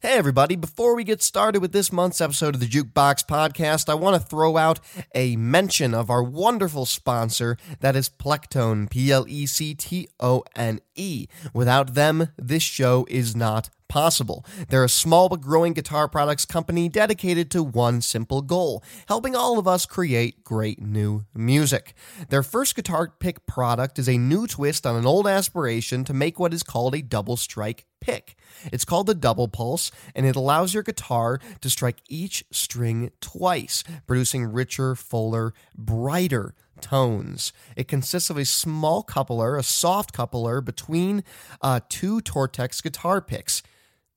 Hey, 0.00 0.12
everybody. 0.12 0.54
Before 0.54 0.94
we 0.94 1.02
get 1.02 1.24
started 1.24 1.60
with 1.60 1.72
this 1.72 1.90
month's 1.90 2.20
episode 2.20 2.54
of 2.54 2.60
the 2.60 2.68
Jukebox 2.68 3.26
Podcast, 3.26 3.88
I 3.88 3.94
want 3.94 4.14
to 4.14 4.28
throw 4.28 4.56
out 4.56 4.78
a 5.12 5.34
mention 5.34 5.92
of 5.92 6.08
our 6.08 6.22
wonderful 6.22 6.86
sponsor, 6.86 7.56
that 7.80 7.96
is 7.96 8.08
Plectone, 8.08 8.88
P 8.88 9.10
L 9.10 9.24
E 9.26 9.44
C 9.44 9.74
T 9.74 10.06
O 10.20 10.44
N 10.54 10.80
E. 10.94 11.26
Without 11.52 11.94
them, 11.94 12.28
this 12.36 12.62
show 12.62 13.08
is 13.10 13.34
not 13.34 13.70
possible. 13.88 14.44
They're 14.68 14.84
a 14.84 14.88
small 14.88 15.28
but 15.28 15.40
growing 15.40 15.72
guitar 15.72 16.06
products 16.08 16.44
company 16.44 16.88
dedicated 16.88 17.50
to 17.50 17.64
one 17.64 18.00
simple 18.00 18.42
goal 18.42 18.84
helping 19.08 19.34
all 19.34 19.58
of 19.58 19.66
us 19.66 19.84
create 19.84 20.44
great 20.44 20.80
new 20.80 21.24
music. 21.34 21.94
Their 22.28 22.44
first 22.44 22.76
guitar 22.76 23.12
pick 23.18 23.46
product 23.46 23.98
is 23.98 24.08
a 24.08 24.16
new 24.16 24.46
twist 24.46 24.86
on 24.86 24.94
an 24.94 25.06
old 25.06 25.26
aspiration 25.26 26.04
to 26.04 26.14
make 26.14 26.38
what 26.38 26.54
is 26.54 26.62
called 26.62 26.94
a 26.94 27.02
double 27.02 27.36
strike 27.36 27.86
pick. 28.00 28.36
It's 28.72 28.84
called 28.84 29.06
the 29.06 29.14
double 29.14 29.48
pulse, 29.48 29.90
and 30.14 30.26
it 30.26 30.36
allows 30.36 30.74
your 30.74 30.82
guitar 30.82 31.40
to 31.60 31.70
strike 31.70 31.98
each 32.08 32.44
string 32.50 33.10
twice, 33.20 33.84
producing 34.06 34.52
richer, 34.52 34.94
fuller, 34.94 35.52
brighter 35.76 36.54
tones. 36.80 37.52
It 37.76 37.88
consists 37.88 38.30
of 38.30 38.36
a 38.36 38.44
small 38.44 39.02
coupler, 39.02 39.56
a 39.56 39.62
soft 39.62 40.12
coupler 40.12 40.60
between 40.60 41.24
uh, 41.60 41.80
two 41.88 42.20
Tortex 42.20 42.82
guitar 42.82 43.20
picks. 43.20 43.62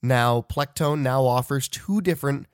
Now, 0.01 0.45
Plectone 0.49 1.01
now 1.01 1.25
offers 1.25 1.67
two 1.67 2.01
different 2.01 2.47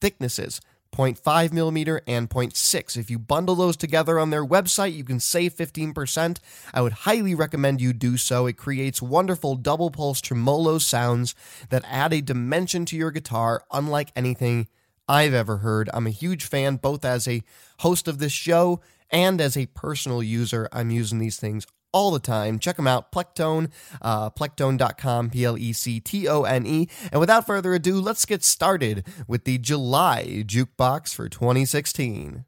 thicknesses 0.00 0.60
0.5 0.94 1.52
millimeter 1.52 2.00
and 2.06 2.28
0.6. 2.28 2.96
If 2.96 3.10
you 3.10 3.18
bundle 3.18 3.54
those 3.54 3.76
together 3.76 4.18
on 4.18 4.30
their 4.30 4.44
website, 4.44 4.94
you 4.94 5.04
can 5.04 5.20
save 5.20 5.54
15%. 5.54 6.38
I 6.74 6.80
would 6.80 6.92
highly 6.92 7.34
recommend 7.34 7.80
you 7.80 7.92
do 7.92 8.16
so. 8.16 8.46
It 8.46 8.56
creates 8.56 9.00
wonderful 9.00 9.56
double 9.56 9.90
pulse 9.90 10.20
tremolo 10.20 10.78
sounds 10.78 11.34
that 11.70 11.84
add 11.86 12.12
a 12.12 12.20
dimension 12.20 12.84
to 12.86 12.96
your 12.96 13.10
guitar 13.10 13.62
unlike 13.70 14.10
anything 14.16 14.68
I've 15.08 15.34
ever 15.34 15.58
heard. 15.58 15.88
I'm 15.94 16.06
a 16.06 16.10
huge 16.10 16.44
fan, 16.44 16.76
both 16.76 17.04
as 17.04 17.26
a 17.26 17.42
host 17.80 18.08
of 18.08 18.18
this 18.18 18.32
show 18.32 18.80
and 19.10 19.40
as 19.40 19.56
a 19.56 19.66
personal 19.66 20.22
user. 20.22 20.68
I'm 20.72 20.90
using 20.90 21.18
these 21.18 21.38
things 21.38 21.66
all 21.92 22.10
the 22.10 22.18
time. 22.18 22.58
Check 22.58 22.76
them 22.76 22.86
out, 22.86 23.12
Plectone, 23.12 23.70
uh, 24.02 24.30
plectone.com, 24.30 25.30
P 25.30 25.44
L 25.44 25.58
E 25.58 25.72
C 25.72 26.00
T 26.00 26.28
O 26.28 26.42
N 26.42 26.66
E. 26.66 26.88
And 27.10 27.20
without 27.20 27.46
further 27.46 27.74
ado, 27.74 28.00
let's 28.00 28.24
get 28.24 28.44
started 28.44 29.06
with 29.26 29.44
the 29.44 29.58
July 29.58 30.44
Jukebox 30.46 31.14
for 31.14 31.28
2016. 31.28 32.44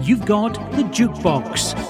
You've 0.00 0.26
got 0.26 0.54
the 0.72 0.82
Jukebox. 0.84 1.83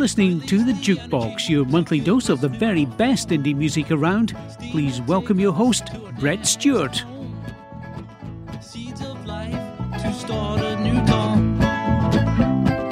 Listening 0.00 0.40
to 0.40 0.64
the 0.64 0.72
Jukebox, 0.72 1.46
your 1.50 1.66
monthly 1.66 2.00
dose 2.00 2.30
of 2.30 2.40
the 2.40 2.48
very 2.48 2.86
best 2.86 3.28
indie 3.28 3.54
music 3.54 3.90
around. 3.90 4.34
Please 4.70 5.02
welcome 5.02 5.38
your 5.38 5.52
host, 5.52 5.84
Brett 6.18 6.46
Stewart. 6.46 7.04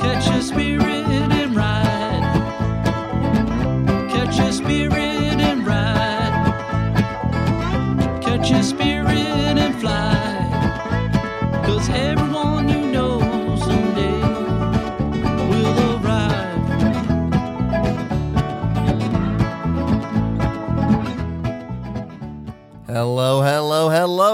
Catch 0.00 0.42
spirit 0.42 0.84
and 0.84 1.56
ride. 1.56 2.24
Catch 4.10 4.52
spirit 4.52 5.07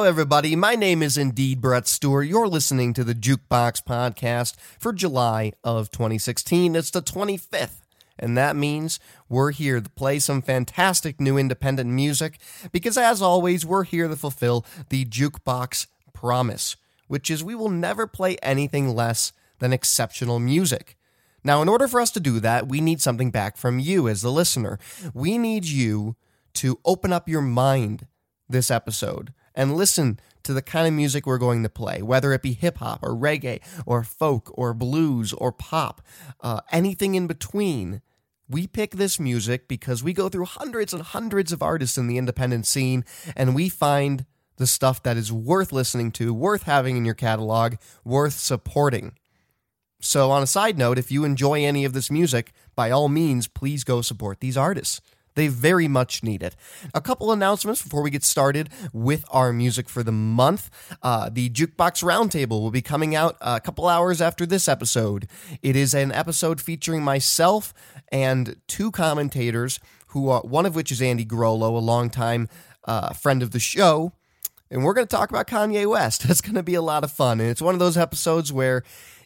hello, 0.04 0.12
everybody. 0.12 0.54
My 0.54 0.74
name 0.74 1.02
is 1.02 1.16
indeed 1.16 1.62
Brett 1.62 1.88
Stewart. 1.88 2.26
You're 2.26 2.46
listening 2.46 2.92
to 2.92 3.04
the 3.04 3.14
Jukebox 3.14 3.82
Podcast 3.84 4.54
for 4.78 4.92
July 4.92 5.52
of 5.64 5.90
2016. 5.90 6.76
It's 6.76 6.90
the 6.90 7.00
25th. 7.00 7.80
And 8.18 8.36
that 8.36 8.54
means 8.54 9.00
we're 9.30 9.52
here 9.52 9.80
to 9.80 9.88
play 9.88 10.18
some 10.18 10.42
fantastic 10.42 11.22
new 11.22 11.38
independent 11.38 11.88
music 11.88 12.38
because, 12.70 12.98
as 12.98 13.22
always, 13.22 13.64
we're 13.64 13.84
here 13.84 14.06
to 14.06 14.14
fulfill 14.14 14.66
the 14.90 15.06
Jukebox 15.06 15.86
promise, 16.12 16.76
which 17.08 17.30
is 17.30 17.42
we 17.42 17.54
will 17.54 17.70
never 17.70 18.06
play 18.06 18.36
anything 18.42 18.94
less 18.94 19.32
than 19.58 19.72
exceptional 19.72 20.38
music. 20.38 20.98
Now, 21.42 21.62
in 21.62 21.68
order 21.70 21.88
for 21.88 21.98
us 21.98 22.10
to 22.10 22.20
do 22.20 22.40
that, 22.40 22.68
we 22.68 22.82
need 22.82 23.00
something 23.00 23.30
back 23.30 23.56
from 23.56 23.78
you 23.78 24.06
as 24.06 24.20
the 24.20 24.30
listener. 24.30 24.78
We 25.14 25.38
need 25.38 25.64
you 25.64 26.16
to 26.56 26.78
open 26.84 27.10
up 27.10 27.26
your 27.26 27.40
mind 27.40 28.06
this 28.48 28.70
episode 28.70 29.32
and 29.54 29.76
listen 29.76 30.18
to 30.42 30.52
the 30.52 30.62
kind 30.62 30.86
of 30.86 30.92
music 30.92 31.26
we're 31.26 31.38
going 31.38 31.62
to 31.62 31.68
play, 31.68 32.02
whether 32.02 32.32
it 32.32 32.42
be 32.42 32.52
hip 32.52 32.78
hop 32.78 33.02
or 33.02 33.10
reggae 33.10 33.60
or 33.86 34.02
folk 34.02 34.50
or 34.54 34.74
blues 34.74 35.32
or 35.32 35.52
pop, 35.52 36.02
uh, 36.40 36.60
anything 36.70 37.14
in 37.14 37.26
between. 37.26 38.02
We 38.48 38.66
pick 38.66 38.92
this 38.92 39.18
music 39.18 39.68
because 39.68 40.04
we 40.04 40.12
go 40.12 40.28
through 40.28 40.44
hundreds 40.44 40.92
and 40.92 41.02
hundreds 41.02 41.50
of 41.50 41.62
artists 41.62 41.96
in 41.96 42.08
the 42.08 42.18
independent 42.18 42.66
scene 42.66 43.04
and 43.34 43.54
we 43.54 43.70
find 43.70 44.26
the 44.56 44.66
stuff 44.66 45.02
that 45.02 45.16
is 45.16 45.32
worth 45.32 45.72
listening 45.72 46.12
to, 46.12 46.34
worth 46.34 46.64
having 46.64 46.96
in 46.96 47.04
your 47.04 47.14
catalog, 47.14 47.76
worth 48.04 48.34
supporting. 48.34 49.14
So, 50.00 50.30
on 50.30 50.42
a 50.42 50.46
side 50.46 50.76
note, 50.76 50.98
if 50.98 51.10
you 51.10 51.24
enjoy 51.24 51.64
any 51.64 51.84
of 51.86 51.94
this 51.94 52.10
music, 52.10 52.52
by 52.76 52.90
all 52.90 53.08
means, 53.08 53.48
please 53.48 53.84
go 53.84 54.02
support 54.02 54.40
these 54.40 54.56
artists. 54.56 55.00
They 55.34 55.48
very 55.48 55.88
much 55.88 56.22
need 56.22 56.42
it. 56.42 56.54
A 56.94 57.00
couple 57.00 57.32
announcements 57.32 57.82
before 57.82 58.02
we 58.02 58.10
get 58.10 58.22
started 58.22 58.68
with 58.92 59.24
our 59.30 59.52
music 59.52 59.88
for 59.88 60.02
the 60.02 60.12
month. 60.12 60.70
Uh, 61.02 61.28
the 61.30 61.50
Jukebox 61.50 62.02
Roundtable 62.02 62.60
will 62.60 62.70
be 62.70 62.82
coming 62.82 63.14
out 63.14 63.36
a 63.40 63.60
couple 63.60 63.88
hours 63.88 64.20
after 64.20 64.46
this 64.46 64.68
episode. 64.68 65.28
It 65.62 65.76
is 65.76 65.94
an 65.94 66.12
episode 66.12 66.60
featuring 66.60 67.02
myself 67.02 67.74
and 68.12 68.56
two 68.68 68.90
commentators, 68.90 69.80
who 70.08 70.28
are, 70.28 70.42
one 70.42 70.64
of 70.64 70.76
which 70.76 70.92
is 70.92 71.02
Andy 71.02 71.24
Groleau, 71.24 71.76
a 71.76 71.80
longtime 71.80 72.48
uh, 72.84 73.12
friend 73.12 73.42
of 73.42 73.50
the 73.50 73.58
show. 73.58 74.12
And 74.70 74.84
we're 74.84 74.94
going 74.94 75.06
to 75.06 75.16
talk 75.16 75.30
about 75.30 75.46
Kanye 75.46 75.88
West. 75.88 76.24
It's 76.28 76.40
going 76.40 76.54
to 76.54 76.62
be 76.62 76.74
a 76.74 76.82
lot 76.82 77.04
of 77.04 77.12
fun. 77.12 77.40
And 77.40 77.50
it's 77.50 77.60
one 77.60 77.74
of 77.74 77.80
those 77.80 77.96
episodes 77.96 78.52
where 78.52 78.82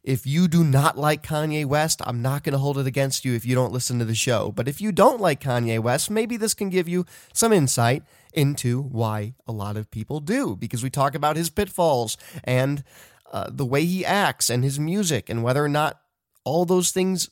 if 0.09 0.27
you 0.27 0.49
do 0.49 0.65
not 0.65 0.97
like 0.97 1.23
Kanye 1.23 1.67
West, 1.67 2.01
I'm 2.03 2.23
not 2.23 2.43
going 2.43 2.55
to 2.55 2.59
hold 2.59 2.79
it 2.79 2.87
against 2.87 3.27
you 3.27 3.35
if 3.35 3.45
you 3.45 3.55
don't 3.55 3.75
listen 3.75 3.99
to 3.99 4.07
the 4.07 4.15
show. 4.15 4.51
But 4.51 4.67
if 4.67 4.81
you 4.81 4.91
don't 4.91 5.21
like 5.21 5.39
Kanye 5.39 5.81
West, 5.81 6.11
maybe 6.11 6.39
this 6.39 6.55
can 6.55 6.71
give 6.71 6.89
you 6.89 7.05
some 7.35 7.53
insight 7.53 8.05
into 8.33 8.81
why 8.81 9.35
a 9.47 9.53
lot 9.53 9.77
of 9.77 9.91
people 9.91 10.21
do, 10.21 10.57
because 10.57 10.83
we 10.83 10.89
talk 10.89 11.15
about 11.15 11.37
his 11.37 11.51
pitfalls 11.51 12.17
and 12.43 12.85
uh, 13.31 13.51
the 13.51 13.67
way 13.67 13.85
he 13.85 14.03
acts 14.03 14.49
and 14.49 14.65
his 14.65 14.81
music 14.81 15.29
and 15.29 15.43
whether 15.43 15.63
or 15.63 15.69
not 15.69 16.01
all 16.43 16.65
those 16.65 16.91
things 16.91 17.29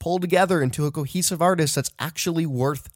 pull 0.00 0.18
together 0.18 0.60
into 0.60 0.84
a 0.84 0.90
cohesive 0.90 1.40
artist 1.40 1.76
that's 1.76 1.92
actually 2.00 2.44
worth 2.44 2.88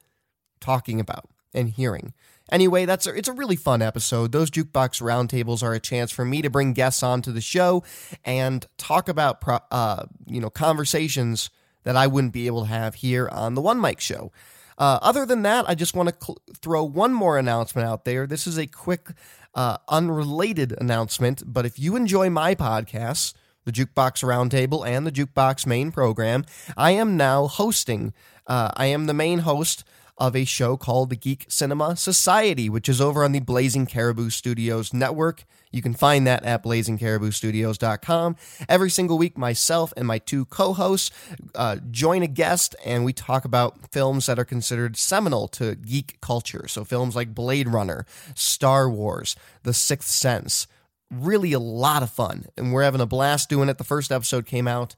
talking 0.60 0.98
about 0.98 1.30
and 1.54 1.70
hearing. 1.70 2.14
Anyway, 2.50 2.84
that's 2.84 3.06
a, 3.06 3.14
it's 3.16 3.28
a 3.28 3.32
really 3.32 3.56
fun 3.56 3.82
episode. 3.82 4.32
Those 4.32 4.50
jukebox 4.50 5.00
roundtables 5.00 5.62
are 5.62 5.72
a 5.72 5.80
chance 5.80 6.10
for 6.10 6.24
me 6.24 6.42
to 6.42 6.50
bring 6.50 6.72
guests 6.72 7.02
onto 7.02 7.32
the 7.32 7.40
show 7.40 7.82
and 8.24 8.66
talk 8.76 9.08
about 9.08 9.40
pro, 9.40 9.58
uh, 9.70 10.04
you 10.26 10.40
know 10.40 10.50
conversations 10.50 11.50
that 11.84 11.96
I 11.96 12.06
wouldn't 12.06 12.32
be 12.32 12.46
able 12.46 12.62
to 12.62 12.68
have 12.68 12.96
here 12.96 13.28
on 13.28 13.54
the 13.54 13.60
One 13.60 13.80
Mic 13.80 14.00
Show. 14.00 14.32
Uh, 14.76 14.98
other 15.02 15.26
than 15.26 15.42
that, 15.42 15.68
I 15.68 15.74
just 15.74 15.94
want 15.94 16.08
to 16.08 16.14
cl- 16.24 16.38
throw 16.56 16.84
one 16.84 17.12
more 17.12 17.38
announcement 17.38 17.86
out 17.86 18.04
there. 18.04 18.26
This 18.26 18.46
is 18.46 18.58
a 18.58 18.66
quick, 18.66 19.10
uh, 19.54 19.76
unrelated 19.88 20.74
announcement, 20.80 21.42
but 21.46 21.66
if 21.66 21.78
you 21.78 21.96
enjoy 21.96 22.30
my 22.30 22.54
podcasts, 22.54 23.34
the 23.64 23.72
Jukebox 23.72 24.24
Roundtable 24.24 24.86
and 24.86 25.06
the 25.06 25.12
Jukebox 25.12 25.66
Main 25.66 25.92
Program, 25.92 26.44
I 26.76 26.92
am 26.92 27.16
now 27.16 27.46
hosting. 27.46 28.14
Uh, 28.46 28.70
I 28.74 28.86
am 28.86 29.06
the 29.06 29.14
main 29.14 29.40
host 29.40 29.84
of 30.20 30.36
a 30.36 30.44
show 30.44 30.76
called 30.76 31.10
the 31.10 31.16
Geek 31.16 31.46
Cinema 31.48 31.96
Society, 31.96 32.68
which 32.68 32.88
is 32.88 33.00
over 33.00 33.24
on 33.24 33.32
the 33.32 33.40
Blazing 33.40 33.86
Caribou 33.86 34.28
Studios 34.28 34.92
network. 34.92 35.44
You 35.72 35.80
can 35.80 35.94
find 35.94 36.26
that 36.26 36.44
at 36.44 36.62
blazingcariboustudios.com. 36.62 38.36
Every 38.68 38.90
single 38.90 39.18
week, 39.18 39.38
myself 39.38 39.92
and 39.96 40.06
my 40.06 40.18
two 40.18 40.44
co 40.44 40.74
hosts 40.74 41.10
uh, 41.54 41.76
join 41.90 42.22
a 42.22 42.26
guest 42.26 42.76
and 42.84 43.04
we 43.04 43.12
talk 43.12 43.44
about 43.44 43.90
films 43.90 44.26
that 44.26 44.38
are 44.38 44.44
considered 44.44 44.96
seminal 44.96 45.48
to 45.48 45.74
geek 45.76 46.20
culture. 46.20 46.68
So, 46.68 46.84
films 46.84 47.16
like 47.16 47.34
Blade 47.34 47.68
Runner, 47.68 48.04
Star 48.34 48.90
Wars, 48.90 49.36
The 49.62 49.72
Sixth 49.72 50.10
Sense. 50.10 50.66
Really 51.10 51.52
a 51.52 51.58
lot 51.58 52.02
of 52.02 52.10
fun. 52.10 52.46
And 52.56 52.72
we're 52.72 52.84
having 52.84 53.00
a 53.00 53.06
blast 53.06 53.48
doing 53.48 53.68
it. 53.68 53.78
The 53.78 53.84
first 53.84 54.12
episode 54.12 54.46
came 54.46 54.68
out 54.68 54.94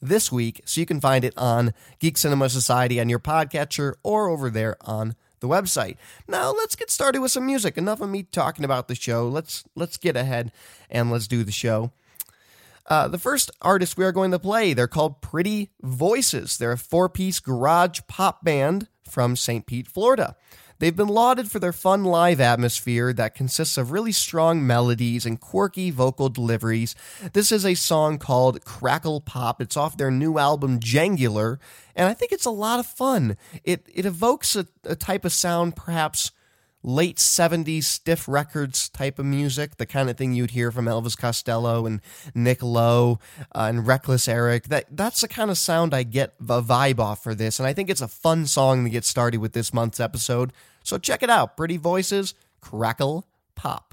this 0.00 0.30
week, 0.30 0.62
so 0.64 0.80
you 0.80 0.86
can 0.86 1.00
find 1.00 1.24
it 1.24 1.34
on 1.36 1.72
Geek 1.98 2.16
Cinema 2.16 2.48
Society 2.48 3.00
on 3.00 3.08
your 3.08 3.18
podcatcher 3.18 3.94
or 4.02 4.28
over 4.28 4.50
there 4.50 4.76
on 4.80 5.14
the 5.40 5.48
website. 5.48 5.96
Now 6.26 6.52
let's 6.52 6.76
get 6.76 6.90
started 6.90 7.20
with 7.20 7.30
some 7.30 7.46
music. 7.46 7.76
Enough 7.76 8.00
of 8.00 8.08
me 8.08 8.24
talking 8.24 8.64
about 8.64 8.88
the 8.88 8.94
show. 8.94 9.28
Let's 9.28 9.64
let's 9.74 9.96
get 9.96 10.16
ahead 10.16 10.52
and 10.90 11.10
let's 11.10 11.28
do 11.28 11.44
the 11.44 11.52
show. 11.52 11.92
Uh, 12.86 13.06
the 13.06 13.18
first 13.18 13.50
artist 13.60 13.98
we 13.98 14.04
are 14.04 14.12
going 14.12 14.30
to 14.30 14.38
play, 14.38 14.72
they're 14.72 14.88
called 14.88 15.20
Pretty 15.20 15.70
Voices. 15.82 16.56
They're 16.56 16.72
a 16.72 16.78
four 16.78 17.08
piece 17.08 17.38
garage 17.38 18.00
pop 18.08 18.42
band 18.42 18.88
from 19.04 19.36
St. 19.36 19.66
Pete, 19.66 19.86
Florida. 19.86 20.36
They've 20.78 20.94
been 20.94 21.08
lauded 21.08 21.50
for 21.50 21.58
their 21.58 21.72
fun 21.72 22.04
live 22.04 22.40
atmosphere 22.40 23.12
that 23.12 23.34
consists 23.34 23.76
of 23.76 23.90
really 23.90 24.12
strong 24.12 24.66
melodies 24.66 25.26
and 25.26 25.40
quirky 25.40 25.90
vocal 25.90 26.28
deliveries. 26.28 26.94
This 27.32 27.50
is 27.50 27.66
a 27.66 27.74
song 27.74 28.18
called 28.18 28.64
Crackle 28.64 29.20
Pop. 29.20 29.60
It's 29.60 29.76
off 29.76 29.96
their 29.96 30.10
new 30.10 30.38
album, 30.38 30.78
Jangular, 30.78 31.58
and 31.96 32.08
I 32.08 32.14
think 32.14 32.32
it's 32.32 32.46
a 32.46 32.50
lot 32.50 32.78
of 32.78 32.86
fun. 32.86 33.36
It, 33.64 33.86
it 33.92 34.06
evokes 34.06 34.54
a, 34.54 34.68
a 34.84 34.94
type 34.94 35.24
of 35.24 35.32
sound 35.32 35.74
perhaps 35.74 36.30
late 36.82 37.16
70s 37.16 37.84
stiff 37.84 38.28
records 38.28 38.88
type 38.88 39.18
of 39.18 39.26
music, 39.26 39.76
the 39.76 39.86
kind 39.86 40.08
of 40.08 40.16
thing 40.16 40.32
you'd 40.32 40.52
hear 40.52 40.70
from 40.70 40.86
Elvis 40.86 41.18
Costello 41.18 41.86
and 41.86 42.00
Nick 42.34 42.62
Lowe 42.62 43.18
uh, 43.54 43.66
and 43.68 43.86
Reckless 43.86 44.28
Eric. 44.28 44.64
That 44.64 44.86
that's 44.90 45.20
the 45.20 45.28
kind 45.28 45.50
of 45.50 45.58
sound 45.58 45.92
I 45.92 46.04
get 46.04 46.34
a 46.40 46.62
vibe 46.62 46.98
off 46.98 47.22
for 47.22 47.34
this, 47.34 47.58
and 47.58 47.66
I 47.66 47.72
think 47.72 47.90
it's 47.90 48.00
a 48.00 48.08
fun 48.08 48.46
song 48.46 48.84
to 48.84 48.90
get 48.90 49.04
started 49.04 49.38
with 49.38 49.52
this 49.52 49.74
month's 49.74 50.00
episode. 50.00 50.52
So 50.82 50.98
check 50.98 51.22
it 51.22 51.30
out. 51.30 51.56
Pretty 51.56 51.76
Voices, 51.76 52.34
Crackle 52.60 53.26
Pop. 53.54 53.87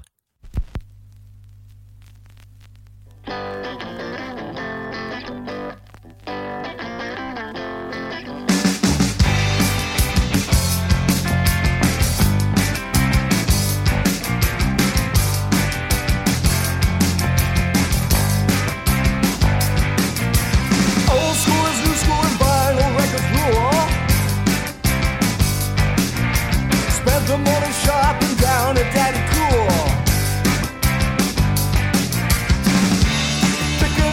Down 28.66 28.78
at 28.78 28.94
Daddy 28.94 29.22
Cool. 29.30 29.66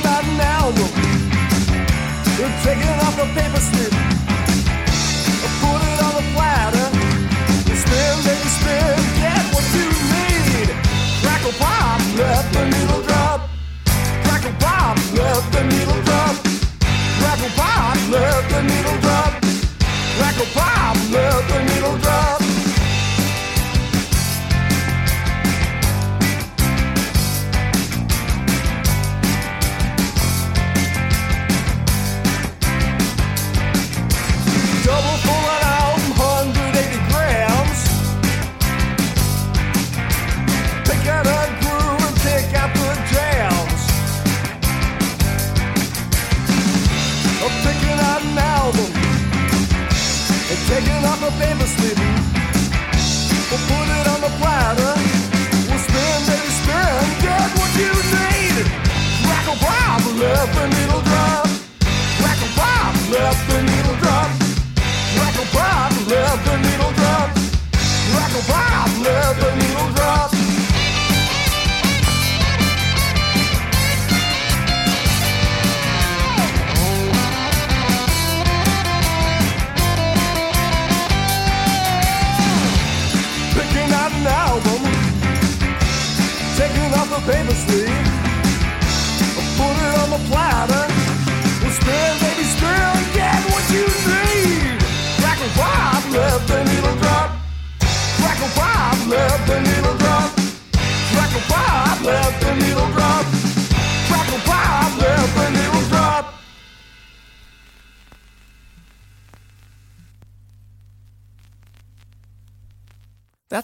Out 0.05 0.23
an 0.25 0.41
album. 0.41 0.89
Taking 2.63 2.89
off 3.03 3.15
the 3.15 3.25
paper 3.33 3.59
slip. 3.59 4.22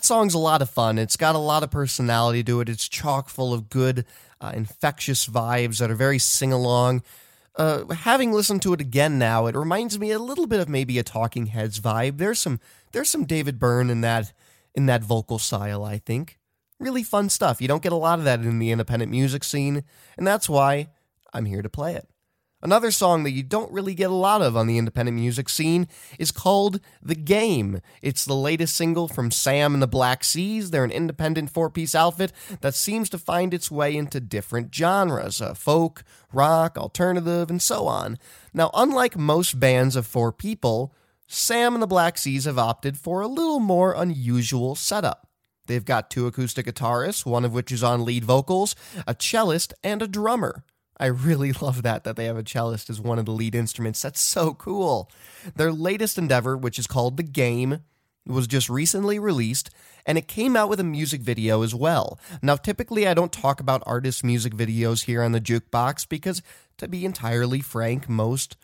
Song's 0.09 0.33
a 0.33 0.39
lot 0.39 0.63
of 0.63 0.69
fun. 0.71 0.97
It's 0.97 1.15
got 1.15 1.35
a 1.35 1.37
lot 1.39 1.61
of 1.61 1.69
personality 1.69 2.43
to 2.45 2.61
it. 2.61 2.67
It's 2.67 2.89
chock 2.89 3.29
full 3.29 3.53
of 3.53 3.69
good, 3.69 4.05
uh, 4.41 4.51
infectious 4.55 5.27
vibes 5.27 5.77
that 5.77 5.91
are 5.91 5.95
very 5.95 6.17
sing 6.17 6.51
along. 6.51 7.03
Uh, 7.55 7.85
having 7.93 8.31
listened 8.31 8.63
to 8.63 8.73
it 8.73 8.81
again 8.81 9.19
now, 9.19 9.45
it 9.45 9.55
reminds 9.55 9.99
me 9.99 10.09
a 10.09 10.17
little 10.17 10.47
bit 10.47 10.59
of 10.59 10.67
maybe 10.67 10.97
a 10.97 11.03
Talking 11.03 11.45
Heads 11.45 11.79
vibe. 11.79 12.17
There's 12.17 12.39
some 12.39 12.59
there's 12.91 13.09
some 13.09 13.25
David 13.25 13.59
Byrne 13.59 13.91
in 13.91 14.01
that 14.01 14.33
in 14.73 14.87
that 14.87 15.03
vocal 15.03 15.37
style. 15.37 15.83
I 15.83 15.99
think 15.99 16.39
really 16.79 17.03
fun 17.03 17.29
stuff. 17.29 17.61
You 17.61 17.67
don't 17.67 17.83
get 17.83 17.91
a 17.91 17.97
lot 18.07 18.17
of 18.17 18.25
that 18.25 18.39
in 18.39 18.57
the 18.57 18.71
independent 18.71 19.11
music 19.11 19.43
scene, 19.43 19.83
and 20.17 20.25
that's 20.25 20.49
why 20.49 20.87
I'm 21.33 21.45
here 21.45 21.61
to 21.61 21.69
play 21.69 21.93
it. 21.93 22.09
Another 22.61 22.91
song 22.91 23.23
that 23.23 23.31
you 23.31 23.41
don't 23.41 23.71
really 23.71 23.93
get 23.93 24.09
a 24.09 24.13
lot 24.13 24.41
of 24.41 24.57
on 24.57 24.67
the 24.67 24.77
independent 24.77 25.15
music 25.15 25.47
scene 25.47 25.87
is 26.17 26.29
called 26.29 26.81
The 27.01 27.15
Game. 27.15 27.79
It's 28.01 28.25
the 28.25 28.35
latest 28.35 28.75
single 28.75 29.07
from 29.07 29.31
Sam 29.31 29.73
and 29.73 29.81
the 29.81 29.87
Black 29.87 30.25
Seas. 30.25 30.71
They're 30.71 30.83
an 30.83 30.91
independent 30.91 31.51
four 31.51 31.69
piece 31.69 31.95
outfit 31.95 32.33
that 32.59 32.75
seems 32.75 33.09
to 33.11 33.17
find 33.17 33.53
its 33.53 33.71
way 33.71 33.95
into 33.95 34.19
different 34.19 34.75
genres 34.75 35.39
uh, 35.41 35.53
folk, 35.53 36.03
rock, 36.33 36.77
alternative, 36.77 37.49
and 37.49 37.61
so 37.61 37.87
on. 37.87 38.17
Now, 38.53 38.71
unlike 38.73 39.17
most 39.17 39.57
bands 39.57 39.95
of 39.95 40.05
four 40.05 40.33
people, 40.33 40.93
Sam 41.27 41.75
and 41.75 41.81
the 41.81 41.87
Black 41.87 42.17
Seas 42.17 42.43
have 42.43 42.59
opted 42.59 42.97
for 42.97 43.21
a 43.21 43.27
little 43.27 43.61
more 43.61 43.93
unusual 43.93 44.75
setup. 44.75 45.29
They've 45.67 45.85
got 45.85 46.09
two 46.09 46.27
acoustic 46.27 46.65
guitarists, 46.65 47.25
one 47.25 47.45
of 47.45 47.53
which 47.53 47.71
is 47.71 47.83
on 47.83 48.03
lead 48.03 48.25
vocals, 48.25 48.75
a 49.07 49.13
cellist, 49.13 49.71
and 49.81 50.01
a 50.01 50.07
drummer. 50.07 50.65
I 50.99 51.07
really 51.07 51.51
love 51.61 51.83
that 51.83 52.03
that 52.03 52.15
they 52.15 52.25
have 52.25 52.37
a 52.37 52.43
cellist 52.43 52.89
as 52.89 52.99
one 52.99 53.19
of 53.19 53.25
the 53.25 53.31
lead 53.31 53.55
instruments. 53.55 54.01
That's 54.01 54.21
so 54.21 54.53
cool. 54.53 55.09
Their 55.55 55.71
latest 55.71 56.17
endeavor, 56.17 56.57
which 56.57 56.79
is 56.79 56.87
called 56.87 57.17
The 57.17 57.23
Game, 57.23 57.81
was 58.25 58.47
just 58.47 58.69
recently 58.69 59.17
released 59.17 59.69
and 60.05 60.17
it 60.17 60.27
came 60.27 60.55
out 60.55 60.69
with 60.69 60.79
a 60.79 60.83
music 60.83 61.21
video 61.21 61.61
as 61.61 61.75
well. 61.75 62.19
Now, 62.41 62.55
typically 62.55 63.07
I 63.07 63.13
don't 63.13 63.31
talk 63.31 63.59
about 63.59 63.83
artists' 63.85 64.23
music 64.23 64.53
videos 64.53 65.05
here 65.05 65.23
on 65.23 65.31
the 65.31 65.41
Jukebox 65.41 66.07
because 66.07 66.41
to 66.77 66.87
be 66.87 67.05
entirely 67.05 67.61
frank, 67.61 68.07
most 68.07 68.55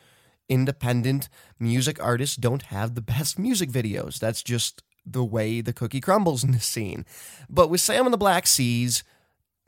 independent 0.47 1.29
music 1.59 2.01
artists 2.01 2.35
don't 2.35 2.63
have 2.63 2.95
the 2.95 3.01
best 3.13 3.39
music 3.39 3.69
videos. 3.69 4.19
That's 4.19 4.43
just 4.43 4.83
the 5.05 5.23
way 5.23 5.61
the 5.61 5.73
cookie 5.73 6.01
crumbles 6.01 6.43
in 6.43 6.51
this 6.51 6.65
scene. 6.65 7.05
But 7.49 7.69
with 7.69 7.81
Sam 7.81 8.05
and 8.05 8.13
the 8.13 8.17
Black 8.17 8.47
Seas, 8.47 9.03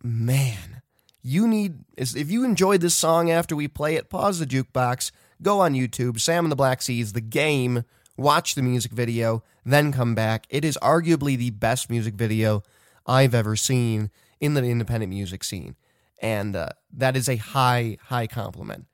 man, 0.04 0.82
you 1.22 1.48
need 1.48 1.80
if 1.98 2.32
you 2.32 2.44
enjoyed 2.44 2.82
this 2.82 2.96
song 2.96 3.30
after 3.30 3.56
we 3.56 3.68
play 3.68 3.96
it, 3.96 4.10
pause 4.10 4.40
the 4.40 4.46
jukebox, 4.46 5.12
go 5.42 5.60
on 5.60 5.74
YouTube, 5.74 6.20
Sam 6.20 6.46
and 6.46 6.52
the 6.52 6.56
Black 6.56 6.82
Seas, 6.82 7.14
the 7.14 7.22
game, 7.22 7.84
watch 8.16 8.56
the 8.56 8.62
music 8.62 8.92
video, 8.92 9.44
then 9.66 9.92
come 9.92 10.16
back. 10.16 10.46
It 10.50 10.64
is 10.64 10.78
arguably 10.82 11.38
the 11.38 11.52
best 11.52 11.90
music 11.90 12.16
video 12.16 12.64
I've 13.06 13.36
ever 13.36 13.56
seen 13.56 14.10
in 14.40 14.54
the 14.54 14.64
independent 14.64 15.10
music 15.10 15.44
scene. 15.44 15.76
And 16.22 16.56
uh, 16.56 16.70
that 16.94 17.16
is 17.16 17.30
a 17.30 17.36
high, 17.36 17.98
high 18.06 18.28
compliment. 18.28 18.86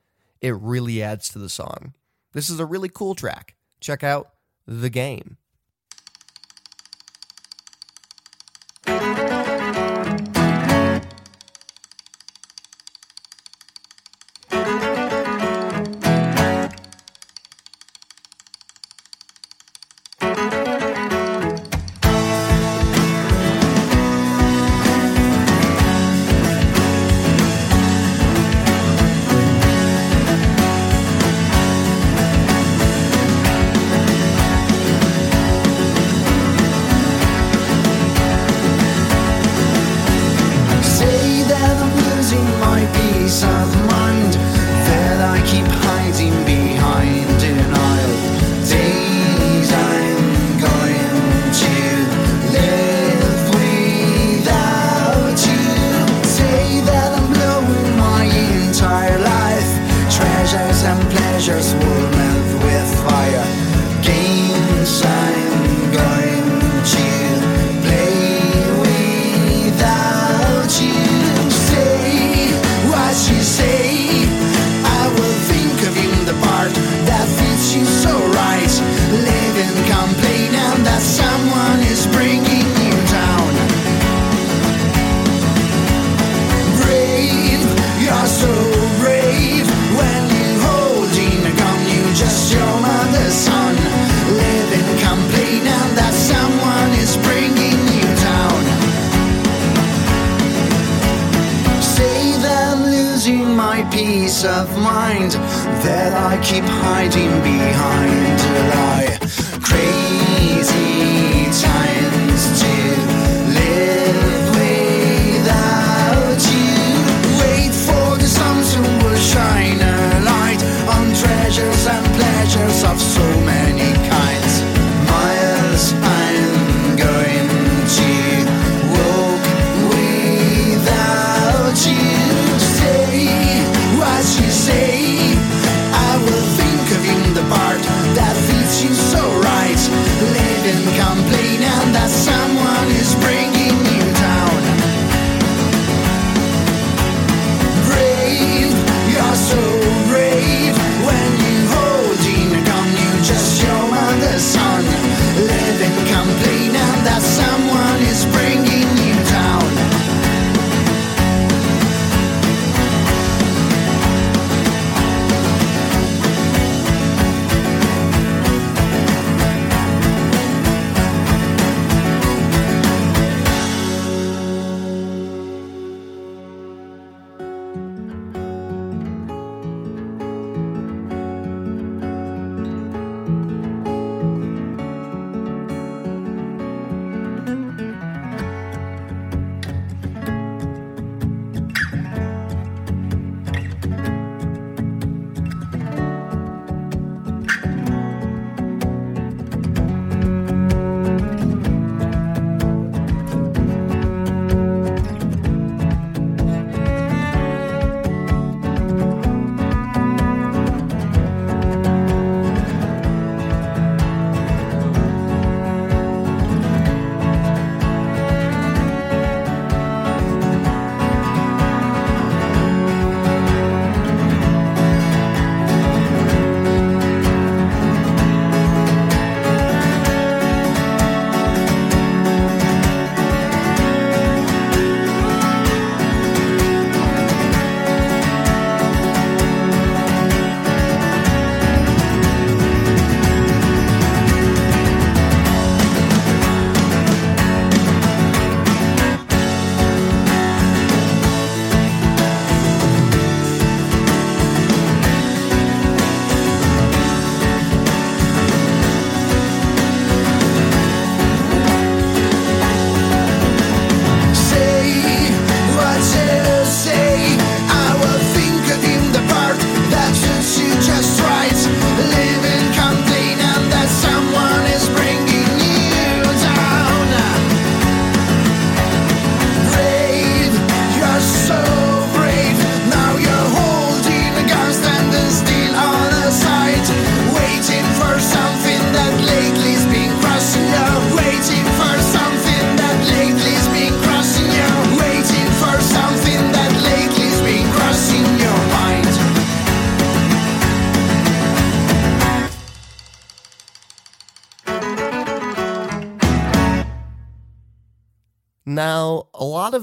It 0.41 0.55
really 0.55 1.01
adds 1.01 1.29
to 1.29 1.39
the 1.39 1.49
song. 1.49 1.93
This 2.33 2.49
is 2.49 2.59
a 2.59 2.65
really 2.65 2.89
cool 2.89 3.15
track. 3.15 3.55
Check 3.79 4.03
out 4.03 4.33
The 4.67 4.89
Game. 4.89 5.37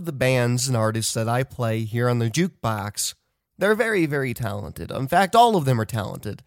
of 0.00 0.06
the 0.06 0.12
bands 0.12 0.66
and 0.66 0.76
artists 0.76 1.14
that 1.14 1.28
I 1.28 1.44
play 1.44 1.84
here 1.84 2.08
on 2.08 2.18
the 2.18 2.30
jukebox, 2.30 3.14
they're 3.58 3.74
very, 3.74 4.06
very 4.06 4.34
talented. 4.34 4.90
In 4.90 5.06
fact, 5.06 5.36
all 5.36 5.54
of 5.54 5.64
them 5.64 5.80
are 5.80 5.84
talented. 5.84 6.42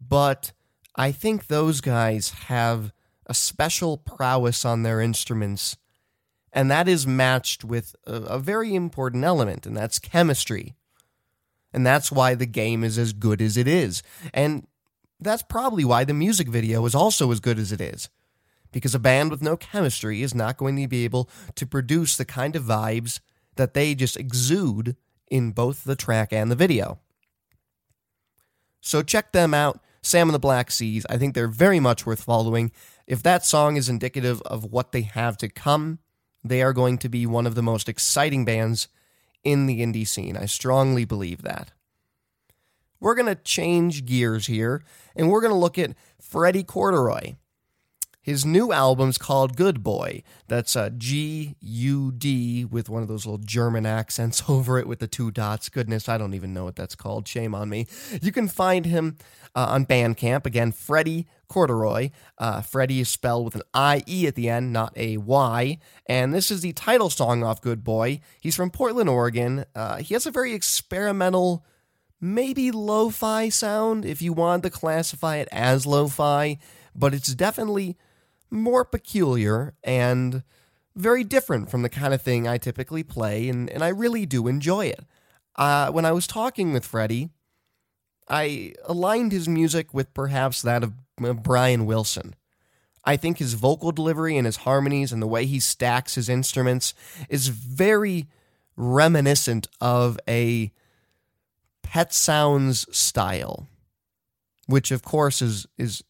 But 0.00 0.52
I 0.94 1.12
think 1.12 1.46
those 1.46 1.80
guys 1.80 2.30
have 2.46 2.92
a 3.26 3.34
special 3.34 3.98
prowess 3.98 4.64
on 4.64 4.82
their 4.82 5.00
instruments, 5.00 5.76
and 6.52 6.70
that 6.70 6.88
is 6.88 7.06
matched 7.06 7.64
with 7.64 7.96
a, 8.06 8.14
a 8.14 8.38
very 8.38 8.74
important 8.74 9.24
element, 9.24 9.66
and 9.66 9.76
that's 9.76 9.98
chemistry. 9.98 10.74
And 11.72 11.84
that's 11.84 12.10
why 12.12 12.34
the 12.34 12.46
game 12.46 12.84
is 12.84 12.96
as 12.96 13.12
good 13.12 13.42
as 13.42 13.56
it 13.56 13.68
is. 13.68 14.02
And 14.32 14.66
that's 15.20 15.42
probably 15.42 15.84
why 15.84 16.04
the 16.04 16.14
music 16.14 16.48
video 16.48 16.86
is 16.86 16.94
also 16.94 17.30
as 17.32 17.40
good 17.40 17.58
as 17.58 17.72
it 17.72 17.80
is 17.80 18.08
because 18.76 18.94
a 18.94 18.98
band 18.98 19.30
with 19.30 19.40
no 19.40 19.56
chemistry 19.56 20.20
is 20.20 20.34
not 20.34 20.58
going 20.58 20.76
to 20.76 20.86
be 20.86 21.02
able 21.02 21.30
to 21.54 21.66
produce 21.66 22.14
the 22.14 22.26
kind 22.26 22.54
of 22.54 22.62
vibes 22.64 23.20
that 23.54 23.72
they 23.72 23.94
just 23.94 24.18
exude 24.18 24.96
in 25.28 25.50
both 25.50 25.84
the 25.84 25.96
track 25.96 26.30
and 26.30 26.50
the 26.50 26.54
video. 26.54 26.98
So 28.82 29.00
check 29.00 29.32
them 29.32 29.54
out, 29.54 29.80
Sam 30.02 30.28
and 30.28 30.34
the 30.34 30.38
Black 30.38 30.70
Seas. 30.70 31.06
I 31.08 31.16
think 31.16 31.34
they're 31.34 31.48
very 31.48 31.80
much 31.80 32.04
worth 32.04 32.22
following. 32.22 32.70
If 33.06 33.22
that 33.22 33.46
song 33.46 33.78
is 33.78 33.88
indicative 33.88 34.42
of 34.42 34.66
what 34.66 34.92
they 34.92 35.00
have 35.00 35.38
to 35.38 35.48
come, 35.48 36.00
they 36.44 36.60
are 36.60 36.74
going 36.74 36.98
to 36.98 37.08
be 37.08 37.24
one 37.24 37.46
of 37.46 37.54
the 37.54 37.62
most 37.62 37.88
exciting 37.88 38.44
bands 38.44 38.88
in 39.42 39.64
the 39.64 39.80
indie 39.80 40.06
scene. 40.06 40.36
I 40.36 40.44
strongly 40.44 41.06
believe 41.06 41.40
that. 41.40 41.72
We're 43.00 43.14
going 43.14 43.34
to 43.34 43.42
change 43.42 44.04
gears 44.04 44.48
here 44.48 44.82
and 45.14 45.30
we're 45.30 45.40
going 45.40 45.54
to 45.54 45.58
look 45.58 45.78
at 45.78 45.96
Freddie 46.20 46.62
Corduroy. 46.62 47.36
His 48.26 48.44
new 48.44 48.72
album's 48.72 49.18
called 49.18 49.56
Good 49.56 49.84
Boy. 49.84 50.24
That's 50.48 50.74
a 50.74 50.90
G 50.90 51.54
U 51.60 52.10
D 52.10 52.64
with 52.64 52.88
one 52.88 53.00
of 53.00 53.06
those 53.06 53.24
little 53.24 53.38
German 53.38 53.86
accents 53.86 54.42
over 54.48 54.80
it 54.80 54.88
with 54.88 54.98
the 54.98 55.06
two 55.06 55.30
dots. 55.30 55.68
Goodness, 55.68 56.08
I 56.08 56.18
don't 56.18 56.34
even 56.34 56.52
know 56.52 56.64
what 56.64 56.74
that's 56.74 56.96
called. 56.96 57.28
Shame 57.28 57.54
on 57.54 57.68
me. 57.68 57.86
You 58.20 58.32
can 58.32 58.48
find 58.48 58.84
him 58.84 59.16
uh, 59.54 59.66
on 59.68 59.86
Bandcamp. 59.86 60.44
Again, 60.44 60.72
Freddie 60.72 61.28
Corduroy. 61.46 62.10
Uh, 62.36 62.62
Freddie 62.62 62.98
is 62.98 63.08
spelled 63.08 63.44
with 63.44 63.54
an 63.54 63.62
I 63.72 64.02
E 64.08 64.26
at 64.26 64.34
the 64.34 64.48
end, 64.48 64.72
not 64.72 64.92
a 64.96 65.18
Y. 65.18 65.78
And 66.06 66.34
this 66.34 66.50
is 66.50 66.62
the 66.62 66.72
title 66.72 67.10
song 67.10 67.44
off 67.44 67.60
Good 67.60 67.84
Boy. 67.84 68.18
He's 68.40 68.56
from 68.56 68.72
Portland, 68.72 69.08
Oregon. 69.08 69.66
Uh, 69.72 69.98
he 69.98 70.14
has 70.14 70.26
a 70.26 70.32
very 70.32 70.52
experimental 70.52 71.64
maybe 72.20 72.72
lo 72.72 73.08
fi 73.10 73.50
sound 73.50 74.04
if 74.04 74.20
you 74.20 74.32
want 74.32 74.64
to 74.64 74.70
classify 74.70 75.36
it 75.36 75.48
as 75.52 75.86
lo 75.86 76.08
fi, 76.08 76.58
but 76.92 77.14
it's 77.14 77.32
definitely 77.32 77.96
more 78.50 78.84
peculiar 78.84 79.74
and 79.82 80.42
very 80.94 81.24
different 81.24 81.70
from 81.70 81.82
the 81.82 81.88
kind 81.88 82.14
of 82.14 82.22
thing 82.22 82.48
I 82.48 82.58
typically 82.58 83.02
play, 83.02 83.48
and, 83.48 83.68
and 83.70 83.82
I 83.82 83.88
really 83.88 84.26
do 84.26 84.48
enjoy 84.48 84.86
it. 84.86 85.04
Uh, 85.56 85.90
when 85.90 86.04
I 86.04 86.12
was 86.12 86.26
talking 86.26 86.72
with 86.72 86.84
Freddie, 86.84 87.30
I 88.28 88.72
aligned 88.84 89.32
his 89.32 89.48
music 89.48 89.92
with 89.94 90.12
perhaps 90.14 90.62
that 90.62 90.82
of 90.82 90.94
Brian 91.42 91.86
Wilson. 91.86 92.34
I 93.04 93.16
think 93.16 93.38
his 93.38 93.54
vocal 93.54 93.92
delivery 93.92 94.36
and 94.36 94.46
his 94.46 94.58
harmonies 94.58 95.12
and 95.12 95.22
the 95.22 95.28
way 95.28 95.46
he 95.46 95.60
stacks 95.60 96.16
his 96.16 96.28
instruments 96.28 96.92
is 97.28 97.48
very 97.48 98.26
reminiscent 98.76 99.68
of 99.80 100.18
a 100.28 100.72
Pet 101.82 102.12
Sounds 102.12 102.84
style, 102.96 103.68
which 104.66 104.90
of 104.90 105.02
course 105.02 105.40
is 105.40 105.66
is 105.78 106.02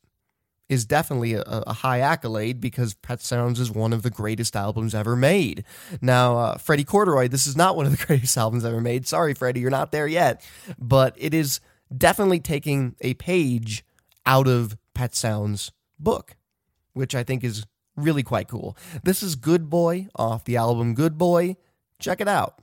is 0.69 0.85
definitely 0.85 1.35
a, 1.35 1.43
a, 1.43 1.73
high 1.73 2.01
accolade 2.01 2.61
because 2.61 2.95
Pet 2.95 3.21
Sounds 3.21 3.61
is 3.61 3.71
one 3.71 3.93
of 3.93 4.03
the 4.03 4.11
greatest 4.11 4.57
albums 4.57 4.95
ever 4.95 5.15
made. 5.15 5.65
Now, 6.01 6.39
uh, 6.39 6.59
Freddie 6.59 6.85
Corduroy, 6.85 7.29
this 7.29 7.47
is 7.47 7.57
not 7.57 7.77
one 7.77 7.87
of 7.87 7.97
the 7.97 8.05
greatest 8.05 8.37
albums 8.37 8.65
ever 8.65 8.81
made. 8.81 9.07
Sorry, 9.07 9.35
Freddie, 9.35 9.61
you're 9.61 9.71
not 9.71 9.93
there 9.93 10.07
yet, 10.07 10.45
but 10.79 11.15
it 11.17 11.35
is 11.35 11.61
definitely 11.97 12.41
taking 12.41 12.97
a 13.01 13.15
page 13.15 13.85
out 14.25 14.49
of 14.49 14.77
Pet 14.95 15.15
Sounds' 15.15 15.71
book, 15.99 16.37
which 16.95 17.15
I 17.15 17.23
think 17.23 17.45
is 17.45 17.65
really 17.97 18.23
quite 18.23 18.49
cool. 18.49 18.77
This 19.05 19.23
is 19.23 19.37
Good 19.37 19.71
Boy 19.71 20.09
off 20.17 20.45
the 20.45 20.57
album 20.57 20.95
Good 20.95 21.17
Boy. 21.17 21.57
Check 21.99 22.21
it 22.21 22.29
out. 22.29 22.61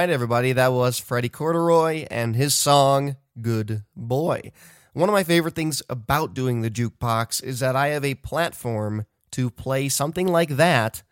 Right, 0.00 0.08
everybody, 0.08 0.52
that 0.54 0.72
was 0.72 0.98
Freddie 0.98 1.28
Corduroy 1.28 2.06
and 2.10 2.34
his 2.34 2.54
song, 2.54 3.16
Good 3.42 3.84
Boy. 3.94 4.50
One 4.94 5.10
of 5.10 5.12
my 5.12 5.24
favorite 5.24 5.54
things 5.54 5.82
about 5.90 6.32
doing 6.32 6.62
the 6.62 6.70
jukebox 6.70 7.44
is 7.44 7.60
that 7.60 7.76
I 7.76 7.88
have 7.88 8.02
a 8.02 8.14
platform 8.14 9.04
to 9.32 9.50
play 9.50 9.90
something 9.90 10.26
like 10.26 10.56
that, 10.56 11.02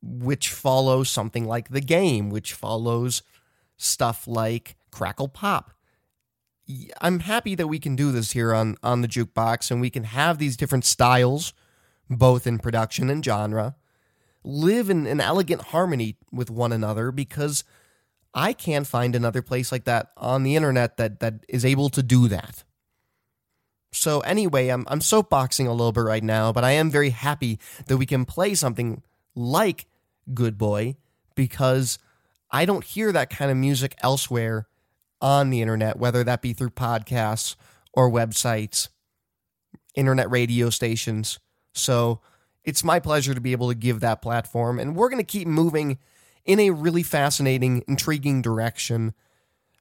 which 0.00 0.50
follows 0.50 1.10
something 1.10 1.48
like 1.48 1.70
the 1.70 1.80
game, 1.80 2.30
which 2.30 2.52
follows 2.52 3.24
stuff 3.76 4.28
like 4.28 4.76
Crackle 4.92 5.26
Pop. 5.26 5.72
I'm 7.00 7.18
happy 7.18 7.56
that 7.56 7.66
we 7.66 7.80
can 7.80 7.96
do 7.96 8.12
this 8.12 8.30
here 8.30 8.54
on, 8.54 8.76
on 8.84 9.02
the 9.02 9.08
jukebox 9.08 9.72
and 9.72 9.80
we 9.80 9.90
can 9.90 10.04
have 10.04 10.38
these 10.38 10.56
different 10.56 10.84
styles, 10.84 11.52
both 12.08 12.46
in 12.46 12.60
production 12.60 13.10
and 13.10 13.24
genre 13.24 13.74
live 14.44 14.90
in 14.90 15.08
an 15.08 15.20
elegant 15.20 15.60
harmony 15.60 16.14
with 16.30 16.52
one 16.52 16.70
another 16.70 17.10
because 17.10 17.64
I 18.36 18.52
can't 18.52 18.86
find 18.86 19.16
another 19.16 19.40
place 19.40 19.72
like 19.72 19.84
that 19.84 20.10
on 20.18 20.42
the 20.42 20.56
internet 20.56 20.98
that 20.98 21.20
that 21.20 21.44
is 21.48 21.64
able 21.64 21.88
to 21.88 22.02
do 22.02 22.28
that. 22.28 22.64
So 23.92 24.20
anyway, 24.20 24.68
I'm 24.68 24.84
I'm 24.88 25.00
soapboxing 25.00 25.66
a 25.66 25.72
little 25.72 25.90
bit 25.90 26.02
right 26.02 26.22
now, 26.22 26.52
but 26.52 26.62
I 26.62 26.72
am 26.72 26.90
very 26.90 27.10
happy 27.10 27.58
that 27.86 27.96
we 27.96 28.04
can 28.04 28.26
play 28.26 28.54
something 28.54 29.02
like 29.34 29.86
Good 30.34 30.58
Boy 30.58 30.96
because 31.34 31.98
I 32.50 32.66
don't 32.66 32.84
hear 32.84 33.10
that 33.10 33.30
kind 33.30 33.50
of 33.50 33.56
music 33.56 33.96
elsewhere 34.02 34.68
on 35.22 35.48
the 35.48 35.62
internet, 35.62 35.98
whether 35.98 36.22
that 36.22 36.42
be 36.42 36.52
through 36.52 36.70
podcasts 36.70 37.56
or 37.94 38.10
websites, 38.10 38.88
internet 39.94 40.30
radio 40.30 40.68
stations. 40.68 41.38
So 41.72 42.20
it's 42.64 42.84
my 42.84 43.00
pleasure 43.00 43.32
to 43.32 43.40
be 43.40 43.52
able 43.52 43.68
to 43.68 43.74
give 43.74 44.00
that 44.00 44.20
platform. 44.20 44.78
And 44.78 44.94
we're 44.94 45.08
going 45.08 45.24
to 45.24 45.24
keep 45.24 45.48
moving 45.48 45.98
in 46.46 46.60
a 46.60 46.70
really 46.70 47.02
fascinating, 47.02 47.82
intriguing 47.86 48.40
direction 48.40 49.12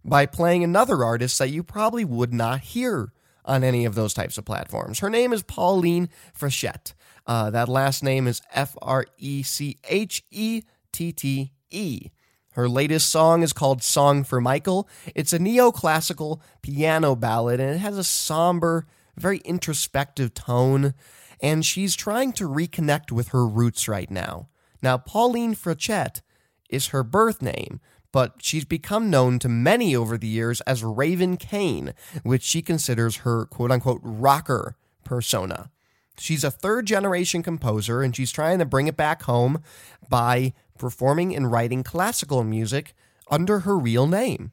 by 0.03 0.25
playing 0.25 0.63
another 0.63 1.03
artist 1.03 1.39
that 1.39 1.49
you 1.49 1.63
probably 1.63 2.03
would 2.03 2.33
not 2.33 2.59
hear 2.61 3.13
on 3.45 3.63
any 3.63 3.85
of 3.85 3.95
those 3.95 4.13
types 4.13 4.37
of 4.37 4.45
platforms. 4.45 4.99
Her 4.99 5.09
name 5.09 5.31
is 5.31 5.43
Pauline 5.43 6.09
Frechette. 6.37 6.93
Uh, 7.27 7.49
that 7.51 7.69
last 7.69 8.03
name 8.03 8.27
is 8.27 8.41
F 8.53 8.75
R 8.81 9.05
E 9.17 9.43
C 9.43 9.77
H 9.87 10.23
E 10.31 10.63
T 10.91 11.11
T 11.11 11.51
E. 11.69 12.09
Her 12.51 12.69
latest 12.69 13.09
song 13.09 13.43
is 13.43 13.51
called 13.51 13.83
Song 13.83 14.23
for 14.23 14.39
Michael. 14.39 14.87
It's 15.13 15.33
a 15.33 15.39
neoclassical 15.39 16.39
piano 16.61 17.15
ballad 17.15 17.59
and 17.59 17.75
it 17.75 17.79
has 17.79 17.97
a 17.97 18.03
somber, 18.03 18.87
very 19.17 19.39
introspective 19.39 20.33
tone. 20.33 20.93
And 21.41 21.65
she's 21.65 21.95
trying 21.95 22.31
to 22.33 22.47
reconnect 22.47 23.11
with 23.11 23.29
her 23.29 23.45
roots 23.45 23.87
right 23.89 24.09
now. 24.09 24.47
Now, 24.81 24.97
Pauline 24.97 25.53
Frechette 25.53 26.21
is 26.69 26.87
her 26.87 27.03
birth 27.03 27.41
name, 27.41 27.79
but 28.11 28.35
she's 28.39 28.65
become 28.65 29.09
known 29.09 29.39
to 29.39 29.49
many 29.49 29.95
over 29.95 30.17
the 30.17 30.27
years 30.27 30.61
as 30.61 30.83
Raven 30.83 31.37
Kane, 31.37 31.93
which 32.23 32.43
she 32.43 32.61
considers 32.61 33.17
her 33.17 33.45
quote 33.45 33.71
unquote 33.71 34.01
rocker 34.03 34.75
persona. 35.03 35.69
She's 36.17 36.43
a 36.43 36.51
third 36.51 36.85
generation 36.85 37.43
composer 37.43 38.01
and 38.01 38.15
she's 38.15 38.31
trying 38.31 38.59
to 38.59 38.65
bring 38.65 38.87
it 38.87 38.95
back 38.95 39.23
home 39.23 39.61
by 40.07 40.53
performing 40.77 41.35
and 41.35 41.51
writing 41.51 41.83
classical 41.83 42.43
music 42.43 42.93
under 43.29 43.59
her 43.59 43.77
real 43.77 44.07
name. 44.07 44.51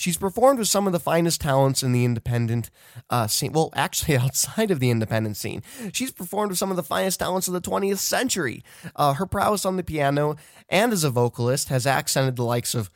She's 0.00 0.16
performed 0.16 0.58
with 0.58 0.68
some 0.68 0.86
of 0.86 0.94
the 0.94 0.98
finest 0.98 1.42
talents 1.42 1.82
in 1.82 1.92
the 1.92 2.06
independent 2.06 2.70
uh, 3.10 3.26
scene. 3.26 3.52
Well, 3.52 3.68
actually, 3.74 4.16
outside 4.18 4.70
of 4.70 4.80
the 4.80 4.88
independent 4.88 5.36
scene, 5.36 5.62
she's 5.92 6.10
performed 6.10 6.48
with 6.48 6.58
some 6.58 6.70
of 6.70 6.78
the 6.78 6.82
finest 6.82 7.20
talents 7.20 7.48
of 7.48 7.52
the 7.52 7.60
20th 7.60 7.98
century. 7.98 8.64
Uh, 8.96 9.12
her 9.12 9.26
prowess 9.26 9.66
on 9.66 9.76
the 9.76 9.82
piano 9.82 10.36
and 10.70 10.94
as 10.94 11.04
a 11.04 11.10
vocalist 11.10 11.68
has 11.68 11.86
accented 11.86 12.36
the 12.36 12.44
likes 12.44 12.74
of, 12.74 12.88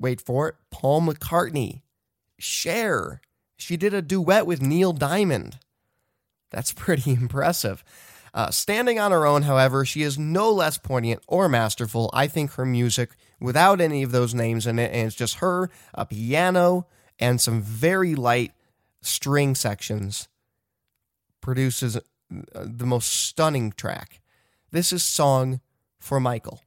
wait 0.00 0.20
for 0.20 0.48
it, 0.48 0.56
Paul 0.72 1.02
McCartney, 1.02 1.82
Cher. 2.36 3.20
She 3.56 3.76
did 3.76 3.94
a 3.94 4.02
duet 4.02 4.44
with 4.44 4.60
Neil 4.60 4.92
Diamond. 4.92 5.60
That's 6.50 6.72
pretty 6.76 7.12
impressive. 7.12 7.84
Uh, 8.34 8.50
standing 8.50 8.98
on 8.98 9.12
her 9.12 9.24
own, 9.24 9.42
however, 9.42 9.84
she 9.84 10.02
is 10.02 10.18
no 10.18 10.50
less 10.50 10.78
poignant 10.78 11.22
or 11.28 11.48
masterful. 11.48 12.10
I 12.12 12.26
think 12.26 12.54
her 12.54 12.66
music, 12.66 13.10
without 13.40 13.80
any 13.80 14.02
of 14.02 14.12
those 14.12 14.34
names 14.34 14.66
in 14.66 14.78
it, 14.78 14.92
and 14.92 15.06
it's 15.06 15.16
just 15.16 15.36
her, 15.36 15.70
a 15.94 16.06
piano, 16.06 16.86
and 17.18 17.40
some 17.40 17.62
very 17.62 18.14
light 18.14 18.52
string 19.02 19.54
sections, 19.54 20.28
produces 21.40 21.96
uh, 21.96 22.00
the 22.54 22.86
most 22.86 23.06
stunning 23.06 23.72
track. 23.72 24.20
This 24.70 24.92
is 24.92 25.02
Song 25.02 25.60
for 25.98 26.20
Michael. 26.20 26.60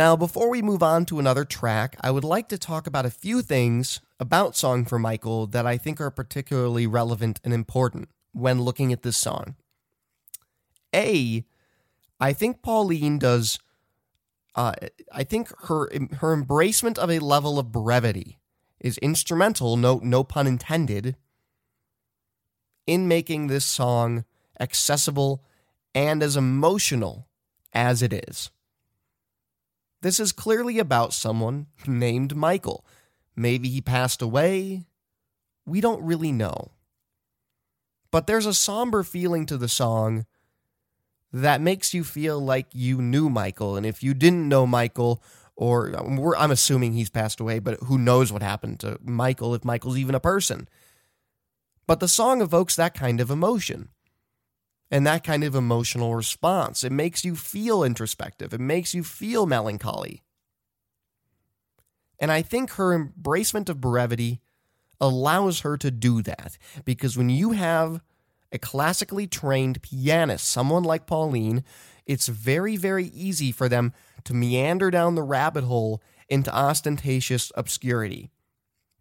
Now, 0.00 0.16
before 0.16 0.48
we 0.48 0.62
move 0.62 0.82
on 0.82 1.04
to 1.04 1.18
another 1.18 1.44
track, 1.44 1.94
I 2.00 2.10
would 2.10 2.24
like 2.24 2.48
to 2.48 2.56
talk 2.56 2.86
about 2.86 3.04
a 3.04 3.10
few 3.10 3.42
things 3.42 4.00
about 4.18 4.56
Song 4.56 4.86
for 4.86 4.98
Michael 4.98 5.46
that 5.48 5.66
I 5.66 5.76
think 5.76 6.00
are 6.00 6.10
particularly 6.10 6.86
relevant 6.86 7.38
and 7.44 7.52
important 7.52 8.08
when 8.32 8.62
looking 8.62 8.94
at 8.94 9.02
this 9.02 9.18
song. 9.18 9.56
A, 10.96 11.44
I 12.18 12.32
think 12.32 12.62
Pauline 12.62 13.18
does. 13.18 13.58
Uh, 14.54 14.72
I 15.12 15.22
think 15.22 15.52
her 15.64 15.90
her 16.14 16.34
embracement 16.34 16.96
of 16.96 17.10
a 17.10 17.18
level 17.18 17.58
of 17.58 17.70
brevity 17.70 18.38
is 18.80 18.96
instrumental. 19.02 19.76
No, 19.76 20.00
no 20.02 20.24
pun 20.24 20.46
intended. 20.46 21.14
In 22.86 23.06
making 23.06 23.48
this 23.48 23.66
song 23.66 24.24
accessible 24.58 25.44
and 25.94 26.22
as 26.22 26.38
emotional 26.38 27.28
as 27.74 28.00
it 28.00 28.14
is. 28.14 28.50
This 30.02 30.18
is 30.18 30.32
clearly 30.32 30.78
about 30.78 31.12
someone 31.12 31.66
named 31.86 32.34
Michael. 32.34 32.86
Maybe 33.36 33.68
he 33.68 33.80
passed 33.80 34.22
away. 34.22 34.86
We 35.66 35.80
don't 35.80 36.02
really 36.02 36.32
know. 36.32 36.72
But 38.10 38.26
there's 38.26 38.46
a 38.46 38.54
somber 38.54 39.02
feeling 39.02 39.46
to 39.46 39.56
the 39.56 39.68
song 39.68 40.26
that 41.32 41.60
makes 41.60 41.94
you 41.94 42.02
feel 42.02 42.40
like 42.40 42.66
you 42.72 43.00
knew 43.00 43.28
Michael. 43.28 43.76
And 43.76 43.86
if 43.86 44.02
you 44.02 44.14
didn't 44.14 44.48
know 44.48 44.66
Michael, 44.66 45.22
or 45.54 45.94
I'm 45.94 46.50
assuming 46.50 46.94
he's 46.94 47.10
passed 47.10 47.38
away, 47.38 47.58
but 47.58 47.78
who 47.84 47.98
knows 47.98 48.32
what 48.32 48.42
happened 48.42 48.80
to 48.80 48.98
Michael 49.02 49.54
if 49.54 49.64
Michael's 49.64 49.98
even 49.98 50.14
a 50.14 50.20
person. 50.20 50.66
But 51.86 52.00
the 52.00 52.08
song 52.08 52.40
evokes 52.40 52.74
that 52.76 52.94
kind 52.94 53.20
of 53.20 53.30
emotion 53.30 53.90
and 54.90 55.06
that 55.06 55.24
kind 55.24 55.44
of 55.44 55.54
emotional 55.54 56.14
response. 56.14 56.82
It 56.82 56.92
makes 56.92 57.24
you 57.24 57.36
feel 57.36 57.84
introspective, 57.84 58.52
it 58.52 58.60
makes 58.60 58.94
you 58.94 59.04
feel 59.04 59.46
melancholy. 59.46 60.22
And 62.18 62.30
I 62.30 62.42
think 62.42 62.72
her 62.72 62.96
embracement 62.96 63.68
of 63.68 63.80
brevity 63.80 64.40
allows 65.00 65.60
her 65.60 65.78
to 65.78 65.90
do 65.90 66.20
that 66.22 66.58
because 66.84 67.16
when 67.16 67.30
you 67.30 67.52
have 67.52 68.02
a 68.52 68.58
classically 68.58 69.26
trained 69.26 69.80
pianist, 69.80 70.46
someone 70.46 70.82
like 70.82 71.06
Pauline, 71.06 71.64
it's 72.04 72.28
very, 72.28 72.76
very 72.76 73.06
easy 73.06 73.52
for 73.52 73.68
them 73.68 73.92
to 74.24 74.34
meander 74.34 74.90
down 74.90 75.14
the 75.14 75.22
rabbit 75.22 75.64
hole 75.64 76.02
into 76.28 76.54
ostentatious 76.54 77.50
obscurity, 77.56 78.30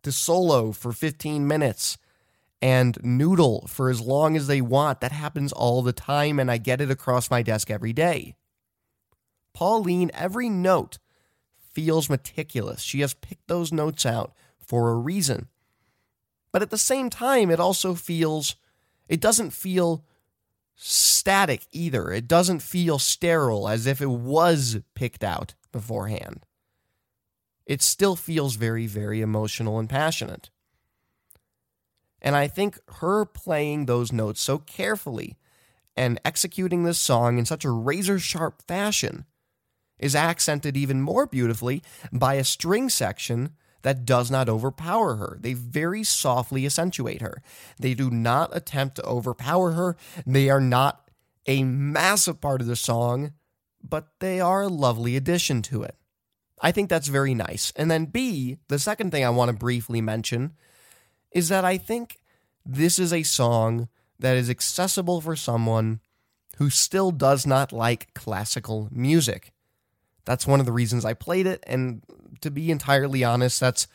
to 0.03 0.11
solo 0.11 0.71
for 0.71 0.91
15 0.91 1.47
minutes 1.47 1.97
and 2.61 2.97
noodle 3.01 3.65
for 3.67 3.89
as 3.89 4.01
long 4.01 4.35
as 4.35 4.47
they 4.47 4.61
want. 4.61 5.01
That 5.01 5.11
happens 5.11 5.51
all 5.51 5.81
the 5.81 5.93
time, 5.93 6.39
and 6.39 6.51
I 6.51 6.57
get 6.57 6.81
it 6.81 6.91
across 6.91 7.31
my 7.31 7.41
desk 7.41 7.71
every 7.71 7.93
day. 7.93 8.35
Pauline, 9.53 10.11
every 10.13 10.49
note 10.49 10.99
feels 11.73 12.09
meticulous. 12.09 12.81
She 12.81 13.01
has 13.01 13.13
picked 13.13 13.47
those 13.47 13.71
notes 13.71 14.05
out 14.05 14.33
for 14.59 14.89
a 14.89 14.95
reason. 14.95 15.47
But 16.51 16.61
at 16.61 16.69
the 16.69 16.77
same 16.77 17.09
time, 17.09 17.49
it 17.49 17.59
also 17.59 17.95
feels, 17.95 18.55
it 19.07 19.21
doesn't 19.21 19.51
feel 19.51 20.03
static 20.75 21.65
either. 21.71 22.11
It 22.11 22.27
doesn't 22.27 22.61
feel 22.61 22.99
sterile 22.99 23.67
as 23.67 23.85
if 23.85 24.01
it 24.01 24.09
was 24.09 24.79
picked 24.95 25.23
out 25.23 25.53
beforehand. 25.71 26.45
It 27.65 27.81
still 27.81 28.15
feels 28.15 28.55
very, 28.55 28.87
very 28.87 29.21
emotional 29.21 29.77
and 29.77 29.89
passionate. 29.89 30.49
And 32.21 32.35
I 32.35 32.47
think 32.47 32.79
her 32.95 33.25
playing 33.25 33.85
those 33.85 34.11
notes 34.11 34.41
so 34.41 34.57
carefully 34.57 35.37
and 35.95 36.19
executing 36.23 36.83
this 36.83 36.99
song 36.99 37.37
in 37.37 37.45
such 37.45 37.65
a 37.65 37.71
razor 37.71 38.19
sharp 38.19 38.61
fashion 38.67 39.25
is 39.97 40.15
accented 40.15 40.77
even 40.77 41.01
more 41.01 41.25
beautifully 41.25 41.83
by 42.11 42.35
a 42.35 42.43
string 42.43 42.89
section 42.89 43.51
that 43.81 44.05
does 44.05 44.29
not 44.29 44.49
overpower 44.49 45.15
her. 45.15 45.37
They 45.39 45.53
very 45.53 46.03
softly 46.03 46.65
accentuate 46.65 47.21
her. 47.21 47.41
They 47.79 47.93
do 47.93 48.09
not 48.09 48.55
attempt 48.55 48.95
to 48.95 49.05
overpower 49.05 49.71
her. 49.71 49.95
They 50.25 50.49
are 50.49 50.61
not 50.61 51.09
a 51.45 51.63
massive 51.63 52.41
part 52.41 52.61
of 52.61 52.67
the 52.67 52.75
song, 52.75 53.33
but 53.81 54.07
they 54.19 54.39
are 54.39 54.63
a 54.63 54.67
lovely 54.67 55.15
addition 55.15 55.61
to 55.63 55.83
it. 55.83 55.95
I 56.61 56.71
think 56.71 56.89
that's 56.89 57.07
very 57.07 57.33
nice. 57.33 57.71
And 57.75 57.89
then, 57.89 58.05
B, 58.05 58.57
the 58.67 58.79
second 58.79 59.11
thing 59.11 59.23
I 59.23 59.29
want 59.29 59.49
to 59.49 59.57
briefly 59.57 60.01
mention 60.01 60.53
is 61.31 61.49
that 61.49 61.65
I 61.65 61.77
think 61.77 62.19
this 62.65 62.99
is 62.99 63.13
a 63.13 63.23
song 63.23 63.87
that 64.19 64.35
is 64.35 64.49
accessible 64.49 65.21
for 65.21 65.35
someone 65.35 65.99
who 66.57 66.69
still 66.69 67.11
does 67.11 67.45
not 67.47 67.71
like 67.71 68.13
classical 68.13 68.89
music. 68.91 69.53
That's 70.25 70.45
one 70.45 70.59
of 70.59 70.65
the 70.65 70.71
reasons 70.71 71.05
I 71.05 71.13
played 71.13 71.47
it. 71.47 71.63
And 71.65 72.03
to 72.41 72.51
be 72.51 72.69
entirely 72.69 73.23
honest, 73.23 73.59
that's 73.59 73.87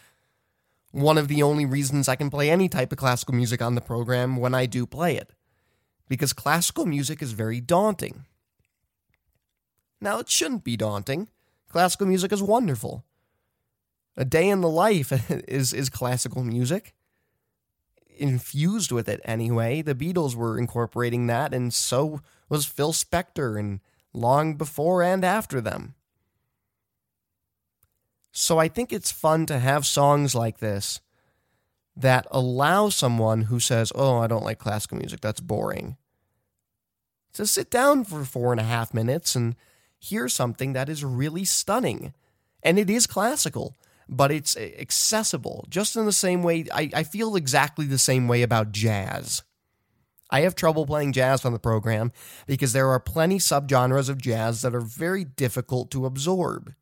one 0.90 1.18
of 1.18 1.28
the 1.28 1.42
only 1.42 1.66
reasons 1.66 2.08
I 2.08 2.16
can 2.16 2.30
play 2.30 2.50
any 2.50 2.68
type 2.68 2.90
of 2.90 2.98
classical 2.98 3.34
music 3.34 3.60
on 3.60 3.74
the 3.74 3.80
program 3.80 4.36
when 4.36 4.54
I 4.54 4.66
do 4.66 4.86
play 4.86 5.16
it. 5.16 5.30
Because 6.08 6.32
classical 6.32 6.86
music 6.86 7.20
is 7.20 7.32
very 7.32 7.60
daunting. 7.60 8.24
Now, 10.00 10.18
it 10.18 10.30
shouldn't 10.30 10.64
be 10.64 10.76
daunting. 10.76 11.28
Classical 11.68 12.06
music 12.06 12.32
is 12.32 12.42
wonderful. 12.42 13.04
A 14.16 14.24
Day 14.24 14.48
in 14.48 14.60
the 14.60 14.68
Life 14.68 15.12
is, 15.48 15.72
is 15.72 15.90
classical 15.90 16.44
music. 16.44 16.93
Infused 18.16 18.92
with 18.92 19.08
it 19.08 19.20
anyway. 19.24 19.82
The 19.82 19.94
Beatles 19.94 20.34
were 20.34 20.58
incorporating 20.58 21.26
that, 21.26 21.52
and 21.52 21.72
so 21.72 22.20
was 22.48 22.66
Phil 22.66 22.92
Spector, 22.92 23.58
and 23.58 23.80
long 24.12 24.54
before 24.54 25.02
and 25.02 25.24
after 25.24 25.60
them. 25.60 25.94
So 28.32 28.58
I 28.58 28.68
think 28.68 28.92
it's 28.92 29.12
fun 29.12 29.46
to 29.46 29.58
have 29.58 29.86
songs 29.86 30.34
like 30.34 30.58
this 30.58 31.00
that 31.96 32.26
allow 32.30 32.88
someone 32.88 33.42
who 33.42 33.60
says, 33.60 33.92
Oh, 33.94 34.18
I 34.18 34.26
don't 34.26 34.44
like 34.44 34.58
classical 34.58 34.98
music, 34.98 35.20
that's 35.20 35.40
boring, 35.40 35.96
to 37.34 37.46
sit 37.46 37.70
down 37.70 38.04
for 38.04 38.24
four 38.24 38.52
and 38.52 38.60
a 38.60 38.64
half 38.64 38.94
minutes 38.94 39.36
and 39.36 39.54
hear 39.98 40.28
something 40.28 40.72
that 40.72 40.88
is 40.88 41.04
really 41.04 41.44
stunning. 41.44 42.12
And 42.62 42.78
it 42.78 42.90
is 42.90 43.06
classical, 43.06 43.76
but 44.08 44.30
it's 44.30 44.56
accessible, 44.56 45.66
just 45.68 45.96
in 45.96 46.06
the 46.06 46.12
same 46.12 46.42
way. 46.42 46.66
I, 46.72 46.90
I 46.94 47.02
feel 47.02 47.36
exactly 47.36 47.86
the 47.86 47.98
same 47.98 48.28
way 48.28 48.42
about 48.42 48.72
jazz. 48.72 49.42
I 50.30 50.40
have 50.40 50.54
trouble 50.54 50.86
playing 50.86 51.12
jazz 51.12 51.44
on 51.44 51.52
the 51.52 51.58
program 51.58 52.10
because 52.46 52.72
there 52.72 52.88
are 52.88 53.00
plenty 53.00 53.38
subgenres 53.38 54.08
of 54.08 54.20
jazz 54.20 54.62
that 54.62 54.74
are 54.74 54.80
very 54.80 55.24
difficult 55.24 55.90
to 55.92 56.06
absorb 56.06 56.74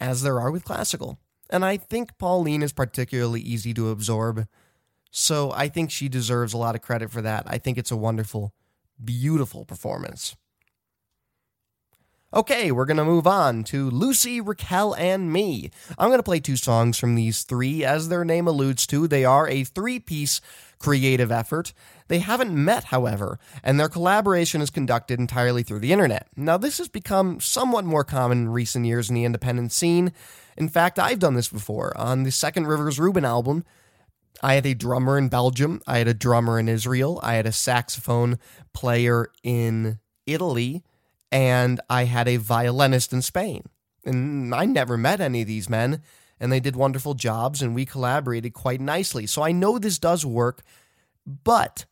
as 0.00 0.22
there 0.22 0.40
are 0.40 0.50
with 0.50 0.64
classical. 0.64 1.18
And 1.50 1.64
I 1.64 1.76
think 1.76 2.18
Pauline 2.18 2.62
is 2.62 2.72
particularly 2.72 3.40
easy 3.40 3.72
to 3.74 3.90
absorb. 3.90 4.46
So 5.10 5.52
I 5.52 5.68
think 5.68 5.90
she 5.90 6.08
deserves 6.08 6.52
a 6.52 6.58
lot 6.58 6.74
of 6.74 6.82
credit 6.82 7.10
for 7.10 7.22
that. 7.22 7.44
I 7.46 7.58
think 7.58 7.78
it's 7.78 7.90
a 7.90 7.96
wonderful, 7.96 8.52
beautiful 9.02 9.64
performance. 9.64 10.36
Okay, 12.34 12.70
we're 12.70 12.84
going 12.84 12.98
to 12.98 13.06
move 13.06 13.26
on 13.26 13.64
to 13.64 13.88
Lucy, 13.88 14.38
Raquel, 14.38 14.94
and 14.96 15.32
me. 15.32 15.70
I'm 15.96 16.10
going 16.10 16.18
to 16.18 16.22
play 16.22 16.40
two 16.40 16.56
songs 16.56 16.98
from 16.98 17.14
these 17.14 17.42
three. 17.42 17.86
As 17.86 18.10
their 18.10 18.22
name 18.22 18.46
alludes 18.46 18.86
to, 18.88 19.08
they 19.08 19.24
are 19.24 19.48
a 19.48 19.64
three 19.64 19.98
piece 19.98 20.42
creative 20.78 21.32
effort. 21.32 21.72
They 22.08 22.18
haven't 22.18 22.52
met, 22.52 22.84
however, 22.84 23.38
and 23.62 23.80
their 23.80 23.88
collaboration 23.88 24.60
is 24.60 24.68
conducted 24.68 25.18
entirely 25.18 25.62
through 25.62 25.78
the 25.78 25.90
internet. 25.90 26.28
Now, 26.36 26.58
this 26.58 26.76
has 26.76 26.88
become 26.88 27.40
somewhat 27.40 27.86
more 27.86 28.04
common 28.04 28.38
in 28.38 28.48
recent 28.50 28.84
years 28.84 29.08
in 29.08 29.14
the 29.14 29.24
independent 29.24 29.72
scene. 29.72 30.12
In 30.54 30.68
fact, 30.68 30.98
I've 30.98 31.20
done 31.20 31.34
this 31.34 31.48
before. 31.48 31.96
On 31.96 32.24
the 32.24 32.30
second 32.30 32.66
Rivers 32.66 33.00
Rubin 33.00 33.24
album, 33.24 33.64
I 34.42 34.52
had 34.52 34.66
a 34.66 34.74
drummer 34.74 35.16
in 35.16 35.30
Belgium, 35.30 35.80
I 35.86 35.96
had 35.96 36.08
a 36.08 36.14
drummer 36.14 36.58
in 36.58 36.68
Israel, 36.68 37.20
I 37.22 37.36
had 37.36 37.46
a 37.46 37.52
saxophone 37.52 38.38
player 38.74 39.30
in 39.42 39.98
Italy 40.26 40.84
and 41.30 41.80
I 41.90 42.04
had 42.04 42.28
a 42.28 42.36
violinist 42.36 43.12
in 43.12 43.22
Spain. 43.22 43.64
And 44.04 44.54
I 44.54 44.64
never 44.64 44.96
met 44.96 45.20
any 45.20 45.42
of 45.42 45.48
these 45.48 45.68
men, 45.68 46.02
and 46.40 46.50
they 46.50 46.60
did 46.60 46.76
wonderful 46.76 47.14
jobs, 47.14 47.60
and 47.60 47.74
we 47.74 47.84
collaborated 47.84 48.54
quite 48.54 48.80
nicely. 48.80 49.26
So 49.26 49.42
I 49.42 49.52
know 49.52 49.78
this 49.78 49.98
does 49.98 50.24
work, 50.24 50.62
but 51.26 51.84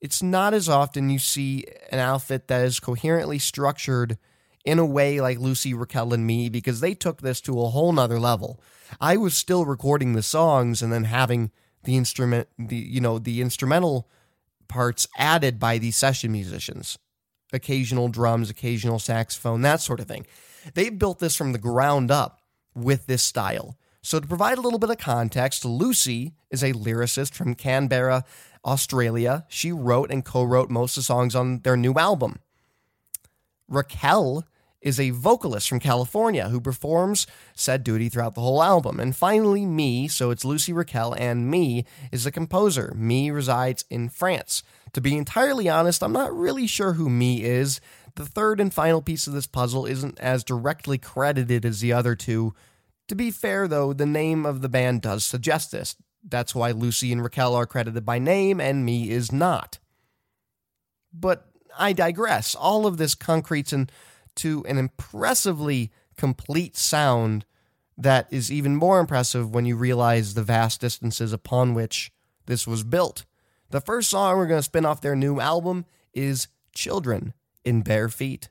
it's 0.00 0.22
not 0.22 0.52
as 0.52 0.68
often 0.68 1.10
you 1.10 1.18
see 1.18 1.64
an 1.90 1.98
outfit 1.98 2.48
that 2.48 2.64
is 2.64 2.80
coherently 2.80 3.38
structured 3.38 4.18
in 4.64 4.78
a 4.78 4.86
way 4.86 5.20
like 5.20 5.38
Lucy, 5.38 5.72
Raquel, 5.72 6.12
and 6.12 6.26
me, 6.26 6.48
because 6.48 6.80
they 6.80 6.94
took 6.94 7.20
this 7.20 7.40
to 7.42 7.60
a 7.60 7.68
whole 7.68 7.92
nother 7.92 8.18
level. 8.18 8.60
I 9.00 9.16
was 9.16 9.34
still 9.34 9.64
recording 9.64 10.12
the 10.12 10.22
songs 10.22 10.82
and 10.82 10.92
then 10.92 11.04
having 11.04 11.50
the 11.84 11.96
instrument, 11.96 12.48
the 12.58 12.76
you 12.76 13.00
know, 13.00 13.18
the 13.18 13.40
instrumental 13.40 14.08
parts 14.68 15.06
added 15.18 15.58
by 15.58 15.78
these 15.78 15.96
session 15.96 16.32
musicians 16.32 16.98
occasional 17.54 18.08
drums, 18.08 18.50
occasional 18.50 18.98
saxophone, 18.98 19.62
that 19.62 19.80
sort 19.80 20.00
of 20.00 20.06
thing. 20.06 20.26
They've 20.74 20.98
built 20.98 21.18
this 21.18 21.36
from 21.36 21.52
the 21.52 21.58
ground 21.58 22.10
up 22.10 22.40
with 22.74 23.06
this 23.06 23.22
style. 23.22 23.76
So, 24.02 24.20
to 24.20 24.26
provide 24.26 24.58
a 24.58 24.60
little 24.60 24.78
bit 24.78 24.90
of 24.90 24.98
context, 24.98 25.64
Lucy 25.64 26.34
is 26.50 26.62
a 26.62 26.74
lyricist 26.74 27.32
from 27.32 27.54
Canberra, 27.54 28.24
Australia. 28.64 29.46
She 29.48 29.72
wrote 29.72 30.10
and 30.10 30.24
co 30.24 30.42
wrote 30.44 30.68
most 30.68 30.96
of 30.96 31.02
the 31.02 31.06
songs 31.06 31.34
on 31.34 31.60
their 31.60 31.76
new 31.76 31.94
album. 31.94 32.40
Raquel 33.66 34.44
is 34.84 35.00
a 35.00 35.10
vocalist 35.10 35.68
from 35.68 35.80
California 35.80 36.50
who 36.50 36.60
performs 36.60 37.26
said 37.54 37.82
duty 37.82 38.10
throughout 38.10 38.34
the 38.34 38.42
whole 38.42 38.62
album. 38.62 39.00
And 39.00 39.16
finally, 39.16 39.64
me, 39.64 40.06
so 40.06 40.30
it's 40.30 40.44
Lucy 40.44 40.72
Raquel, 40.72 41.14
and 41.14 41.50
me 41.50 41.86
is 42.12 42.24
the 42.24 42.30
composer. 42.30 42.92
Me 42.94 43.30
resides 43.30 43.86
in 43.88 44.10
France. 44.10 44.62
To 44.94 45.00
be 45.00 45.16
entirely 45.16 45.68
honest, 45.68 46.02
I'm 46.02 46.12
not 46.12 46.34
really 46.34 46.66
sure 46.66 46.94
who 46.94 47.10
me 47.10 47.42
is. 47.44 47.80
The 48.14 48.24
third 48.24 48.60
and 48.60 48.72
final 48.72 49.02
piece 49.02 49.26
of 49.26 49.32
this 49.32 49.46
puzzle 49.46 49.86
isn't 49.86 50.18
as 50.20 50.44
directly 50.44 50.98
credited 50.98 51.66
as 51.66 51.80
the 51.80 51.92
other 51.92 52.14
two. 52.14 52.54
To 53.08 53.16
be 53.16 53.32
fair, 53.32 53.66
though, 53.66 53.92
the 53.92 54.06
name 54.06 54.46
of 54.46 54.62
the 54.62 54.68
band 54.68 55.02
does 55.02 55.24
suggest 55.24 55.72
this. 55.72 55.96
That's 56.22 56.54
why 56.54 56.70
Lucy 56.70 57.12
and 57.12 57.22
Raquel 57.22 57.54
are 57.54 57.66
credited 57.66 58.06
by 58.06 58.18
name 58.20 58.60
and 58.60 58.84
me 58.84 59.10
is 59.10 59.32
not. 59.32 59.78
But 61.12 61.48
I 61.76 61.92
digress. 61.92 62.54
All 62.54 62.86
of 62.86 62.96
this 62.96 63.16
concretes 63.16 63.72
into 63.72 64.64
an 64.66 64.78
impressively 64.78 65.90
complete 66.16 66.76
sound 66.76 67.44
that 67.98 68.28
is 68.30 68.50
even 68.50 68.76
more 68.76 69.00
impressive 69.00 69.52
when 69.52 69.66
you 69.66 69.76
realize 69.76 70.34
the 70.34 70.42
vast 70.42 70.80
distances 70.80 71.32
upon 71.32 71.74
which 71.74 72.12
this 72.46 72.66
was 72.66 72.84
built. 72.84 73.24
The 73.74 73.80
first 73.80 74.08
song 74.08 74.36
we're 74.36 74.46
going 74.46 74.60
to 74.60 74.62
spin 74.62 74.86
off 74.86 75.00
their 75.00 75.16
new 75.16 75.40
album 75.40 75.84
is 76.12 76.46
Children 76.76 77.34
in 77.64 77.82
Bare 77.82 78.08
Feet. 78.08 78.48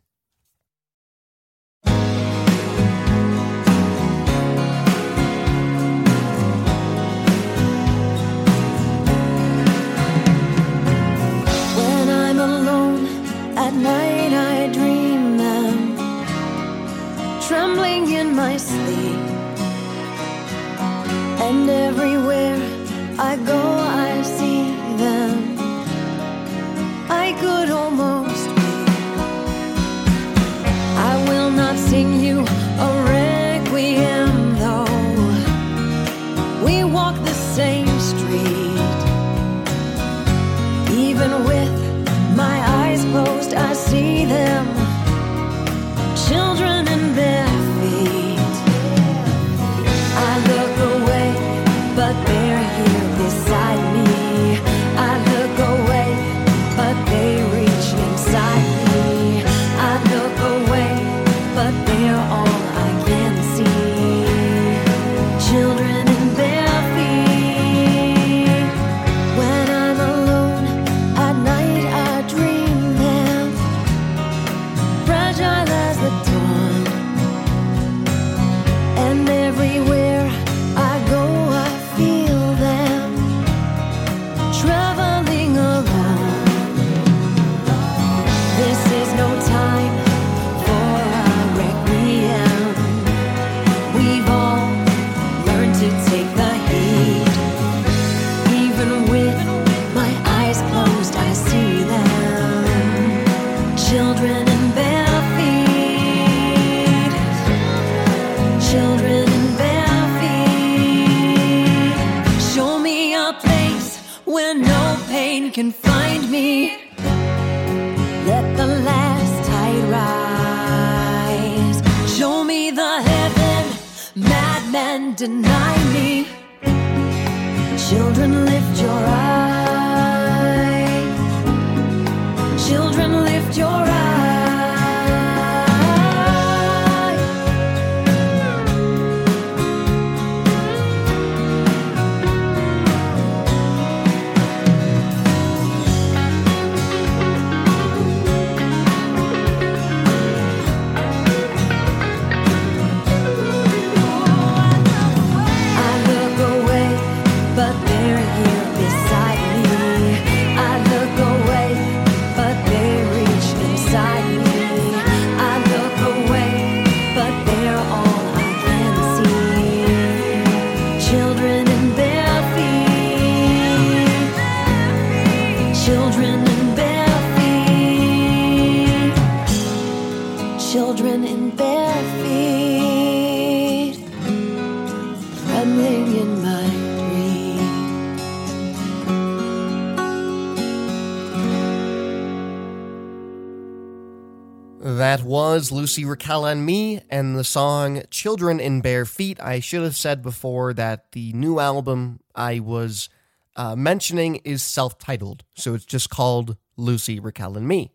Was 195.64 195.72
Lucy 195.72 196.04
Raquel 196.04 196.46
and 196.46 196.66
me 196.66 197.00
and 197.10 197.38
the 197.38 197.44
song 197.46 198.02
Children 198.10 198.60
in 198.60 198.82
Bare 198.82 199.06
Feet. 199.06 199.40
I 199.40 199.62
should 199.62 199.84
have 199.84 199.96
said 199.96 200.22
before 200.22 200.74
that 200.74 201.14
the 201.14 201.32
new 201.32 201.58
album 201.58 202.20
I 202.36 202.60
was 202.60 203.08
uh, 203.56 203.74
mentioning 203.74 204.42
is 204.44 204.62
self 204.62 205.00
titled, 205.00 205.46
so 205.54 205.74
it's 205.74 205.86
just 205.86 206.10
called 206.10 206.58
Lucy 206.76 207.18
Raquel 207.18 207.56
and 207.56 207.66
Me. 207.66 207.92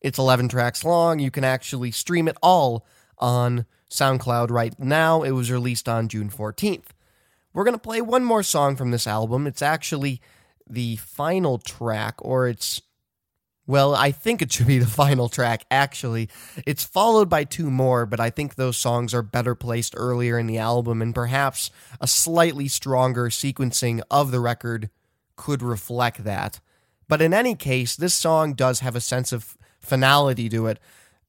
It's 0.00 0.20
11 0.20 0.50
tracks 0.50 0.84
long. 0.84 1.18
You 1.18 1.32
can 1.32 1.42
actually 1.42 1.90
stream 1.90 2.28
it 2.28 2.36
all 2.40 2.86
on 3.18 3.66
SoundCloud 3.90 4.52
right 4.52 4.78
now. 4.78 5.24
It 5.24 5.32
was 5.32 5.50
released 5.50 5.88
on 5.88 6.06
June 6.06 6.30
14th. 6.30 6.90
We're 7.52 7.64
going 7.64 7.74
to 7.74 7.80
play 7.80 8.00
one 8.00 8.22
more 8.22 8.44
song 8.44 8.76
from 8.76 8.92
this 8.92 9.08
album. 9.08 9.48
It's 9.48 9.62
actually 9.62 10.20
the 10.70 10.94
final 10.94 11.58
track, 11.58 12.14
or 12.20 12.46
it's 12.46 12.80
well, 13.72 13.94
I 13.94 14.12
think 14.12 14.42
it 14.42 14.52
should 14.52 14.66
be 14.66 14.78
the 14.78 14.86
final 15.02 15.30
track, 15.30 15.64
actually. 15.70 16.28
It's 16.66 16.84
followed 16.84 17.30
by 17.30 17.44
two 17.44 17.70
more, 17.70 18.04
but 18.04 18.20
I 18.20 18.28
think 18.28 18.54
those 18.54 18.76
songs 18.76 19.14
are 19.14 19.22
better 19.22 19.54
placed 19.54 19.94
earlier 19.96 20.38
in 20.38 20.46
the 20.46 20.58
album, 20.58 21.00
and 21.00 21.14
perhaps 21.14 21.70
a 21.98 22.06
slightly 22.06 22.68
stronger 22.68 23.30
sequencing 23.30 24.02
of 24.10 24.30
the 24.30 24.40
record 24.40 24.90
could 25.36 25.62
reflect 25.62 26.24
that. 26.24 26.60
But 27.08 27.22
in 27.22 27.32
any 27.32 27.54
case, 27.54 27.96
this 27.96 28.12
song 28.12 28.52
does 28.52 28.80
have 28.80 28.94
a 28.94 29.00
sense 29.00 29.32
of 29.32 29.56
finality 29.80 30.50
to 30.50 30.66
it 30.66 30.78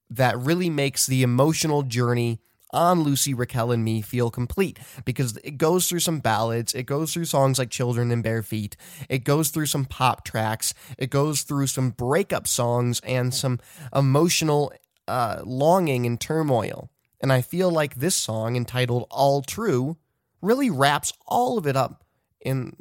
that 0.10 0.38
really 0.38 0.70
makes 0.70 1.08
the 1.08 1.24
emotional 1.24 1.82
journey 1.82 2.42
on 2.74 3.02
Lucy, 3.02 3.34
Raquel, 3.34 3.72
and 3.72 3.84
Me 3.84 4.02
feel 4.02 4.30
complete 4.30 4.80
because 5.06 5.38
it 5.44 5.58
goes 5.58 5.88
through 5.88 6.00
some 6.00 6.20
ballads, 6.20 6.74
it 6.74 6.84
goes 6.84 7.14
through 7.14 7.26
songs 7.26 7.60
like 7.60 7.70
Children 7.70 8.12
in 8.12 8.22
Bare 8.22 8.44
Feet, 8.44 8.76
it 9.10 9.24
goes 9.24 9.50
through 9.50 9.68
some 9.68 9.86
pop 9.86 10.26
tracks, 10.26 10.74
it 10.98 11.10
goes 11.10 11.44
through 11.44 11.68
some 11.68 11.92
breakup 11.92 12.48
songs 12.48 13.00
and 13.02 13.34
some 13.34 13.60
emotional 13.96 14.74
uh, 15.08 15.42
longing 15.46 16.06
and 16.06 16.20
turmoil. 16.20 16.90
And 17.22 17.32
I 17.32 17.42
feel 17.42 17.72
like 17.72 17.96
this 17.96 18.16
song, 18.16 18.56
entitled 18.56 19.08
All 19.10 19.42
True, 19.42 19.98
really 20.42 20.70
wraps 20.70 21.14
all 21.26 21.58
of 21.58 21.66
it 21.66 21.78
up 21.78 22.04
in 22.42 22.76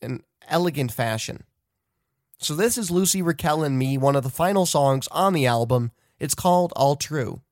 an 0.00 0.22
elegant 0.48 0.92
fashion. 0.92 1.44
So, 2.38 2.54
this 2.54 2.76
is 2.76 2.90
Lucy, 2.90 3.22
Raquel, 3.22 3.62
and 3.62 3.78
Me, 3.78 3.96
one 3.96 4.16
of 4.16 4.24
the 4.24 4.30
final 4.30 4.66
songs 4.66 5.06
on 5.12 5.32
the 5.32 5.46
album. 5.46 5.92
It's 6.18 6.34
called 6.34 6.72
All 6.74 6.96
True. 6.96 7.42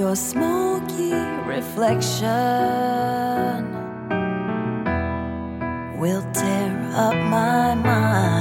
Your 0.00 0.16
smoky 0.16 1.12
reflection 1.44 2.30
will 6.00 6.24
tear 6.32 6.72
up 6.94 7.14
my 7.28 7.74
mind. 7.74 8.32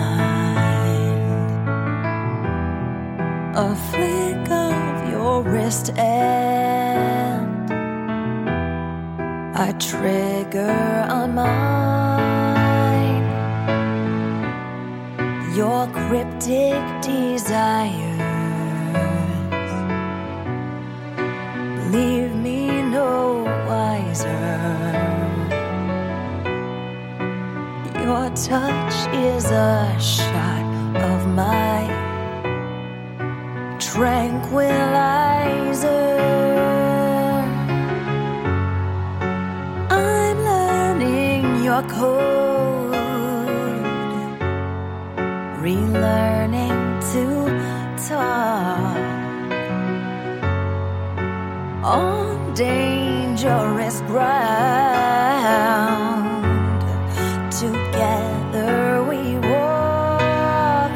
A 3.58 3.76
flick 3.92 4.50
of 4.50 5.10
your 5.12 5.44
wrist 5.44 5.90
and 5.98 7.70
I 9.54 9.74
trigger 9.80 11.08
on 11.10 11.36
mine. 11.36 13.26
Your 15.58 15.88
cryptic 15.88 16.82
desires 17.02 18.09
leave 21.92 22.36
me 22.36 22.82
no 22.84 23.44
wiser. 23.68 24.48
Your 28.04 28.30
touch 28.50 28.96
is 29.14 29.46
a 29.46 29.98
shot 30.00 30.66
of 31.10 31.20
my 31.28 31.80
tranquilizer. 33.80 34.78
I'm 39.90 40.38
learning 40.52 41.64
your 41.64 41.84
code, 41.98 42.94
relearning 45.64 46.80
to 47.14 47.24
talk 48.08 48.99
on 51.84 52.54
dangerous 52.54 54.02
ground. 54.02 54.30
Together 57.52 59.04
we 59.04 59.38
walk. 59.48 60.92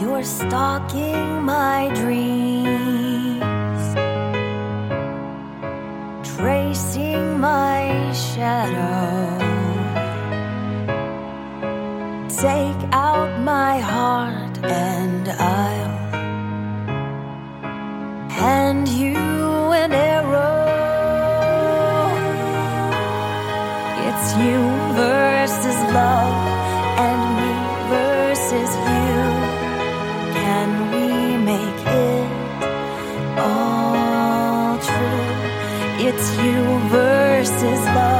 You're 0.00 0.22
stalking 0.22 1.42
my 1.42 1.90
dreams, 1.94 3.84
tracing 6.36 7.38
my 7.40 8.12
shadow. 8.12 9.38
Take 12.28 12.82
out 12.92 13.40
my 13.40 13.78
heart 13.78 14.58
hand 18.44 18.86
you 18.88 19.16
an 19.82 19.92
arrow. 19.92 20.58
It's 24.06 24.26
you 24.42 24.60
versus 25.02 25.78
love 25.98 26.38
and 27.06 27.20
me 27.38 27.52
versus 27.94 28.72
you. 28.90 29.16
Can 30.40 30.70
we 30.94 31.06
make 31.52 31.80
it 32.10 32.28
all 33.48 34.72
true? 34.88 35.26
It's 36.06 36.26
you 36.44 36.60
versus 36.98 37.82
love 37.96 38.13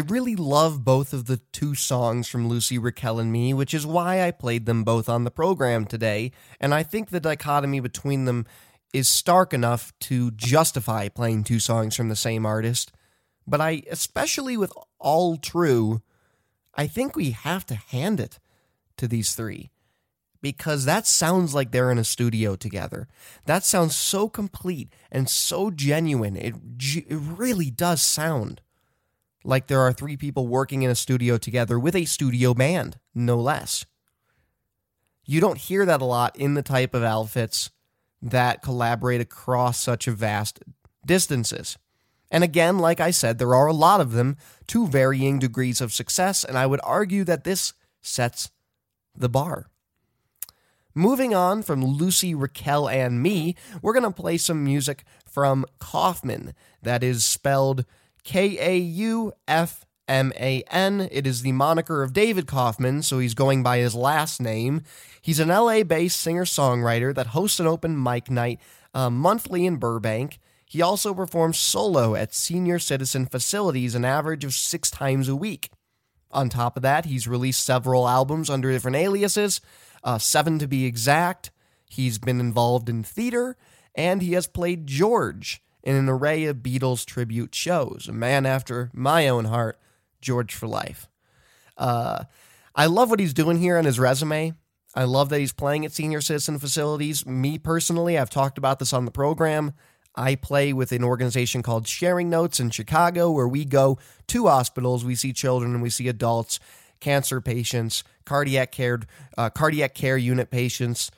really 0.00 0.36
love 0.36 0.84
both 0.84 1.12
of 1.12 1.26
the 1.26 1.38
two 1.52 1.74
songs 1.74 2.28
from 2.28 2.48
Lucy 2.48 2.78
Raquel 2.78 3.18
and 3.18 3.32
me, 3.32 3.54
which 3.54 3.74
is 3.74 3.86
why 3.86 4.22
I 4.22 4.30
played 4.30 4.66
them 4.66 4.84
both 4.84 5.08
on 5.08 5.24
the 5.24 5.30
program 5.30 5.84
today, 5.84 6.32
and 6.60 6.74
I 6.74 6.82
think 6.82 7.10
the 7.10 7.20
dichotomy 7.20 7.80
between 7.80 8.24
them 8.24 8.46
is 8.92 9.08
stark 9.08 9.54
enough 9.54 9.92
to 10.00 10.30
justify 10.32 11.08
playing 11.08 11.44
two 11.44 11.60
songs 11.60 11.96
from 11.96 12.08
the 12.08 12.16
same 12.16 12.44
artist. 12.44 12.92
But 13.46 13.60
I, 13.60 13.82
especially 13.90 14.56
with 14.56 14.72
All 14.98 15.36
True, 15.36 16.02
I 16.74 16.86
think 16.86 17.16
we 17.16 17.30
have 17.30 17.66
to 17.66 17.74
hand 17.74 18.20
it 18.20 18.38
to 18.96 19.08
these 19.08 19.34
three 19.34 19.70
because 20.42 20.84
that 20.84 21.06
sounds 21.06 21.54
like 21.54 21.70
they're 21.70 21.90
in 21.90 21.98
a 21.98 22.04
studio 22.04 22.56
together. 22.56 23.08
That 23.46 23.64
sounds 23.64 23.94
so 23.96 24.28
complete 24.28 24.92
and 25.10 25.28
so 25.28 25.70
genuine. 25.70 26.36
It, 26.36 26.54
it 26.94 27.06
really 27.10 27.70
does 27.70 28.02
sound 28.02 28.60
like 29.44 29.66
there 29.66 29.80
are 29.80 29.92
three 29.92 30.16
people 30.16 30.46
working 30.46 30.82
in 30.82 30.90
a 30.90 30.94
studio 30.94 31.38
together 31.38 31.78
with 31.78 31.94
a 31.94 32.04
studio 32.04 32.54
band, 32.54 32.98
no 33.14 33.36
less. 33.36 33.86
You 35.24 35.40
don't 35.40 35.58
hear 35.58 35.86
that 35.86 36.02
a 36.02 36.04
lot 36.04 36.36
in 36.36 36.54
the 36.54 36.62
type 36.62 36.94
of 36.94 37.02
outfits 37.02 37.70
that 38.20 38.62
collaborate 38.62 39.20
across 39.20 39.78
such 39.78 40.06
vast 40.06 40.60
distances. 41.06 41.78
And 42.30 42.44
again, 42.44 42.78
like 42.78 43.00
I 43.00 43.10
said, 43.10 43.38
there 43.38 43.54
are 43.54 43.66
a 43.66 43.72
lot 43.72 44.00
of 44.00 44.12
them 44.12 44.36
to 44.68 44.86
varying 44.86 45.38
degrees 45.38 45.80
of 45.80 45.92
success, 45.92 46.44
and 46.44 46.56
I 46.56 46.66
would 46.66 46.80
argue 46.84 47.24
that 47.24 47.44
this 47.44 47.72
sets 48.02 48.50
the 49.14 49.28
bar. 49.28 49.70
Moving 50.94 51.34
on 51.34 51.62
from 51.62 51.84
Lucy, 51.84 52.34
Raquel, 52.34 52.88
and 52.88 53.22
me, 53.22 53.56
we're 53.80 53.92
going 53.92 54.02
to 54.02 54.10
play 54.10 54.36
some 54.36 54.64
music 54.64 55.04
from 55.24 55.64
Kaufman. 55.78 56.54
That 56.82 57.04
is 57.04 57.24
spelled 57.24 57.84
K 58.24 58.58
A 58.58 58.76
U 58.76 59.32
F 59.48 59.84
M 60.08 60.32
A 60.38 60.62
N. 60.70 61.08
It 61.10 61.26
is 61.26 61.42
the 61.42 61.52
moniker 61.52 62.02
of 62.02 62.12
David 62.12 62.46
Kaufman, 62.46 63.02
so 63.02 63.18
he's 63.18 63.34
going 63.34 63.62
by 63.62 63.78
his 63.78 63.94
last 63.94 64.40
name. 64.40 64.82
He's 65.22 65.40
an 65.40 65.48
LA 65.48 65.82
based 65.82 66.20
singer 66.20 66.44
songwriter 66.44 67.14
that 67.14 67.28
hosts 67.28 67.60
an 67.60 67.66
open 67.66 68.02
mic 68.02 68.30
night 68.30 68.60
uh, 68.94 69.10
monthly 69.10 69.66
in 69.66 69.76
Burbank. 69.76 70.38
He 70.64 70.82
also 70.82 71.14
performs 71.14 71.58
solo 71.58 72.14
at 72.14 72.34
senior 72.34 72.78
citizen 72.78 73.26
facilities 73.26 73.94
an 73.94 74.04
average 74.04 74.44
of 74.44 74.52
six 74.52 74.90
times 74.90 75.28
a 75.28 75.36
week. 75.36 75.70
On 76.30 76.48
top 76.48 76.76
of 76.76 76.82
that, 76.82 77.06
he's 77.06 77.26
released 77.26 77.64
several 77.64 78.06
albums 78.06 78.48
under 78.48 78.70
different 78.70 78.96
aliases, 78.96 79.60
uh, 80.04 80.18
seven 80.18 80.60
to 80.60 80.68
be 80.68 80.84
exact. 80.84 81.50
He's 81.88 82.18
been 82.18 82.38
involved 82.38 82.88
in 82.88 83.02
theater, 83.02 83.56
and 83.96 84.22
he 84.22 84.34
has 84.34 84.46
played 84.46 84.86
George 84.86 85.60
in 85.82 85.96
an 85.96 86.08
array 86.08 86.44
of 86.44 86.58
Beatles 86.58 87.04
tribute 87.04 87.54
shows. 87.54 88.06
A 88.08 88.12
man 88.12 88.46
after 88.46 88.90
my 88.92 89.28
own 89.28 89.46
heart, 89.46 89.78
George 90.20 90.54
for 90.54 90.66
life. 90.66 91.08
Uh, 91.76 92.24
I 92.74 92.86
love 92.86 93.10
what 93.10 93.20
he's 93.20 93.34
doing 93.34 93.58
here 93.58 93.78
on 93.78 93.84
his 93.84 93.98
resume. 93.98 94.54
I 94.94 95.04
love 95.04 95.28
that 95.28 95.38
he's 95.38 95.52
playing 95.52 95.84
at 95.84 95.92
senior 95.92 96.20
citizen 96.20 96.58
facilities. 96.58 97.24
Me 97.24 97.58
personally, 97.58 98.18
I've 98.18 98.30
talked 98.30 98.58
about 98.58 98.78
this 98.78 98.92
on 98.92 99.04
the 99.04 99.10
program. 99.10 99.72
I 100.16 100.34
play 100.34 100.72
with 100.72 100.90
an 100.92 101.04
organization 101.04 101.62
called 101.62 101.86
Sharing 101.86 102.28
Notes 102.28 102.58
in 102.58 102.70
Chicago, 102.70 103.30
where 103.30 103.46
we 103.46 103.64
go 103.64 103.98
to 104.28 104.48
hospitals, 104.48 105.04
we 105.04 105.14
see 105.14 105.32
children 105.32 105.72
and 105.72 105.82
we 105.82 105.90
see 105.90 106.08
adults, 106.08 106.58
cancer 106.98 107.40
patients, 107.40 108.02
cardiac 108.24 108.72
care, 108.72 109.00
uh, 109.38 109.50
cardiac 109.50 109.94
care 109.94 110.18
unit 110.18 110.50
patients, 110.50 111.10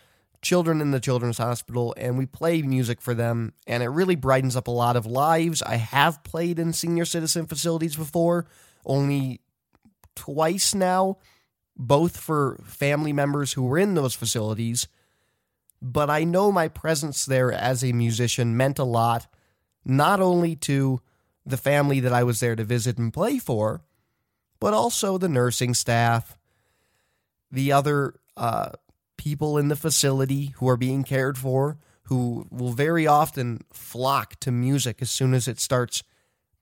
children 0.42 0.80
in 0.80 0.90
the 0.90 1.00
children's 1.00 1.38
hospital 1.38 1.94
and 1.96 2.18
we 2.18 2.26
play 2.26 2.62
music 2.62 3.00
for 3.00 3.14
them 3.14 3.52
and 3.66 3.82
it 3.82 3.88
really 3.88 4.16
brightens 4.16 4.56
up 4.56 4.66
a 4.66 4.72
lot 4.72 4.96
of 4.96 5.06
lives. 5.06 5.62
I 5.62 5.76
have 5.76 6.24
played 6.24 6.58
in 6.58 6.72
senior 6.72 7.04
citizen 7.04 7.46
facilities 7.46 7.96
before, 7.96 8.46
only 8.84 9.40
twice 10.16 10.74
now, 10.74 11.18
both 11.76 12.16
for 12.16 12.60
family 12.64 13.12
members 13.12 13.52
who 13.52 13.62
were 13.62 13.78
in 13.78 13.94
those 13.94 14.14
facilities. 14.14 14.88
But 15.80 16.10
I 16.10 16.24
know 16.24 16.52
my 16.52 16.68
presence 16.68 17.24
there 17.24 17.52
as 17.52 17.82
a 17.82 17.92
musician 17.92 18.56
meant 18.56 18.78
a 18.78 18.84
lot, 18.84 19.26
not 19.84 20.20
only 20.20 20.56
to 20.56 21.00
the 21.46 21.56
family 21.56 22.00
that 22.00 22.12
I 22.12 22.24
was 22.24 22.40
there 22.40 22.56
to 22.56 22.64
visit 22.64 22.98
and 22.98 23.12
play 23.12 23.38
for, 23.38 23.82
but 24.60 24.74
also 24.74 25.18
the 25.18 25.28
nursing 25.28 25.74
staff, 25.74 26.36
the 27.50 27.72
other 27.72 28.14
uh, 28.36 28.70
people 29.22 29.56
in 29.56 29.68
the 29.68 29.76
facility 29.76 30.52
who 30.56 30.68
are 30.68 30.76
being 30.76 31.04
cared 31.04 31.38
for, 31.38 31.78
who 32.04 32.44
will 32.50 32.72
very 32.72 33.06
often 33.06 33.60
flock 33.72 34.34
to 34.40 34.50
music 34.50 35.00
as 35.00 35.12
soon 35.12 35.32
as 35.32 35.46
it 35.46 35.60
starts 35.60 36.02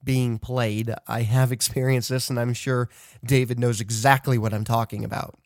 being 0.04 0.38
played. 0.38 0.94
I 1.08 1.22
have 1.22 1.52
experienced 1.58 2.10
this, 2.10 2.28
and 2.28 2.38
I'm 2.38 2.52
sure 2.52 2.90
David 3.24 3.58
knows 3.58 3.80
exactly 3.80 4.36
what 4.36 4.52
I'm 4.52 4.64
talking 4.64 5.04
about. 5.04 5.38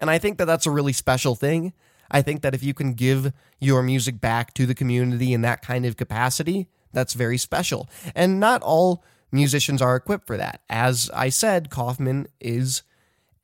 And 0.00 0.10
I 0.10 0.18
think 0.18 0.38
that 0.38 0.46
that's 0.46 0.66
a 0.66 0.72
really 0.72 0.92
special 0.92 1.36
thing. 1.36 1.72
I 2.10 2.20
think 2.20 2.42
that 2.42 2.54
if 2.54 2.64
you 2.64 2.74
can 2.74 2.94
give 2.94 3.32
your 3.60 3.80
music 3.80 4.20
back 4.20 4.54
to 4.54 4.66
the 4.66 4.74
community 4.74 5.32
in 5.32 5.42
that 5.42 5.62
kind 5.62 5.86
of 5.86 5.96
capacity, 5.96 6.68
that's 6.92 7.14
very 7.14 7.38
special. 7.38 7.88
And 8.12 8.40
not 8.40 8.60
all 8.62 9.04
musicians 9.30 9.80
are 9.80 9.94
equipped 9.94 10.26
for 10.26 10.36
that. 10.36 10.62
As 10.68 11.10
I 11.14 11.28
said, 11.28 11.70
Kaufman 11.70 12.26
is 12.40 12.82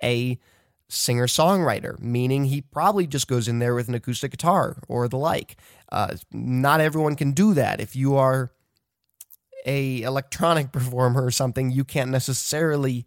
a 0.02 0.40
singer 0.90 1.26
songwriter, 1.26 1.98
meaning 2.00 2.46
he 2.46 2.60
probably 2.60 3.06
just 3.06 3.28
goes 3.28 3.48
in 3.48 3.58
there 3.58 3.74
with 3.74 3.88
an 3.88 3.94
acoustic 3.94 4.32
guitar 4.32 4.82
or 4.88 5.08
the 5.08 5.18
like. 5.18 5.56
Uh, 5.90 6.16
not 6.32 6.80
everyone 6.80 7.16
can 7.16 7.32
do 7.32 7.54
that. 7.54 7.80
If 7.80 7.96
you 7.96 8.16
are 8.16 8.52
a 9.64 10.02
electronic 10.02 10.72
performer 10.72 11.24
or 11.24 11.30
something, 11.30 11.70
you 11.70 11.84
can't 11.84 12.10
necessarily 12.10 13.06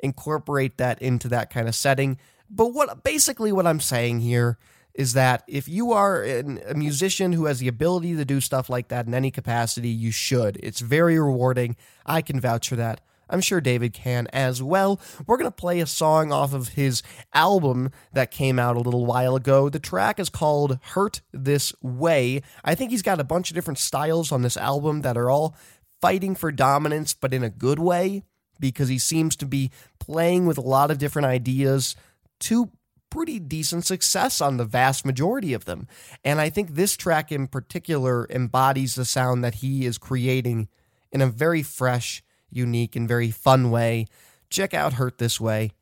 incorporate 0.00 0.78
that 0.78 1.00
into 1.00 1.28
that 1.28 1.50
kind 1.50 1.68
of 1.68 1.74
setting. 1.74 2.18
But 2.48 2.68
what 2.68 3.02
basically 3.02 3.52
what 3.52 3.66
I'm 3.66 3.80
saying 3.80 4.20
here 4.20 4.58
is 4.94 5.12
that 5.12 5.42
if 5.46 5.68
you 5.68 5.92
are 5.92 6.22
an, 6.22 6.60
a 6.66 6.74
musician 6.74 7.32
who 7.32 7.44
has 7.46 7.58
the 7.58 7.68
ability 7.68 8.16
to 8.16 8.24
do 8.24 8.40
stuff 8.40 8.70
like 8.70 8.88
that 8.88 9.06
in 9.06 9.14
any 9.14 9.30
capacity, 9.30 9.90
you 9.90 10.10
should. 10.10 10.56
It's 10.62 10.80
very 10.80 11.18
rewarding. 11.18 11.76
I 12.06 12.22
can 12.22 12.40
vouch 12.40 12.68
for 12.68 12.76
that. 12.76 13.00
I'm 13.28 13.40
sure 13.40 13.60
David 13.60 13.92
can 13.92 14.28
as 14.32 14.62
well. 14.62 15.00
We're 15.26 15.36
going 15.36 15.50
to 15.50 15.56
play 15.56 15.80
a 15.80 15.86
song 15.86 16.32
off 16.32 16.52
of 16.52 16.68
his 16.68 17.02
album 17.34 17.90
that 18.12 18.30
came 18.30 18.58
out 18.58 18.76
a 18.76 18.80
little 18.80 19.06
while 19.06 19.36
ago. 19.36 19.68
The 19.68 19.78
track 19.78 20.20
is 20.20 20.28
called 20.28 20.78
Hurt 20.82 21.22
This 21.32 21.72
Way. 21.82 22.42
I 22.64 22.74
think 22.74 22.90
he's 22.90 23.02
got 23.02 23.20
a 23.20 23.24
bunch 23.24 23.50
of 23.50 23.54
different 23.54 23.78
styles 23.78 24.30
on 24.30 24.42
this 24.42 24.56
album 24.56 25.02
that 25.02 25.16
are 25.16 25.30
all 25.30 25.56
fighting 26.00 26.34
for 26.34 26.52
dominance, 26.52 27.14
but 27.14 27.34
in 27.34 27.42
a 27.42 27.50
good 27.50 27.78
way, 27.78 28.22
because 28.60 28.88
he 28.88 28.98
seems 28.98 29.34
to 29.36 29.46
be 29.46 29.70
playing 29.98 30.46
with 30.46 30.58
a 30.58 30.62
lot 30.62 30.90
of 30.90 30.98
different 30.98 31.26
ideas 31.26 31.96
to 32.38 32.70
pretty 33.10 33.38
decent 33.38 33.84
success 33.86 34.40
on 34.40 34.56
the 34.56 34.64
vast 34.64 35.06
majority 35.06 35.52
of 35.52 35.64
them. 35.64 35.88
And 36.24 36.40
I 36.40 36.50
think 36.50 36.70
this 36.70 36.96
track 36.96 37.32
in 37.32 37.46
particular 37.46 38.26
embodies 38.30 38.94
the 38.94 39.04
sound 39.04 39.42
that 39.42 39.56
he 39.56 39.86
is 39.86 39.96
creating 39.96 40.68
in 41.12 41.22
a 41.22 41.26
very 41.26 41.62
fresh 41.62 42.22
unique 42.50 42.96
and 42.96 43.08
very 43.08 43.30
fun 43.30 43.70
way. 43.70 44.06
Check 44.50 44.74
out 44.74 44.94
Hurt 44.94 45.18
This 45.18 45.40
Way. 45.40 45.72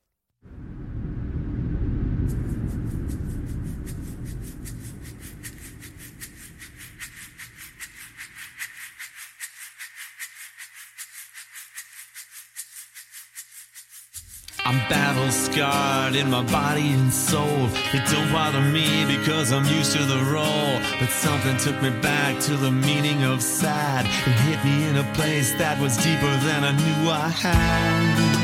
I'm 14.67 14.79
battle 14.89 15.31
scarred 15.31 16.15
in 16.17 16.31
my 16.31 16.43
body 16.45 16.93
and 16.93 17.13
soul. 17.13 17.69
It 17.93 18.11
don't 18.11 18.33
bother 18.33 18.63
me 18.63 19.05
because 19.05 19.53
I'm 19.53 19.67
used 19.67 19.93
to 19.93 20.03
the 20.05 20.25
role. 20.33 20.81
But 20.99 21.11
something 21.11 21.59
took 21.59 21.83
me 21.83 21.91
back 22.01 22.41
to 22.45 22.57
the 22.57 22.71
meaning 22.71 23.25
of 23.25 23.43
sad. 23.43 24.07
It 24.07 24.41
hit 24.41 24.65
me 24.65 24.89
in 24.89 24.97
a 24.97 25.13
place 25.13 25.53
that 25.59 25.79
was 25.79 25.99
deeper 25.99 26.35
than 26.47 26.65
I 26.65 26.73
knew 26.73 27.11
I 27.11 27.29
had. 27.29 28.44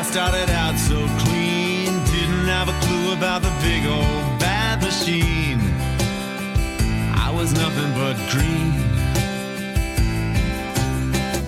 I 0.00 0.02
started 0.02 0.48
out 0.48 0.78
so 0.78 0.96
clean. 1.24 1.92
Didn't 2.06 2.48
have 2.48 2.70
a 2.70 2.76
clue 2.80 3.12
about 3.12 3.42
the 3.42 3.52
big 3.60 3.84
old 3.84 4.40
bad 4.40 4.80
machine. 4.80 5.60
I 7.12 7.30
was 7.30 7.52
nothing 7.52 7.92
but 7.92 8.16
green. 8.32 8.72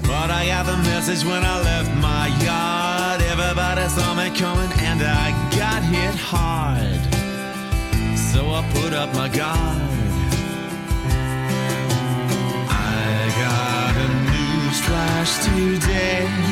But 0.02 0.28
I 0.30 0.44
got 0.48 0.66
the 0.66 0.76
message 0.90 1.24
when 1.24 1.42
I 1.42 1.62
left 1.62 1.90
my 1.96 2.26
yard. 2.44 3.22
Everybody 3.22 3.88
saw 3.88 4.12
me 4.12 4.28
coming 4.36 4.70
and 4.84 5.00
I 5.00 5.32
got 5.56 5.82
hit 5.82 6.14
hard. 6.14 7.00
So 8.18 8.40
I 8.52 8.60
put 8.74 8.92
up 8.92 9.14
my 9.14 9.30
guard. 9.30 9.80
I 12.68 13.32
got 13.44 13.96
a 13.96 14.08
news 14.30 14.78
flash 14.84 15.32
today. 15.46 16.42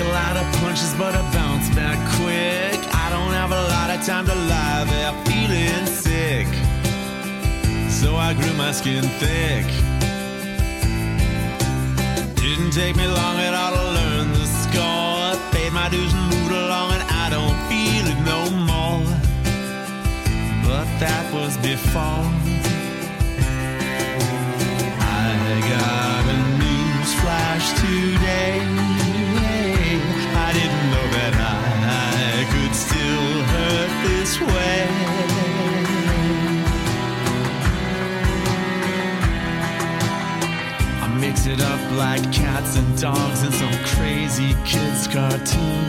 A 0.00 0.04
lot 0.12 0.36
of 0.36 0.46
punches, 0.60 0.94
but 0.94 1.14
I 1.14 1.22
bounce 1.32 1.68
back 1.74 1.98
quick. 2.20 2.78
I 2.94 3.10
don't 3.10 3.32
have 3.32 3.50
a 3.50 3.62
lot 3.74 3.90
of 3.90 4.04
time 4.06 4.26
to 4.26 4.34
lie 4.34 4.84
there 4.84 5.12
feeling 5.26 5.86
sick. 5.86 6.46
So 7.90 8.16
I 8.16 8.34
grew 8.34 8.52
my 8.54 8.70
skin 8.70 9.02
thick. 9.18 9.66
Didn't 12.36 12.72
take 12.72 12.96
me 12.96 13.06
long 13.08 13.36
at 13.38 13.54
all 13.54 13.72
to 13.74 13.84
learn 13.98 14.32
the 14.32 14.46
score. 14.46 15.50
Paid 15.52 15.72
my 15.72 15.88
dues 15.88 16.12
and 16.12 16.26
moved 16.30 16.52
along, 16.52 16.92
and 16.92 17.02
I 17.02 17.30
don't 17.30 17.58
feel 17.68 18.04
it 18.12 18.20
no 18.32 18.50
more. 18.70 19.02
But 20.64 20.86
that 21.02 21.24
was 21.34 21.56
before. 21.56 22.24
I 25.00 25.60
got 25.72 26.24
a 26.34 26.38
news 26.62 27.14
flash 27.20 27.66
today. 27.80 29.07
Hurt. 34.46 34.88
I 41.02 41.18
mix 41.20 41.46
it 41.46 41.60
up 41.60 41.80
like 41.92 42.32
cats 42.32 42.76
and 42.76 43.00
dogs 43.00 43.42
in 43.42 43.52
some 43.52 43.72
crazy 43.84 44.54
kids 44.64 45.08
cartoon. 45.08 45.84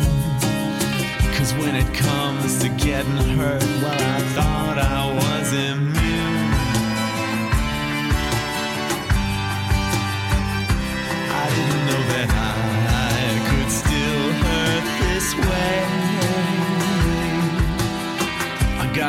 Cause 1.35 1.53
when 1.53 1.75
it 1.75 1.93
comes 1.93 2.59
to 2.59 2.69
getting 2.69 3.17
hurt, 3.37 3.63
well, 3.81 3.93
I 3.93 4.19
thought 4.35 4.77
I 4.77 5.08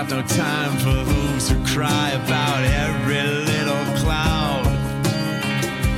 got 0.07 0.11
no 0.11 0.23
time 0.23 0.79
for 0.79 1.05
those 1.13 1.51
who 1.51 1.63
cry 1.67 2.11
about 2.13 2.65
every 2.65 3.23
little 3.23 3.85
cloud. 4.01 4.65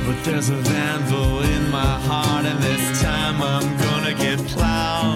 But 0.05 0.21
there's 0.25 0.49
a 0.49 0.57
vandal 0.57 1.41
in 1.43 1.71
my 1.71 1.99
heart, 2.01 2.45
and 2.45 2.59
this 2.61 3.01
time 3.01 3.41
I'm 3.41 3.77
gonna 3.77 4.13
get 4.13 4.39
plowed. 4.47 5.12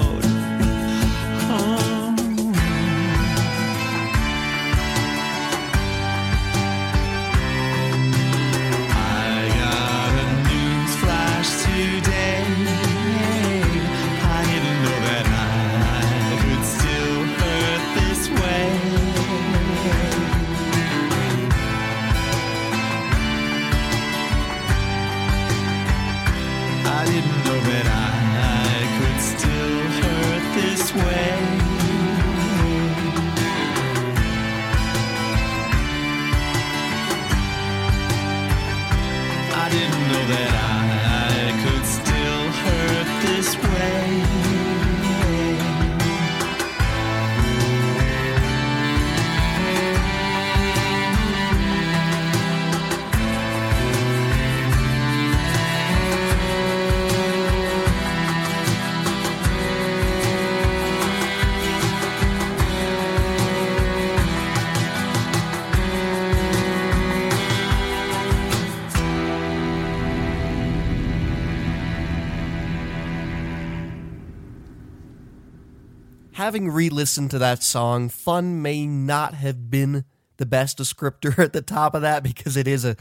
Having 76.48 76.70
re-listened 76.70 77.30
to 77.30 77.38
that 77.38 77.62
song, 77.62 78.08
fun 78.08 78.62
may 78.62 78.88
not 78.88 79.34
have 79.34 79.70
been 79.70 80.06
the 80.38 80.46
best 80.46 80.78
descriptor 80.78 81.38
at 81.44 81.52
the 81.52 81.62
top 81.62 81.94
of 81.94 82.04
that 82.04 82.24
because 82.24 82.56
it 82.56 82.70
is 82.70 82.86
a 82.86 82.96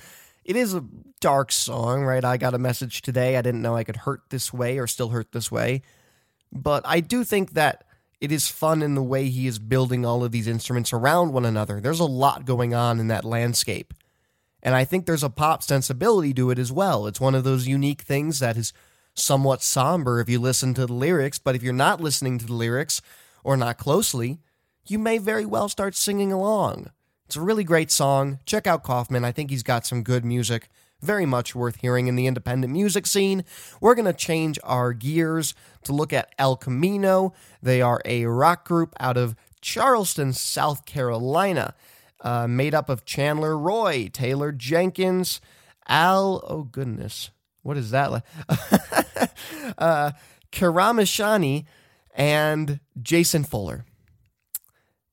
it 0.44 0.56
is 0.56 0.74
a 0.74 0.84
dark 1.20 1.52
song, 1.52 2.02
right? 2.02 2.24
I 2.24 2.38
got 2.38 2.54
a 2.54 2.58
message 2.58 3.02
today. 3.02 3.36
I 3.36 3.42
didn't 3.42 3.62
know 3.62 3.76
I 3.76 3.84
could 3.84 3.98
hurt 3.98 4.22
this 4.30 4.52
way 4.52 4.78
or 4.78 4.88
still 4.88 5.10
hurt 5.10 5.30
this 5.30 5.48
way. 5.48 5.82
But 6.50 6.82
I 6.86 6.98
do 6.98 7.22
think 7.22 7.52
that 7.52 7.84
it 8.20 8.32
is 8.32 8.48
fun 8.48 8.82
in 8.82 8.96
the 8.96 9.02
way 9.02 9.28
he 9.28 9.46
is 9.46 9.60
building 9.60 10.04
all 10.04 10.24
of 10.24 10.32
these 10.32 10.48
instruments 10.48 10.92
around 10.92 11.32
one 11.32 11.44
another. 11.44 11.80
There's 11.80 12.00
a 12.00 12.04
lot 12.04 12.46
going 12.46 12.74
on 12.74 12.98
in 12.98 13.06
that 13.08 13.24
landscape. 13.24 13.94
And 14.60 14.74
I 14.74 14.84
think 14.84 15.06
there's 15.06 15.22
a 15.22 15.30
pop 15.30 15.62
sensibility 15.62 16.34
to 16.34 16.50
it 16.50 16.58
as 16.58 16.72
well. 16.72 17.06
It's 17.06 17.20
one 17.20 17.36
of 17.36 17.44
those 17.44 17.68
unique 17.68 18.02
things 18.02 18.40
that 18.40 18.56
is 18.56 18.72
somewhat 19.14 19.62
somber 19.62 20.18
if 20.18 20.28
you 20.28 20.40
listen 20.40 20.74
to 20.74 20.86
the 20.86 20.92
lyrics, 20.92 21.38
but 21.38 21.54
if 21.54 21.62
you're 21.62 21.72
not 21.72 22.00
listening 22.00 22.38
to 22.38 22.46
the 22.46 22.52
lyrics, 22.52 23.00
or 23.46 23.56
not 23.56 23.78
closely, 23.78 24.40
you 24.88 24.98
may 24.98 25.18
very 25.18 25.46
well 25.46 25.68
start 25.68 25.94
singing 25.94 26.32
along. 26.32 26.90
It's 27.26 27.36
a 27.36 27.40
really 27.40 27.62
great 27.62 27.92
song. 27.92 28.40
Check 28.44 28.66
out 28.66 28.82
Kaufman. 28.82 29.24
I 29.24 29.30
think 29.30 29.50
he's 29.50 29.62
got 29.62 29.86
some 29.86 30.02
good 30.02 30.24
music. 30.24 30.68
Very 31.00 31.26
much 31.26 31.54
worth 31.54 31.80
hearing 31.80 32.08
in 32.08 32.16
the 32.16 32.26
independent 32.26 32.72
music 32.72 33.06
scene. 33.06 33.44
We're 33.80 33.94
going 33.94 34.06
to 34.06 34.12
change 34.12 34.58
our 34.64 34.92
gears 34.92 35.54
to 35.84 35.92
look 35.92 36.12
at 36.12 36.34
El 36.40 36.56
Camino. 36.56 37.34
They 37.62 37.80
are 37.80 38.02
a 38.04 38.26
rock 38.26 38.66
group 38.66 38.94
out 38.98 39.16
of 39.16 39.36
Charleston, 39.60 40.32
South 40.32 40.84
Carolina, 40.84 41.76
uh, 42.22 42.48
made 42.48 42.74
up 42.74 42.88
of 42.88 43.04
Chandler 43.04 43.56
Roy, 43.56 44.10
Taylor 44.12 44.50
Jenkins, 44.50 45.40
Al. 45.86 46.42
Oh, 46.48 46.64
goodness. 46.64 47.30
What 47.62 47.76
is 47.76 47.92
that? 47.92 48.10
Like? 48.10 48.24
uh, 49.78 50.10
Karamashani, 50.50 51.66
and 52.16 52.80
Jason 53.00 53.44
Fuller. 53.44 53.84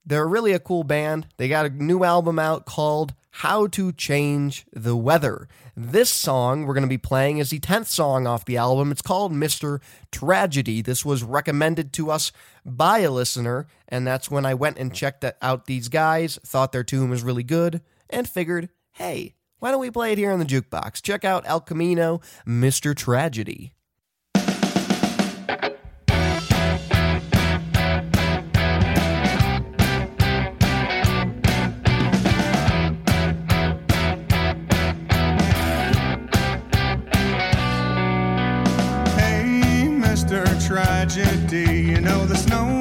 They're 0.06 0.28
really 0.28 0.54
a 0.54 0.60
cool 0.60 0.84
band. 0.84 1.28
They 1.38 1.48
got 1.48 1.66
a 1.66 1.70
new 1.70 2.04
album 2.04 2.40
out 2.40 2.66
called 2.66 3.14
How 3.30 3.68
to 3.68 3.92
Change 3.92 4.66
the 4.74 4.98
Weather. 4.98 5.48
This 5.78 6.10
song 6.10 6.66
we're 6.66 6.74
going 6.74 6.84
to 6.84 6.90
be 6.90 6.98
playing 6.98 7.38
is 7.38 7.52
the 7.52 7.60
10th 7.60 7.88
song 7.88 8.28
off 8.28 8.46
the 8.46 8.58
album. 8.58 8.92
It's 8.92 9.02
called 9.02 9.32
Mr. 9.32 9.80
Tragedy. 10.12 10.82
This 10.82 11.06
was 11.06 11.24
recommended 11.24 11.94
to 11.94 12.12
us 12.12 12.32
by 12.66 13.00
a 13.00 13.12
listener, 13.12 13.68
and 13.88 14.06
that's 14.06 14.30
when 14.30 14.46
I 14.46 14.54
went 14.56 14.78
and 14.78 14.94
checked 14.94 15.26
out 15.42 15.66
these 15.66 15.88
guys, 15.88 16.38
thought 16.46 16.72
their 16.72 16.84
tune 16.84 17.10
was 17.10 17.24
really 17.24 17.44
good, 17.44 17.82
and 18.10 18.28
figured, 18.28 18.70
hey, 18.94 19.36
why 19.60 19.72
don't 19.72 19.80
we 19.80 19.90
play 19.90 20.12
it 20.12 20.18
here 20.18 20.32
in 20.32 20.40
the 20.40 20.46
jukebox? 20.46 21.02
Check 21.02 21.24
out 21.24 21.44
El 21.48 21.62
Camino, 21.62 22.20
Mr. 22.46 22.94
Tragedy. 22.94 23.74
Tragedy, 41.04 41.82
you 41.82 42.00
know 42.00 42.26
the 42.26 42.38
snow 42.38 42.73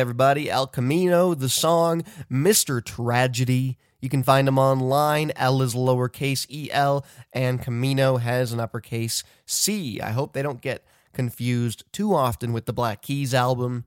everybody. 0.00 0.50
El 0.50 0.66
Camino, 0.66 1.34
the 1.34 1.48
song, 1.48 2.02
Mr. 2.30 2.82
Tragedy. 2.82 3.76
You 4.00 4.08
can 4.08 4.22
find 4.22 4.48
them 4.48 4.58
online. 4.58 5.30
L 5.36 5.60
is 5.60 5.74
lowercase 5.74 6.46
e 6.48 6.70
L, 6.72 7.04
and 7.32 7.62
Camino 7.62 8.16
has 8.16 8.52
an 8.52 8.60
uppercase 8.60 9.22
C. 9.44 10.00
I 10.00 10.10
hope 10.10 10.32
they 10.32 10.42
don't 10.42 10.62
get 10.62 10.84
confused 11.12 11.84
too 11.92 12.14
often 12.14 12.52
with 12.52 12.64
the 12.64 12.72
Black 12.72 13.02
Keys 13.02 13.34
album. 13.34 13.84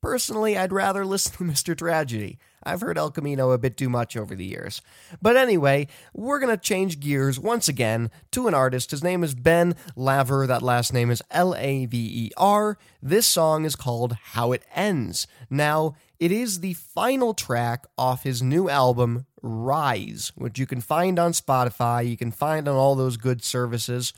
Personally, 0.00 0.56
I'd 0.56 0.72
rather 0.72 1.04
listen 1.04 1.32
to 1.32 1.44
Mr. 1.52 1.76
Tragedy. 1.76 2.38
I've 2.66 2.80
heard 2.80 2.98
El 2.98 3.12
Camino 3.12 3.52
a 3.52 3.58
bit 3.58 3.76
too 3.76 3.88
much 3.88 4.16
over 4.16 4.34
the 4.34 4.44
years. 4.44 4.82
But 5.22 5.36
anyway, 5.36 5.86
we're 6.12 6.40
going 6.40 6.54
to 6.54 6.60
change 6.60 7.00
gears 7.00 7.38
once 7.38 7.68
again 7.68 8.10
to 8.32 8.48
an 8.48 8.54
artist. 8.54 8.90
His 8.90 9.04
name 9.04 9.22
is 9.22 9.34
Ben 9.34 9.76
Laver. 9.94 10.46
That 10.46 10.62
last 10.62 10.92
name 10.92 11.10
is 11.10 11.22
L 11.30 11.54
A 11.54 11.86
V 11.86 11.96
E 11.96 12.30
R. 12.36 12.76
This 13.00 13.26
song 13.26 13.64
is 13.64 13.76
called 13.76 14.14
How 14.14 14.50
It 14.52 14.64
Ends. 14.74 15.26
Now, 15.48 15.94
it 16.18 16.32
is 16.32 16.60
the 16.60 16.74
final 16.74 17.34
track 17.34 17.86
off 17.96 18.24
his 18.24 18.42
new 18.42 18.68
album, 18.68 19.26
Rise, 19.42 20.32
which 20.34 20.58
you 20.58 20.66
can 20.66 20.80
find 20.80 21.18
on 21.18 21.32
Spotify. 21.32 22.08
You 22.08 22.16
can 22.16 22.32
find 22.32 22.66
on 22.66 22.74
all 22.74 22.96
those 22.96 23.16
good 23.16 23.44
services. 23.44 24.12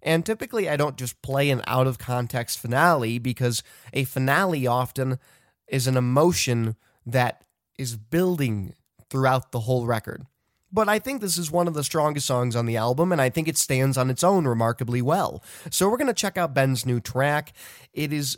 And 0.00 0.24
typically, 0.24 0.68
I 0.68 0.76
don't 0.76 0.96
just 0.96 1.20
play 1.22 1.50
an 1.50 1.62
out 1.66 1.86
of 1.86 1.98
context 1.98 2.58
finale 2.58 3.18
because 3.18 3.62
a 3.92 4.04
finale 4.04 4.66
often 4.66 5.18
is 5.66 5.86
an 5.86 5.96
emotion 5.96 6.76
that 7.06 7.43
is 7.78 7.96
building 7.96 8.74
throughout 9.10 9.52
the 9.52 9.60
whole 9.60 9.86
record. 9.86 10.26
But 10.72 10.88
I 10.88 10.98
think 10.98 11.20
this 11.20 11.38
is 11.38 11.52
one 11.52 11.68
of 11.68 11.74
the 11.74 11.84
strongest 11.84 12.26
songs 12.26 12.56
on 12.56 12.66
the 12.66 12.76
album, 12.76 13.12
and 13.12 13.20
I 13.20 13.30
think 13.30 13.46
it 13.46 13.56
stands 13.56 13.96
on 13.96 14.10
its 14.10 14.24
own 14.24 14.46
remarkably 14.46 15.00
well. 15.00 15.42
So 15.70 15.88
we're 15.88 15.98
going 15.98 16.08
to 16.08 16.14
check 16.14 16.36
out 16.36 16.52
Ben's 16.52 16.84
new 16.84 16.98
track. 16.98 17.52
It 17.92 18.12
is 18.12 18.36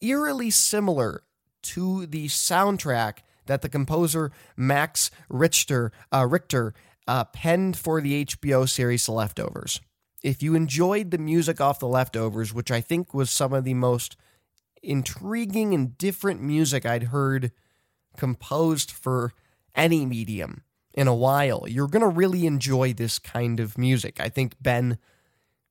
eerily 0.00 0.50
similar 0.50 1.22
to 1.62 2.06
the 2.06 2.26
soundtrack 2.26 3.18
that 3.46 3.62
the 3.62 3.68
composer 3.68 4.32
Max 4.56 5.10
Richter, 5.28 5.92
uh, 6.12 6.26
Richter 6.26 6.74
uh, 7.06 7.24
penned 7.24 7.76
for 7.76 8.00
the 8.00 8.24
HBO 8.24 8.68
series 8.68 9.06
The 9.06 9.12
Leftovers. 9.12 9.80
If 10.24 10.42
you 10.42 10.56
enjoyed 10.56 11.12
the 11.12 11.18
music 11.18 11.60
off 11.60 11.78
The 11.78 11.86
Leftovers, 11.86 12.52
which 12.52 12.72
I 12.72 12.80
think 12.80 13.14
was 13.14 13.30
some 13.30 13.52
of 13.52 13.62
the 13.62 13.74
most 13.74 14.16
intriguing 14.82 15.72
and 15.72 15.96
different 15.96 16.42
music 16.42 16.84
I'd 16.84 17.04
heard 17.04 17.52
composed 18.16 18.90
for 18.90 19.32
any 19.74 20.06
medium 20.06 20.62
in 20.96 21.06
a 21.06 21.14
while, 21.14 21.66
you're 21.68 21.88
going 21.88 22.02
to 22.02 22.08
really 22.08 22.46
enjoy 22.46 22.92
this 22.92 23.18
kind 23.18 23.60
of 23.60 23.76
music. 23.76 24.18
I 24.18 24.28
think 24.28 24.54
Ben 24.60 24.98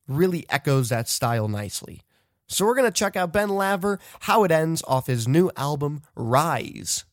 really 0.07 0.45
echoes 0.49 0.89
that 0.89 1.09
style 1.09 1.47
nicely. 1.47 2.01
So 2.47 2.65
we're 2.65 2.75
going 2.75 2.91
to 2.91 2.97
check 2.97 3.15
out 3.15 3.33
Ben 3.33 3.49
Laver, 3.49 3.99
How 4.21 4.43
It 4.43 4.51
Ends 4.51 4.83
off 4.87 5.07
his 5.07 5.27
new 5.27 5.49
album, 5.57 6.03
Rise. 6.15 7.05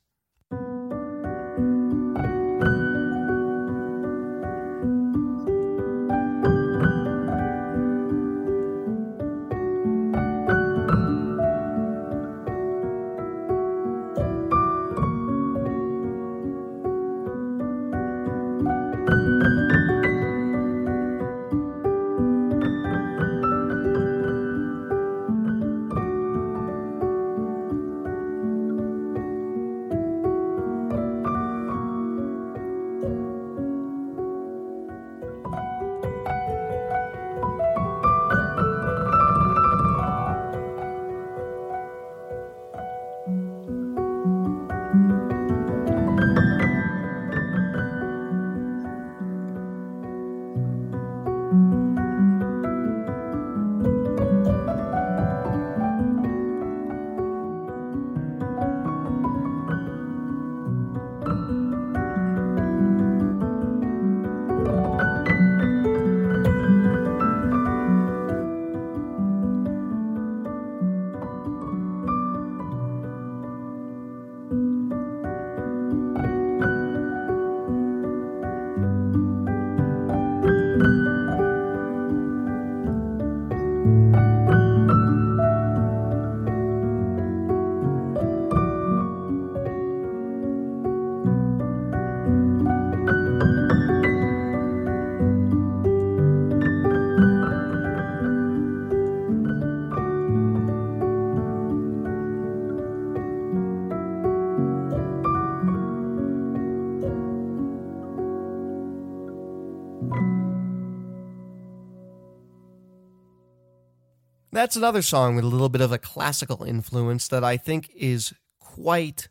That's 114.55 114.77
another 114.77 115.01
song 115.01 115.35
with 115.35 115.45
a 115.45 115.49
little 115.49 115.71
bit 115.71 115.81
of 115.81 115.93
a 115.93 115.99
classical 115.99 116.63
influence 116.63 117.27
that 117.29 117.43
I 117.43 117.57
think 117.57 117.91
is 117.97 118.35
quite 118.61 119.31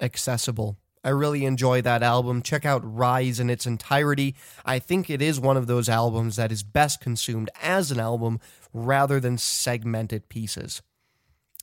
accessible. 0.00 0.78
I 1.02 1.08
really 1.08 1.44
enjoy 1.44 1.82
that 1.82 2.04
album. 2.04 2.40
Check 2.40 2.64
out 2.64 2.82
Rise 2.84 3.40
in 3.40 3.50
its 3.50 3.66
entirety. 3.66 4.36
I 4.64 4.78
think 4.78 5.10
it 5.10 5.20
is 5.20 5.40
one 5.40 5.56
of 5.56 5.66
those 5.66 5.88
albums 5.88 6.36
that 6.36 6.52
is 6.52 6.62
best 6.62 7.00
consumed 7.00 7.50
as 7.60 7.90
an 7.90 7.98
album 7.98 8.38
rather 8.72 9.18
than 9.18 9.38
segmented 9.38 10.28
pieces. 10.28 10.82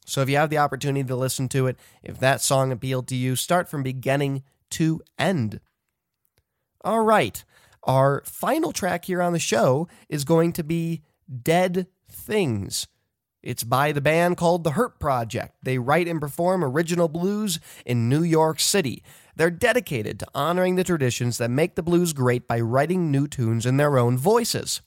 So 0.05 0.21
if 0.21 0.29
you 0.29 0.35
have 0.35 0.49
the 0.49 0.57
opportunity 0.57 1.07
to 1.07 1.15
listen 1.15 1.47
to 1.49 1.67
it, 1.67 1.77
if 2.03 2.19
that 2.19 2.41
song 2.41 2.73
appealed 2.73 3.07
to 3.07 3.15
you, 3.15 3.37
start 3.37 3.69
from 3.69 3.83
beginning 3.83 4.43
to 4.71 5.01
end. 5.17 5.61
All 6.83 7.03
right. 7.03 7.41
Our 7.83 8.21
final 8.25 8.73
track 8.73 9.05
here 9.05 9.21
on 9.21 9.31
the 9.31 9.39
show 9.39 9.87
is 10.09 10.25
going 10.25 10.51
to 10.53 10.63
be 10.63 11.03
Dead 11.43 11.87
Things. 12.09 12.85
It's 13.43 13.63
by 13.63 13.91
the 13.91 14.01
band 14.01 14.37
called 14.37 14.63
The 14.63 14.71
Hurt 14.71 14.99
Project. 14.99 15.55
They 15.61 15.77
write 15.77 16.07
and 16.07 16.19
perform 16.19 16.63
original 16.63 17.07
blues 17.07 17.59
in 17.85 18.09
New 18.09 18.23
York 18.23 18.59
City. 18.59 19.03
They're 19.35 19.51
dedicated 19.51 20.19
to 20.19 20.27
honoring 20.33 20.75
the 20.75 20.83
traditions 20.83 21.37
that 21.37 21.51
make 21.51 21.75
the 21.75 21.83
blues 21.83 22.13
great 22.13 22.47
by 22.47 22.59
writing 22.59 23.11
new 23.11 23.27
tunes 23.27 23.65
in 23.65 23.77
their 23.77 23.97
own 23.97 24.17
voices. 24.17 24.81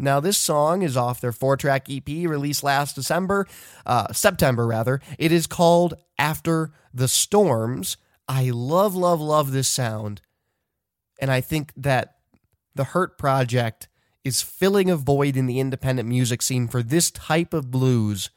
Now, 0.00 0.18
this 0.18 0.38
song 0.38 0.82
is 0.82 0.96
off 0.96 1.20
their 1.20 1.30
four 1.30 1.56
track 1.56 1.88
EP 1.90 2.08
released 2.08 2.64
last 2.64 2.96
December, 2.96 3.46
uh, 3.84 4.12
September 4.12 4.66
rather. 4.66 5.00
It 5.18 5.30
is 5.30 5.46
called 5.46 5.94
After 6.18 6.72
the 6.92 7.06
Storms. 7.06 7.98
I 8.26 8.50
love, 8.50 8.94
love, 8.94 9.20
love 9.20 9.52
this 9.52 9.68
sound. 9.68 10.22
And 11.20 11.30
I 11.30 11.42
think 11.42 11.72
that 11.76 12.16
the 12.74 12.84
Hurt 12.84 13.18
Project 13.18 13.88
is 14.24 14.42
filling 14.42 14.90
a 14.90 14.96
void 14.96 15.36
in 15.36 15.46
the 15.46 15.60
independent 15.60 16.08
music 16.08 16.42
scene 16.42 16.68
for 16.68 16.82
this 16.82 17.10
type 17.10 17.54
of 17.54 17.70
blues 17.70 18.30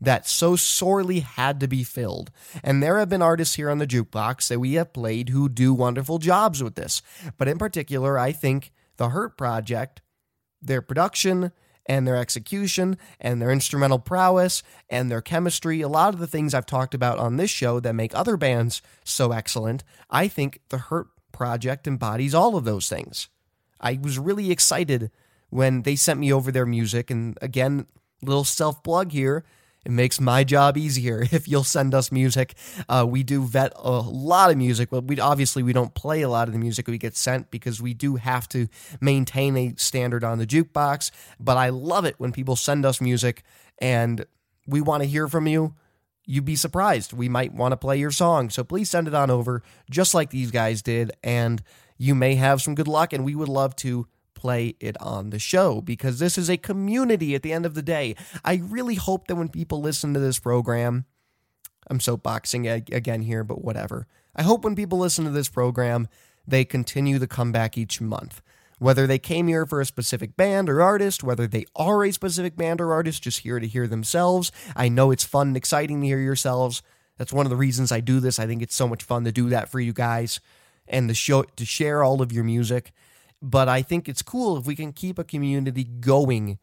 that 0.00 0.26
so 0.26 0.56
sorely 0.56 1.20
had 1.20 1.60
to 1.60 1.68
be 1.68 1.84
filled. 1.84 2.30
And 2.64 2.82
there 2.82 2.98
have 2.98 3.10
been 3.10 3.22
artists 3.22 3.56
here 3.56 3.70
on 3.70 3.78
the 3.78 3.86
jukebox 3.86 4.48
that 4.48 4.58
we 4.58 4.74
have 4.74 4.92
played 4.92 5.28
who 5.28 5.48
do 5.48 5.74
wonderful 5.74 6.18
jobs 6.18 6.62
with 6.62 6.74
this. 6.74 7.02
But 7.36 7.48
in 7.48 7.58
particular, 7.58 8.18
I 8.18 8.32
think 8.32 8.72
the 8.96 9.10
Hurt 9.10 9.36
Project, 9.36 10.00
their 10.62 10.80
production 10.80 11.52
and 11.86 12.06
their 12.06 12.16
execution 12.16 12.96
and 13.20 13.40
their 13.40 13.50
instrumental 13.50 13.98
prowess 13.98 14.62
and 14.88 15.10
their 15.10 15.20
chemistry, 15.20 15.80
a 15.80 15.88
lot 15.88 16.14
of 16.14 16.20
the 16.20 16.26
things 16.26 16.54
I've 16.54 16.66
talked 16.66 16.94
about 16.94 17.18
on 17.18 17.36
this 17.36 17.50
show 17.50 17.80
that 17.80 17.94
make 17.94 18.14
other 18.14 18.36
bands 18.36 18.80
so 19.04 19.32
excellent, 19.32 19.84
I 20.08 20.28
think 20.28 20.60
the 20.70 20.78
Hurt 20.78 21.08
Project 21.32 21.86
embodies 21.86 22.34
all 22.34 22.56
of 22.56 22.64
those 22.64 22.88
things. 22.88 23.28
I 23.80 23.98
was 24.00 24.18
really 24.18 24.50
excited 24.50 25.10
when 25.50 25.82
they 25.82 25.96
sent 25.96 26.18
me 26.18 26.32
over 26.32 26.50
their 26.50 26.66
music. 26.66 27.10
And 27.10 27.36
again, 27.42 27.86
little 28.22 28.44
self 28.44 28.82
plug 28.82 29.12
here. 29.12 29.44
It 29.84 29.92
makes 29.92 30.20
my 30.20 30.44
job 30.44 30.76
easier 30.76 31.22
if 31.30 31.48
you'll 31.48 31.64
send 31.64 31.94
us 31.94 32.12
music. 32.12 32.54
Uh, 32.88 33.06
we 33.08 33.22
do 33.22 33.42
vet 33.42 33.72
a 33.76 33.90
lot 33.90 34.50
of 34.50 34.56
music. 34.56 34.90
but 34.90 35.04
we 35.04 35.18
obviously 35.18 35.62
we 35.62 35.72
don't 35.72 35.94
play 35.94 36.22
a 36.22 36.28
lot 36.28 36.48
of 36.48 36.52
the 36.52 36.60
music 36.60 36.86
we 36.86 36.98
get 36.98 37.16
sent 37.16 37.50
because 37.50 37.80
we 37.80 37.94
do 37.94 38.16
have 38.16 38.48
to 38.50 38.68
maintain 39.00 39.56
a 39.56 39.74
standard 39.76 40.24
on 40.24 40.38
the 40.38 40.46
jukebox. 40.46 41.10
But 41.38 41.56
I 41.56 41.70
love 41.70 42.04
it 42.04 42.16
when 42.18 42.32
people 42.32 42.56
send 42.56 42.84
us 42.84 43.00
music 43.00 43.42
and 43.78 44.26
we 44.66 44.80
want 44.80 45.02
to 45.02 45.08
hear 45.08 45.28
from 45.28 45.46
you. 45.46 45.74
You'd 46.26 46.44
be 46.44 46.56
surprised. 46.56 47.12
We 47.12 47.28
might 47.28 47.52
want 47.52 47.72
to 47.72 47.76
play 47.76 47.96
your 47.96 48.12
song. 48.12 48.50
So 48.50 48.62
please 48.62 48.88
send 48.88 49.08
it 49.08 49.14
on 49.14 49.30
over, 49.30 49.62
just 49.90 50.14
like 50.14 50.30
these 50.30 50.52
guys 50.52 50.80
did. 50.80 51.10
And 51.24 51.62
you 51.98 52.14
may 52.14 52.36
have 52.36 52.62
some 52.62 52.74
good 52.74 52.86
luck, 52.86 53.12
and 53.12 53.24
we 53.24 53.34
would 53.34 53.48
love 53.48 53.74
to 53.76 54.06
play 54.40 54.74
it 54.80 54.98
on 55.02 55.28
the 55.28 55.38
show 55.38 55.82
because 55.82 56.18
this 56.18 56.38
is 56.38 56.48
a 56.48 56.56
community 56.56 57.34
at 57.34 57.42
the 57.42 57.52
end 57.52 57.66
of 57.66 57.74
the 57.74 57.82
day. 57.82 58.16
I 58.42 58.62
really 58.64 58.94
hope 58.94 59.26
that 59.26 59.36
when 59.36 59.50
people 59.50 59.82
listen 59.82 60.14
to 60.14 60.20
this 60.20 60.38
program, 60.38 61.04
I'm 61.88 61.98
soapboxing 61.98 62.90
again 62.90 63.22
here, 63.22 63.44
but 63.44 63.62
whatever. 63.62 64.06
I 64.34 64.42
hope 64.42 64.64
when 64.64 64.74
people 64.74 64.98
listen 64.98 65.26
to 65.26 65.30
this 65.30 65.50
program, 65.50 66.08
they 66.46 66.64
continue 66.64 67.18
to 67.18 67.26
come 67.26 67.52
back 67.52 67.76
each 67.76 68.00
month. 68.00 68.40
Whether 68.78 69.06
they 69.06 69.18
came 69.18 69.46
here 69.46 69.66
for 69.66 69.82
a 69.82 69.84
specific 69.84 70.38
band 70.38 70.70
or 70.70 70.80
artist, 70.80 71.22
whether 71.22 71.46
they 71.46 71.66
are 71.76 72.02
a 72.02 72.12
specific 72.12 72.56
band 72.56 72.80
or 72.80 72.94
artist, 72.94 73.22
just 73.22 73.40
here 73.40 73.60
to 73.60 73.66
hear 73.66 73.86
themselves. 73.86 74.50
I 74.74 74.88
know 74.88 75.10
it's 75.10 75.24
fun 75.24 75.48
and 75.48 75.56
exciting 75.56 76.00
to 76.00 76.06
hear 76.06 76.20
yourselves. 76.20 76.82
That's 77.18 77.32
one 77.32 77.44
of 77.44 77.50
the 77.50 77.56
reasons 77.56 77.92
I 77.92 78.00
do 78.00 78.20
this. 78.20 78.38
I 78.38 78.46
think 78.46 78.62
it's 78.62 78.74
so 78.74 78.88
much 78.88 79.02
fun 79.02 79.24
to 79.24 79.32
do 79.32 79.50
that 79.50 79.68
for 79.68 79.80
you 79.80 79.92
guys 79.92 80.40
and 80.88 81.08
to 81.08 81.14
show 81.14 81.42
to 81.42 81.66
share 81.66 82.02
all 82.02 82.22
of 82.22 82.32
your 82.32 82.44
music. 82.44 82.92
But 83.42 83.68
I 83.68 83.82
think 83.82 84.08
it's 84.08 84.22
cool 84.22 84.56
if 84.56 84.66
we 84.66 84.76
can 84.76 84.92
keep 84.92 85.18
a 85.18 85.24
community 85.24 85.84
going 85.84 86.58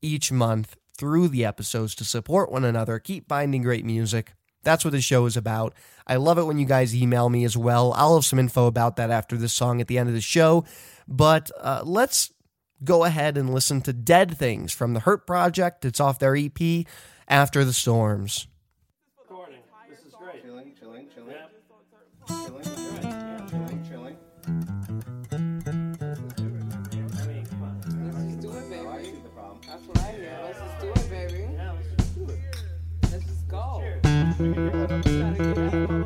each 0.00 0.32
month 0.32 0.76
through 0.96 1.28
the 1.28 1.44
episodes 1.44 1.94
to 1.96 2.04
support 2.04 2.50
one 2.50 2.64
another, 2.64 2.98
keep 2.98 3.28
finding 3.28 3.62
great 3.62 3.84
music. 3.84 4.32
That's 4.62 4.84
what 4.84 4.92
the 4.92 5.00
show 5.00 5.26
is 5.26 5.36
about. 5.36 5.74
I 6.06 6.16
love 6.16 6.38
it 6.38 6.44
when 6.44 6.58
you 6.58 6.66
guys 6.66 6.94
email 6.94 7.28
me 7.28 7.44
as 7.44 7.56
well. 7.56 7.92
I'll 7.94 8.14
have 8.14 8.24
some 8.24 8.38
info 8.38 8.66
about 8.66 8.96
that 8.96 9.10
after 9.10 9.36
this 9.36 9.52
song 9.52 9.80
at 9.80 9.88
the 9.88 9.98
end 9.98 10.08
of 10.08 10.14
the 10.14 10.20
show. 10.20 10.64
But 11.08 11.50
uh, 11.60 11.82
let's 11.84 12.32
go 12.84 13.04
ahead 13.04 13.36
and 13.36 13.52
listen 13.52 13.80
to 13.82 13.92
Dead 13.92 14.36
Things 14.36 14.72
from 14.72 14.94
the 14.94 15.00
Hurt 15.00 15.26
Project. 15.26 15.84
It's 15.84 16.00
off 16.00 16.18
their 16.18 16.36
EP, 16.36 16.86
After 17.28 17.64
the 17.64 17.72
Storms. 17.72 18.46
Gotta 35.42 35.86
get 35.88 36.01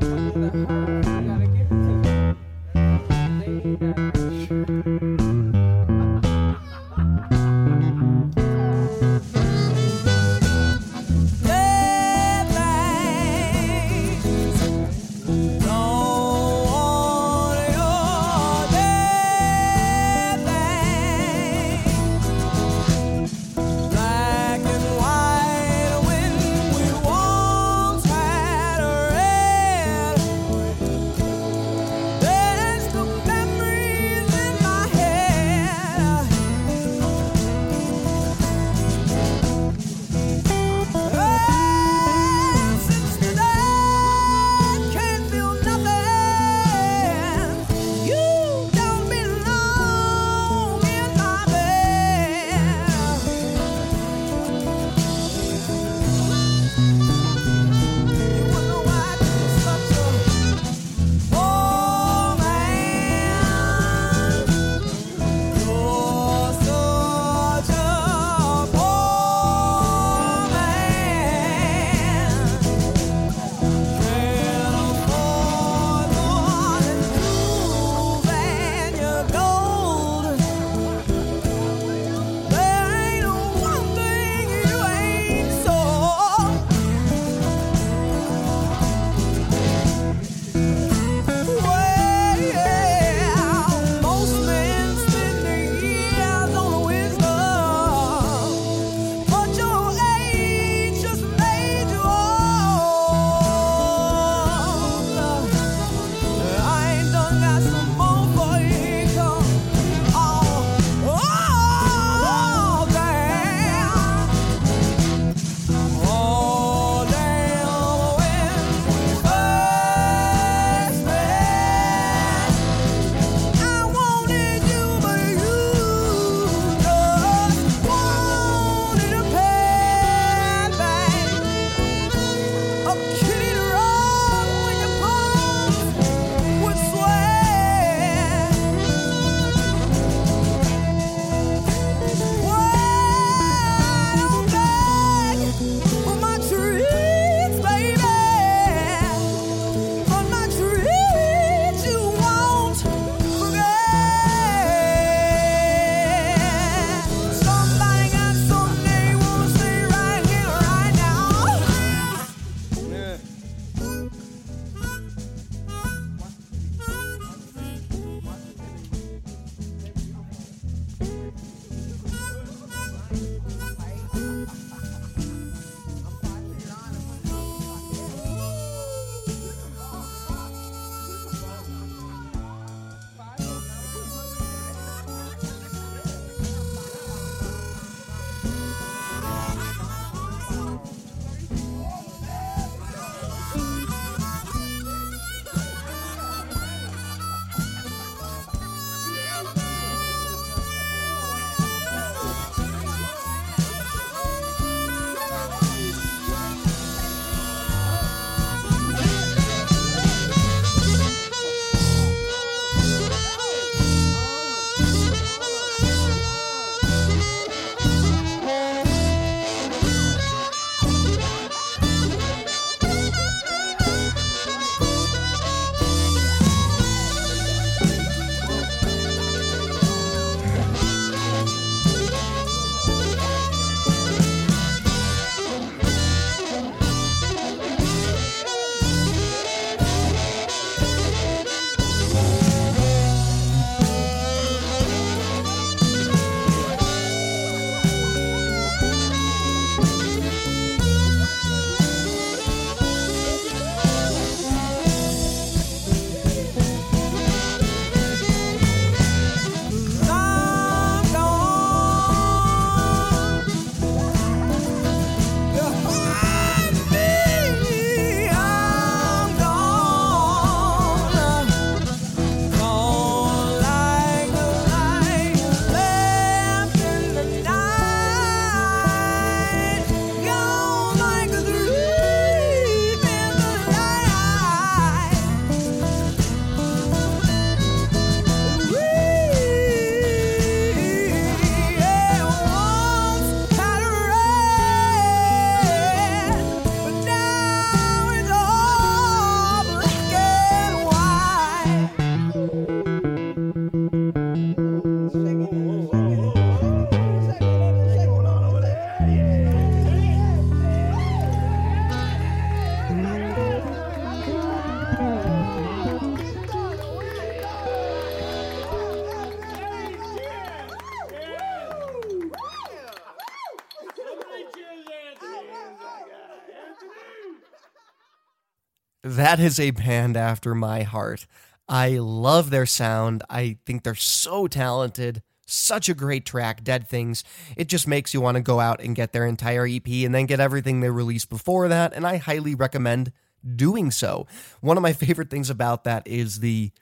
that 329.06 329.38
is 329.38 329.60
a 329.60 329.70
band 329.70 330.16
after 330.16 330.54
my 330.54 330.82
heart. 330.82 331.26
I 331.68 331.98
love 331.98 332.50
their 332.50 332.66
sound. 332.66 333.22
I 333.30 333.58
think 333.64 333.82
they're 333.82 333.94
so 333.94 334.46
talented. 334.48 335.22
Such 335.46 335.88
a 335.88 335.94
great 335.94 336.26
track, 336.26 336.64
Dead 336.64 336.88
Things. 336.88 337.22
It 337.56 337.68
just 337.68 337.86
makes 337.86 338.12
you 338.12 338.20
want 338.20 338.36
to 338.36 338.42
go 338.42 338.58
out 338.58 338.80
and 338.82 338.96
get 338.96 339.12
their 339.12 339.24
entire 339.24 339.64
EP 339.66 339.86
and 339.86 340.12
then 340.12 340.26
get 340.26 340.40
everything 340.40 340.80
they 340.80 340.90
released 340.90 341.28
before 341.28 341.68
that. 341.68 341.92
And 341.92 342.04
I 342.04 342.16
highly 342.16 342.56
recommend 342.56 343.12
doing 343.54 343.92
so. 343.92 344.26
One 344.60 344.76
of 344.76 344.82
my 344.82 344.92
favorite 344.92 345.30
things 345.30 345.50
about 345.50 345.84
that 345.84 346.06
is 346.06 346.40
the 346.40 346.72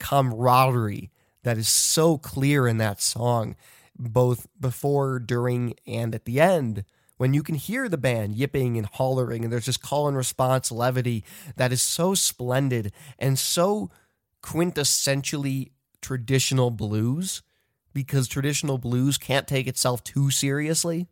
camaraderie 0.00 1.10
that 1.44 1.56
is 1.56 1.68
so 1.68 2.18
clear 2.18 2.66
in 2.66 2.78
that 2.78 3.00
song, 3.00 3.54
both 3.96 4.48
before, 4.58 5.20
during, 5.20 5.74
and 5.86 6.14
at 6.14 6.24
the 6.24 6.40
end 6.40 6.84
when 7.20 7.34
you 7.34 7.42
can 7.42 7.54
hear 7.54 7.86
the 7.86 7.98
band 7.98 8.34
yipping 8.34 8.78
and 8.78 8.86
hollering 8.94 9.44
and 9.44 9.52
there's 9.52 9.66
this 9.66 9.76
call 9.76 10.08
and 10.08 10.16
response 10.16 10.72
levity 10.72 11.22
that 11.54 11.70
is 11.70 11.82
so 11.82 12.14
splendid 12.14 12.90
and 13.18 13.38
so 13.38 13.90
quintessentially 14.42 15.68
traditional 16.00 16.70
blues 16.70 17.42
because 17.92 18.26
traditional 18.26 18.78
blues 18.78 19.18
can't 19.18 19.46
take 19.46 19.66
itself 19.66 20.02
too 20.02 20.30
seriously. 20.30 21.08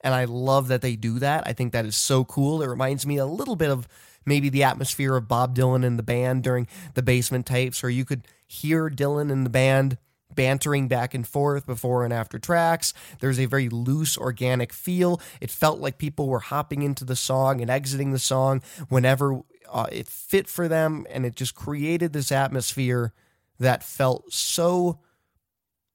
And 0.00 0.14
I 0.14 0.24
love 0.24 0.68
that 0.68 0.80
they 0.80 0.96
do 0.96 1.18
that. 1.18 1.46
I 1.46 1.52
think 1.52 1.74
that 1.74 1.84
is 1.84 1.96
so 1.96 2.24
cool. 2.24 2.62
It 2.62 2.68
reminds 2.68 3.04
me 3.04 3.18
a 3.18 3.26
little 3.26 3.54
bit 3.54 3.70
of 3.70 3.86
maybe 4.24 4.48
the 4.48 4.62
atmosphere 4.62 5.16
of 5.16 5.28
Bob 5.28 5.54
Dylan 5.54 5.84
and 5.84 5.98
the 5.98 6.02
band 6.02 6.44
during 6.44 6.66
the 6.94 7.02
basement 7.02 7.44
tapes, 7.44 7.82
where 7.82 7.90
you 7.90 8.06
could 8.06 8.26
hear 8.46 8.88
Dylan 8.88 9.30
and 9.30 9.44
the 9.44 9.50
band 9.50 9.98
bantering 10.34 10.88
back 10.88 11.14
and 11.14 11.26
forth 11.26 11.66
before 11.66 12.04
and 12.04 12.12
after 12.12 12.38
tracks. 12.38 12.92
There's 13.20 13.40
a 13.40 13.46
very 13.46 13.68
loose, 13.68 14.16
organic 14.16 14.72
feel. 14.72 15.20
It 15.40 15.50
felt 15.50 15.80
like 15.80 15.98
people 15.98 16.28
were 16.28 16.40
hopping 16.40 16.82
into 16.82 17.04
the 17.04 17.16
song 17.16 17.60
and 17.60 17.70
exiting 17.70 18.12
the 18.12 18.18
song 18.18 18.62
whenever 18.88 19.40
uh, 19.70 19.86
it 19.90 20.08
fit 20.08 20.48
for 20.48 20.68
them, 20.68 21.06
and 21.10 21.24
it 21.24 21.34
just 21.34 21.54
created 21.54 22.12
this 22.12 22.30
atmosphere 22.30 23.12
that 23.58 23.82
felt 23.82 24.32
so 24.32 25.00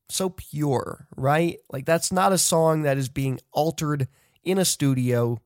so 0.09 0.29
pure, 0.29 1.07
right? 1.17 1.57
Like 1.69 1.85
that's 1.85 2.11
not 2.11 2.31
a 2.31 2.38
song 2.38 2.83
that 2.83 2.97
is 2.97 3.09
being 3.09 3.39
altered 3.51 4.07
in 4.43 4.57
a 4.57 4.65
studio. 4.65 5.41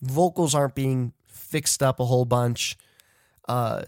Vocals 0.00 0.54
aren't 0.54 0.74
being 0.74 1.12
fixed 1.26 1.82
up 1.82 2.00
a 2.00 2.04
whole 2.06 2.24
bunch. 2.24 2.76
Uh 3.46 3.82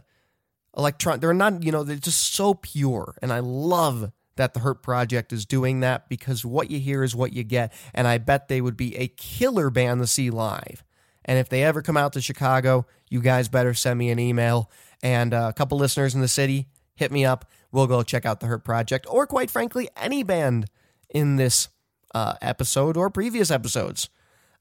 electron 0.76 1.18
they're 1.18 1.34
not, 1.34 1.62
you 1.62 1.72
know, 1.72 1.82
they're 1.82 1.96
just 1.96 2.34
so 2.34 2.54
pure 2.54 3.16
and 3.20 3.32
I 3.32 3.40
love 3.40 4.12
that 4.38 4.54
the 4.54 4.60
Hurt 4.60 4.82
Project 4.82 5.32
is 5.32 5.44
doing 5.44 5.80
that 5.80 6.08
because 6.08 6.44
what 6.44 6.70
you 6.70 6.80
hear 6.80 7.04
is 7.04 7.14
what 7.14 7.32
you 7.32 7.44
get 7.44 7.72
and 7.94 8.08
I 8.08 8.18
bet 8.18 8.48
they 8.48 8.60
would 8.60 8.76
be 8.76 8.96
a 8.96 9.08
killer 9.08 9.70
band 9.70 10.00
to 10.00 10.06
see 10.06 10.30
live. 10.30 10.82
And 11.24 11.38
if 11.38 11.50
they 11.50 11.62
ever 11.62 11.82
come 11.82 11.98
out 11.98 12.14
to 12.14 12.22
Chicago, 12.22 12.86
you 13.10 13.20
guys 13.20 13.48
better 13.48 13.74
send 13.74 13.98
me 13.98 14.10
an 14.10 14.18
email 14.18 14.70
and 15.02 15.34
uh, 15.34 15.48
a 15.50 15.52
couple 15.52 15.76
listeners 15.76 16.14
in 16.14 16.22
the 16.22 16.28
city 16.28 16.66
hit 16.96 17.12
me 17.12 17.24
up 17.24 17.44
we'll 17.72 17.86
go 17.86 18.02
check 18.02 18.24
out 18.24 18.40
the 18.40 18.46
Hurt 18.46 18.64
Project, 18.64 19.06
or 19.08 19.26
quite 19.26 19.50
frankly, 19.50 19.88
any 19.96 20.22
band 20.22 20.66
in 21.10 21.36
this 21.36 21.68
uh, 22.14 22.34
episode 22.40 22.96
or 22.96 23.10
previous 23.10 23.50
episodes. 23.50 24.08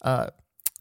Uh, 0.01 0.27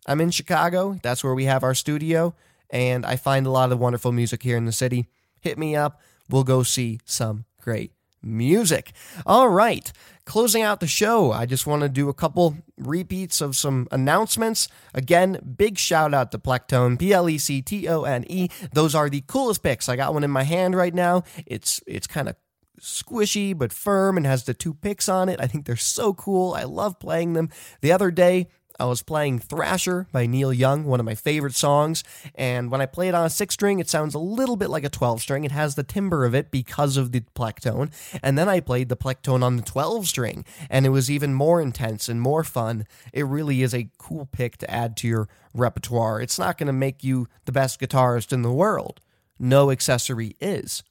I'm 0.07 0.21
in 0.21 0.31
Chicago. 0.31 0.99
That's 1.03 1.25
where 1.25 1.35
we 1.35 1.45
have 1.45 1.65
our 1.65 1.75
studio, 1.75 2.35
and 2.71 3.05
I 3.05 3.17
find 3.17 3.47
a 3.47 3.51
lot 3.51 3.73
of 3.73 3.79
wonderful 3.81 4.13
music 4.13 4.43
here 4.43 4.57
in 4.57 4.65
the 4.65 4.73
city. 4.73 5.07
Hit 5.41 5.59
me 5.59 5.77
up. 5.77 6.01
We'll 6.29 6.45
go 6.45 6.63
see 6.63 7.01
some 7.05 7.45
great 7.61 7.93
music. 8.23 8.93
All 9.25 9.49
right. 9.49 9.93
Closing 10.25 10.63
out 10.63 10.81
the 10.81 10.89
show, 10.89 11.31
I 11.31 11.47
just 11.47 11.69
want 11.69 11.83
to 11.83 11.89
do 11.89 12.09
a 12.09 12.15
couple 12.15 12.57
repeats 12.77 13.41
of 13.41 13.55
some 13.55 13.87
announcements. 13.93 14.67
Again, 14.93 15.39
big 15.57 15.79
shout 15.79 16.13
out 16.13 16.33
to 16.33 16.39
Plectone, 16.39 16.99
P 16.99 17.13
L 17.13 17.29
E 17.29 17.39
C 17.39 17.63
T 17.63 17.87
O 17.89 18.03
N 18.03 18.25
E. 18.29 18.49
Those 18.73 18.97
are 18.97 19.09
the 19.09 19.23
coolest 19.29 19.63
picks. 19.63 19.89
I 19.89 19.95
got 19.95 20.15
one 20.15 20.25
in 20.25 20.31
my 20.33 20.43
hand 20.43 20.75
right 20.75 20.93
now. 20.93 21.23
It's 21.47 21.81
it's 21.87 22.09
kind 22.09 22.29
of 22.29 22.35
squishy 22.81 23.57
but 23.57 23.73
firm 23.73 24.17
and 24.17 24.27
has 24.27 24.45
the 24.45 24.55
two 24.55 24.75
picks 24.75 25.09
on 25.09 25.29
it. 25.29 25.41
I 25.41 25.47
think 25.47 25.65
they're 25.65 25.77
so 25.77 26.13
cool. 26.13 26.55
I 26.55 26.65
love 26.65 26.99
playing 26.99 27.35
them. 27.35 27.49
The 27.81 27.93
other 27.93 28.11
day, 28.11 28.49
I 28.79 28.85
was 28.85 29.03
playing 29.03 29.39
Thrasher 29.39 30.07
by 30.13 30.27
Neil 30.27 30.53
Young, 30.53 30.85
one 30.85 31.01
of 31.01 31.07
my 31.07 31.15
favorite 31.15 31.55
songs. 31.55 32.05
And 32.35 32.71
when 32.71 32.81
I 32.81 32.87
play 32.87 33.09
it 33.09 33.15
on 33.15 33.27
a 33.27 33.31
six 33.31 33.55
string, 33.55 33.79
it 33.79 33.89
sounds 33.89 34.15
a 34.15 34.19
little 34.19 34.57
bit 34.57 34.71
like 34.71 34.85
a 34.85 34.89
12 34.89 35.21
string. 35.21 35.45
It 35.45 35.53
has 35.53 35.75
the 35.75 35.83
timbre 35.83 36.25
of 36.25 36.35
it 36.35 36.51
because 36.51 36.97
of 36.97 37.13
the 37.13 37.23
plectone. 37.35 37.91
And 38.23 38.37
then 38.37 38.49
I 38.49 38.61
played 38.61 38.89
the 38.89 38.97
plectone 38.97 39.43
on 39.43 39.57
the 39.57 39.63
12 39.63 40.07
string, 40.07 40.45
and 40.69 40.85
it 40.85 40.91
was 40.91 41.11
even 41.11 41.35
more 41.35 41.61
intense 41.61 42.09
and 42.09 42.21
more 42.21 42.45
fun. 42.45 42.87
It 43.13 43.25
really 43.25 43.63
is 43.63 43.75
a 43.75 43.89
cool 43.99 44.29
pick 44.31 44.59
to 44.59 44.71
add 44.71 44.97
to 44.99 45.09
your 45.09 45.29
repertoire. 45.55 46.21
It's 46.21 46.39
not 46.39 46.59
going 46.59 46.67
to 46.67 46.73
make 46.73 47.03
you 47.03 47.29
the 47.45 47.53
best 47.53 47.81
guitarist 47.81 48.33
in 48.33 48.43
the 48.43 48.53
world. 48.53 49.01
No 49.39 49.71
accessory 49.71 50.37
is. 50.41 50.83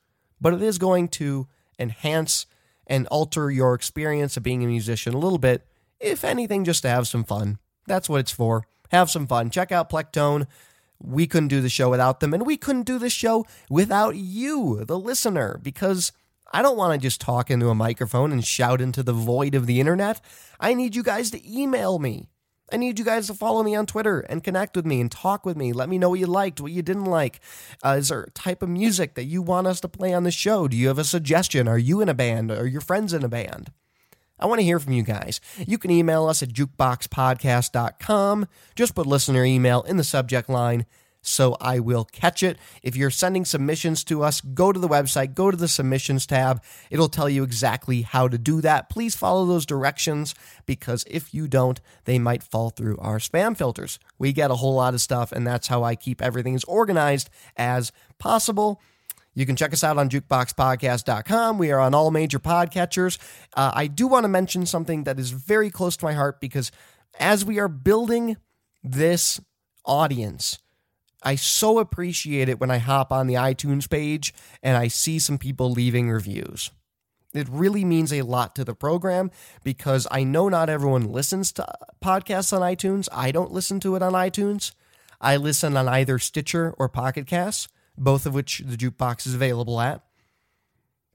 But 0.42 0.54
it 0.54 0.62
is 0.62 0.78
going 0.78 1.08
to 1.10 1.48
enhance 1.80 2.46
and 2.88 3.08
alter 3.08 3.50
your 3.50 3.74
experience 3.74 4.38
of 4.38 4.44
being 4.44 4.64
a 4.64 4.68
musician 4.68 5.14
a 5.14 5.18
little 5.18 5.40
bit, 5.40 5.68
if 6.00 6.24
anything, 6.24 6.64
just 6.64 6.82
to 6.84 6.90
have 6.90 7.08
some 7.08 7.24
fun. 7.24 7.58
That's 7.88 8.10
what 8.10 8.22
it's 8.22 8.32
for. 8.32 8.66
Have 8.92 9.10
some 9.10 9.28
fun. 9.28 9.50
Check 9.50 9.72
out 9.72 9.90
Plectone. 9.90 10.48
We 11.00 11.28
couldn't 11.28 11.50
do 11.50 11.62
the 11.62 11.70
show 11.70 11.90
without 11.90 12.20
them, 12.20 12.34
and 12.34 12.46
we 12.46 12.58
couldn't 12.58 12.84
do 12.84 12.98
the 12.98 13.10
show 13.10 13.46
without 13.70 14.16
you, 14.16 14.84
the 14.86 14.98
listener, 14.98 15.60
because 15.62 16.12
I 16.54 16.62
don't 16.62 16.78
want 16.78 16.94
to 16.94 17.06
just 17.06 17.20
talk 17.20 17.52
into 17.52 17.70
a 17.70 17.76
microphone 17.76 18.32
and 18.32 18.46
shout 18.46 18.80
into 18.80 19.04
the 19.04 19.14
void 19.14 19.56
of 19.56 19.66
the 19.66 19.80
internet. 19.80 20.22
I 20.60 20.74
need 20.74 20.96
you 20.96 21.04
guys 21.04 21.32
to 21.32 21.52
email 21.52 22.00
me. 22.00 22.30
I 22.72 22.78
need 22.78 22.98
you 22.98 23.06
guys 23.06 23.28
to 23.28 23.34
follow 23.34 23.62
me 23.62 23.76
on 23.76 23.86
Twitter 23.86 24.22
and 24.22 24.44
connect 24.44 24.76
with 24.76 24.86
me 24.86 25.00
and 25.00 25.12
talk 25.12 25.46
with 25.46 25.56
me. 25.56 25.72
Let 25.72 25.88
me 25.88 26.00
know 26.00 26.10
what 26.10 26.20
you 26.20 26.26
liked, 26.26 26.60
what 26.60 26.72
you 26.72 26.82
didn't 26.82 27.06
like. 27.06 27.40
Uh, 27.84 27.98
is 28.00 28.10
there 28.10 28.24
a 28.24 28.32
type 28.32 28.64
of 28.64 28.70
music 28.70 29.14
that 29.16 29.26
you 29.26 29.42
want 29.42 29.68
us 29.68 29.80
to 29.82 29.88
play 29.88 30.14
on 30.14 30.24
the 30.24 30.32
show? 30.32 30.68
Do 30.68 30.76
you 30.76 30.88
have 30.88 30.98
a 30.98 31.04
suggestion? 31.04 31.68
Are 31.68 31.78
you 31.78 32.02
in 32.02 32.10
a 32.10 32.16
band? 32.16 32.52
Are 32.52 32.66
your 32.66 32.82
friends 32.82 33.14
in 33.14 33.24
a 33.24 33.30
band? 33.30 33.72
I 34.40 34.46
want 34.48 34.60
to 34.60 34.66
hear 34.66 34.80
from 34.80 34.94
you 34.94 35.04
guys. 35.04 35.40
You 35.66 35.78
can 35.78 35.92
email 35.92 36.26
us 36.28 36.44
at 36.44 36.50
jukeboxpodcast.com. 36.50 38.48
Just 38.76 38.96
put 38.96 39.08
listener 39.08 39.46
email 39.46 39.82
in 39.84 39.98
the 39.98 40.04
subject 40.04 40.50
line 40.50 40.86
so 41.26 41.58
I 41.60 41.80
will 41.80 42.06
catch 42.06 42.44
it. 42.44 42.58
If 42.84 42.96
you're 42.96 43.10
sending 43.10 43.46
submissions 43.46 44.04
to 44.06 44.24
us, 44.24 44.42
go 44.42 44.72
to 44.72 44.80
the 44.80 44.88
website, 44.88 45.34
go 45.34 45.50
to 45.50 45.58
the 45.58 45.68
submissions 45.68 46.26
tab. 46.26 46.62
It'll 46.90 47.10
tell 47.10 47.30
you 47.30 47.44
exactly 47.44 48.04
how 48.04 48.28
to 48.28 48.38
do 48.38 48.62
that. 48.62 48.90
Please 48.90 49.16
follow 49.16 49.46
those 49.46 49.66
directions 49.66 50.36
because 50.66 51.04
if 51.10 51.34
you 51.34 51.48
don't, 51.48 51.82
they 52.06 52.20
might 52.20 52.44
fall 52.44 52.70
through 52.70 52.98
our 53.00 53.18
spam 53.18 53.58
filters. 53.58 54.00
We 54.20 54.34
get 54.34 54.52
a 54.52 54.56
whole 54.56 54.76
lot 54.76 54.94
of 54.94 55.02
stuff, 55.02 55.32
and 55.32 55.46
that's 55.46 55.68
how 55.68 55.84
I 55.84 55.96
keep 55.96 56.22
everything 56.22 56.56
as 56.56 56.64
organized 56.66 57.30
as 57.58 57.92
possible. 58.20 58.80
You 59.36 59.46
can 59.46 59.56
check 59.56 59.74
us 59.74 59.84
out 59.84 59.98
on 59.98 60.10
jukeboxpodcast.com. 60.10 61.58
We 61.58 61.72
are 61.72 61.80
on 61.80 61.94
all 61.94 62.10
major 62.10 62.40
podcatchers. 62.40 63.20
Uh, 63.56 63.72
I 63.74 63.88
do 63.88 64.08
want 64.08 64.24
to 64.24 64.30
mention 64.30 64.66
something 64.66 65.04
that 65.04 65.20
is 65.20 65.32
very 65.32 65.70
close 65.70 65.98
to 65.98 66.06
my 66.06 66.14
heart 66.14 66.40
because 66.40 66.72
as 67.20 67.46
we 67.46 67.60
are 67.60 67.68
building 67.68 68.38
this 68.84 69.42
audience, 69.86 70.58
I 71.22 71.36
so 71.36 71.80
appreciate 71.80 72.50
it 72.50 72.60
when 72.60 72.72
I 72.72 72.78
hop 72.78 73.12
on 73.12 73.28
the 73.28 73.34
iTunes 73.34 73.90
page 73.90 74.34
and 74.64 74.78
I 74.78 74.88
see 74.88 75.20
some 75.20 75.38
people 75.38 75.70
leaving 75.70 76.10
reviews. 76.10 76.72
It 77.34 77.50
really 77.50 77.84
means 77.84 78.14
a 78.14 78.22
lot 78.22 78.56
to 78.56 78.64
the 78.64 78.74
program 78.74 79.30
because 79.64 80.08
I 80.10 80.24
know 80.24 80.48
not 80.48 80.70
everyone 80.70 81.12
listens 81.12 81.52
to 81.54 81.68
podcasts 82.02 82.54
on 82.54 82.62
iTunes. 82.62 83.10
I 83.12 83.32
don't 83.32 83.52
listen 83.52 83.82
to 83.82 83.96
it 83.96 84.02
on 84.02 84.14
iTunes. 84.14 84.72
I 85.20 85.36
listen 85.38 85.76
on 85.76 85.88
either 85.88 86.20
Stitcher 86.20 86.74
or 86.78 86.88
Pocket 86.88 87.28
Casts, 87.28 87.68
both 87.98 88.26
of 88.26 88.34
which 88.34 88.62
the 88.66 88.78
jukebox 88.78 89.26
is 89.28 89.34
available 89.34 89.80
at. 89.80 90.04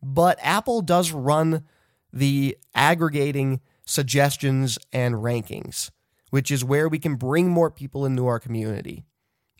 But 0.02 0.38
Apple 0.42 0.80
does 0.80 1.12
run 1.12 1.64
the 2.12 2.56
aggregating 2.74 3.60
suggestions 3.84 4.78
and 4.92 5.16
rankings, 5.16 5.90
which 6.30 6.50
is 6.50 6.64
where 6.64 6.88
we 6.88 6.98
can 6.98 7.16
bring 7.16 7.48
more 7.48 7.70
people 7.70 8.06
into 8.06 8.26
our 8.26 8.38
community 8.38 9.04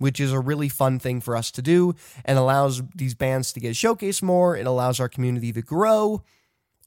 which 0.01 0.19
is 0.19 0.33
a 0.33 0.41
really 0.41 0.69
fun 0.71 0.99
thing 0.99 1.21
for 1.21 1.37
us 1.37 1.51
to 1.51 1.61
do 1.61 1.95
and 2.25 2.39
allows 2.39 2.83
these 2.97 3.15
bands 3.15 3.53
to 3.53 3.61
get 3.61 3.75
showcased 3.75 4.23
more. 4.23 4.57
It 4.57 4.67
allows 4.67 4.99
our 4.99 5.11
community 5.11 5.53
to 5.53 5.61
grow. 5.61 6.23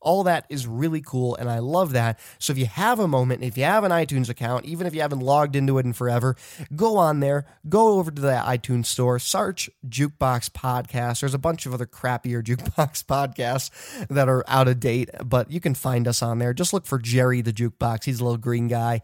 All 0.03 0.23
that 0.23 0.45
is 0.49 0.67
really 0.67 1.01
cool, 1.01 1.35
and 1.35 1.49
I 1.49 1.59
love 1.59 1.93
that. 1.93 2.19
So 2.37 2.51
if 2.51 2.59
you 2.59 2.65
have 2.65 2.99
a 2.99 3.07
moment, 3.07 3.43
if 3.43 3.57
you 3.57 3.63
have 3.63 3.83
an 3.83 3.91
iTunes 3.91 4.29
account, 4.29 4.65
even 4.65 4.85
if 4.85 4.93
you 4.93 5.01
haven't 5.01 5.21
logged 5.21 5.55
into 5.55 5.77
it 5.77 5.85
in 5.85 5.93
forever, 5.93 6.35
go 6.75 6.97
on 6.97 7.21
there, 7.21 7.45
go 7.67 7.99
over 7.99 8.11
to 8.11 8.21
the 8.21 8.33
iTunes 8.45 8.87
store, 8.87 9.17
search 9.17 9.69
Jukebox 9.87 10.49
Podcast. 10.51 11.21
There's 11.21 11.33
a 11.33 11.39
bunch 11.39 11.65
of 11.65 11.73
other 11.73 11.85
crappier 11.85 12.43
Jukebox 12.43 13.05
podcasts 13.05 13.69
that 14.09 14.29
are 14.29 14.43
out 14.47 14.67
of 14.67 14.79
date, 14.79 15.09
but 15.23 15.49
you 15.49 15.59
can 15.59 15.73
find 15.73 16.07
us 16.07 16.21
on 16.21 16.39
there. 16.39 16.53
Just 16.53 16.73
look 16.73 16.85
for 16.85 16.99
Jerry 16.99 17.41
the 17.41 17.53
Jukebox. 17.53 18.03
He's 18.03 18.19
a 18.19 18.23
little 18.23 18.37
green 18.37 18.67
guy. 18.67 19.01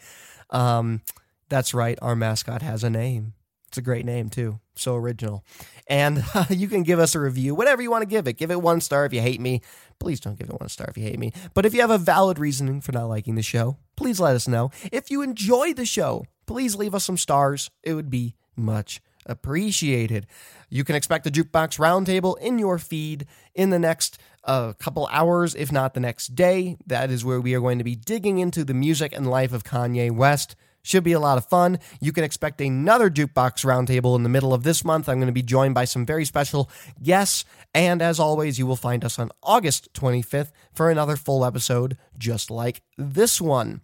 Um, 0.49 1.01
that's 1.47 1.73
right, 1.73 1.97
our 2.01 2.15
mascot 2.15 2.61
has 2.61 2.83
a 2.83 2.89
name. 2.89 3.33
It's 3.69 3.77
a 3.77 3.83
great 3.83 4.05
name 4.05 4.29
too. 4.29 4.59
So 4.75 4.95
original. 4.95 5.45
And 5.87 6.23
uh, 6.33 6.45
you 6.49 6.67
can 6.67 6.81
give 6.81 6.99
us 6.99 7.13
a 7.13 7.19
review, 7.19 7.53
whatever 7.53 7.83
you 7.83 7.91
want 7.91 8.01
to 8.01 8.07
give 8.07 8.27
it. 8.27 8.33
Give 8.33 8.49
it 8.49 8.61
one 8.61 8.81
star 8.81 9.05
if 9.05 9.13
you 9.13 9.21
hate 9.21 9.39
me. 9.39 9.61
Please 9.99 10.19
don't 10.19 10.37
give 10.37 10.49
it 10.49 10.59
one 10.59 10.69
star 10.69 10.87
if 10.89 10.97
you 10.97 11.03
hate 11.03 11.19
me. 11.19 11.31
But 11.53 11.67
if 11.67 11.73
you 11.75 11.81
have 11.81 11.91
a 11.91 11.99
valid 11.99 12.39
reasoning 12.39 12.81
for 12.81 12.91
not 12.91 13.05
liking 13.05 13.35
the 13.35 13.43
show, 13.43 13.77
please 13.95 14.19
let 14.19 14.35
us 14.35 14.47
know. 14.47 14.71
If 14.91 15.11
you 15.11 15.21
enjoy 15.21 15.73
the 15.73 15.85
show, 15.85 16.25
please 16.47 16.75
leave 16.75 16.95
us 16.95 17.03
some 17.03 17.17
stars. 17.17 17.69
It 17.83 17.93
would 17.93 18.09
be 18.09 18.35
much 18.55 19.01
appreciated. 19.27 20.25
You 20.69 20.83
can 20.83 20.95
expect 20.95 21.25
the 21.25 21.31
Jukebox 21.31 21.77
Roundtable 21.77 22.39
in 22.39 22.57
your 22.57 22.79
feed 22.79 23.27
in 23.53 23.69
the 23.69 23.77
next 23.77 24.17
uh, 24.45 24.73
couple 24.73 25.07
hours, 25.11 25.53
if 25.53 25.71
not 25.71 25.93
the 25.93 25.99
next 25.99 26.33
day. 26.33 26.77
That 26.87 27.11
is 27.11 27.23
where 27.23 27.39
we 27.39 27.53
are 27.53 27.61
going 27.61 27.77
to 27.77 27.83
be 27.83 27.95
digging 27.95 28.39
into 28.39 28.63
the 28.63 28.73
music 28.73 29.13
and 29.15 29.29
life 29.29 29.53
of 29.53 29.63
Kanye 29.63 30.11
West. 30.11 30.55
Should 30.81 31.03
be 31.03 31.11
a 31.11 31.19
lot 31.19 31.37
of 31.37 31.45
fun. 31.45 31.79
You 31.99 32.11
can 32.11 32.23
expect 32.23 32.61
another 32.61 33.09
Jukebox 33.09 33.65
Roundtable 33.65 34.15
in 34.15 34.23
the 34.23 34.29
middle 34.29 34.53
of 34.53 34.63
this 34.63 34.85
month. 34.85 35.09
I'm 35.09 35.17
going 35.17 35.27
to 35.27 35.33
be 35.33 35.43
joined 35.43 35.75
by 35.75 35.85
some 35.85 36.05
very 36.05 36.25
special 36.25 36.69
guests. 37.03 37.45
And 37.73 38.01
as 38.01 38.19
always, 38.19 38.57
you 38.57 38.65
will 38.65 38.75
find 38.75 39.03
us 39.03 39.19
on 39.19 39.29
August 39.43 39.93
25th 39.93 40.51
for 40.73 40.89
another 40.89 41.15
full 41.15 41.43
episode 41.45 41.97
just 42.17 42.49
like 42.49 42.81
this 42.97 43.41
one. 43.41 43.81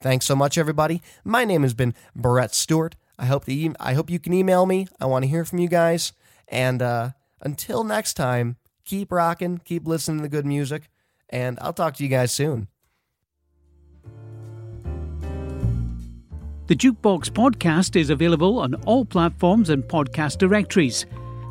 Thanks 0.00 0.26
so 0.26 0.34
much, 0.34 0.58
everybody. 0.58 1.00
My 1.22 1.44
name 1.44 1.62
has 1.62 1.74
been 1.74 1.94
Brett 2.16 2.54
Stewart. 2.54 2.96
I 3.18 3.26
hope 3.26 3.44
the 3.44 3.66
e- 3.66 3.74
I 3.78 3.94
hope 3.94 4.10
you 4.10 4.18
can 4.18 4.32
email 4.32 4.66
me. 4.66 4.88
I 5.00 5.06
want 5.06 5.22
to 5.22 5.28
hear 5.28 5.44
from 5.44 5.60
you 5.60 5.68
guys. 5.68 6.12
And 6.48 6.82
uh, 6.82 7.10
until 7.40 7.84
next 7.84 8.14
time, 8.14 8.56
keep 8.84 9.12
rocking, 9.12 9.58
keep 9.58 9.86
listening 9.86 10.18
to 10.18 10.22
the 10.22 10.28
good 10.28 10.46
music, 10.46 10.88
and 11.30 11.56
I'll 11.60 11.72
talk 11.72 11.94
to 11.96 12.02
you 12.02 12.08
guys 12.08 12.32
soon. 12.32 12.66
The 16.68 16.76
Jukebox 16.76 17.30
Podcast 17.30 17.96
is 17.96 18.10
available 18.10 18.60
on 18.60 18.74
all 18.86 19.04
platforms 19.04 19.68
and 19.70 19.82
podcast 19.82 20.38
directories. 20.38 21.06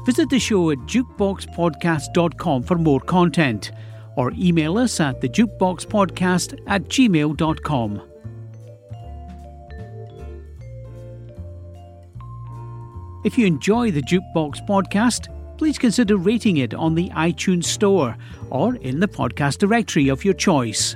Visit 0.05 0.29
the 0.29 0.39
show 0.39 0.71
at 0.71 0.77
jukeboxpodcast.com 0.79 2.63
for 2.63 2.77
more 2.77 3.01
content, 3.01 3.71
or 4.15 4.31
email 4.37 4.77
us 4.77 4.99
at 5.01 5.19
thejukeboxpodcast 5.19 6.59
at 6.67 6.83
gmail.com. 6.85 8.01
If 13.23 13.37
you 13.37 13.45
enjoy 13.45 13.91
the 13.91 14.01
Jukebox 14.01 14.65
Podcast, 14.65 15.27
please 15.57 15.77
consider 15.77 16.17
rating 16.17 16.57
it 16.57 16.73
on 16.73 16.95
the 16.95 17.09
iTunes 17.09 17.65
Store 17.65 18.17
or 18.49 18.75
in 18.77 18.99
the 18.99 19.07
podcast 19.07 19.59
directory 19.59 20.07
of 20.07 20.25
your 20.25 20.33
choice. 20.33 20.95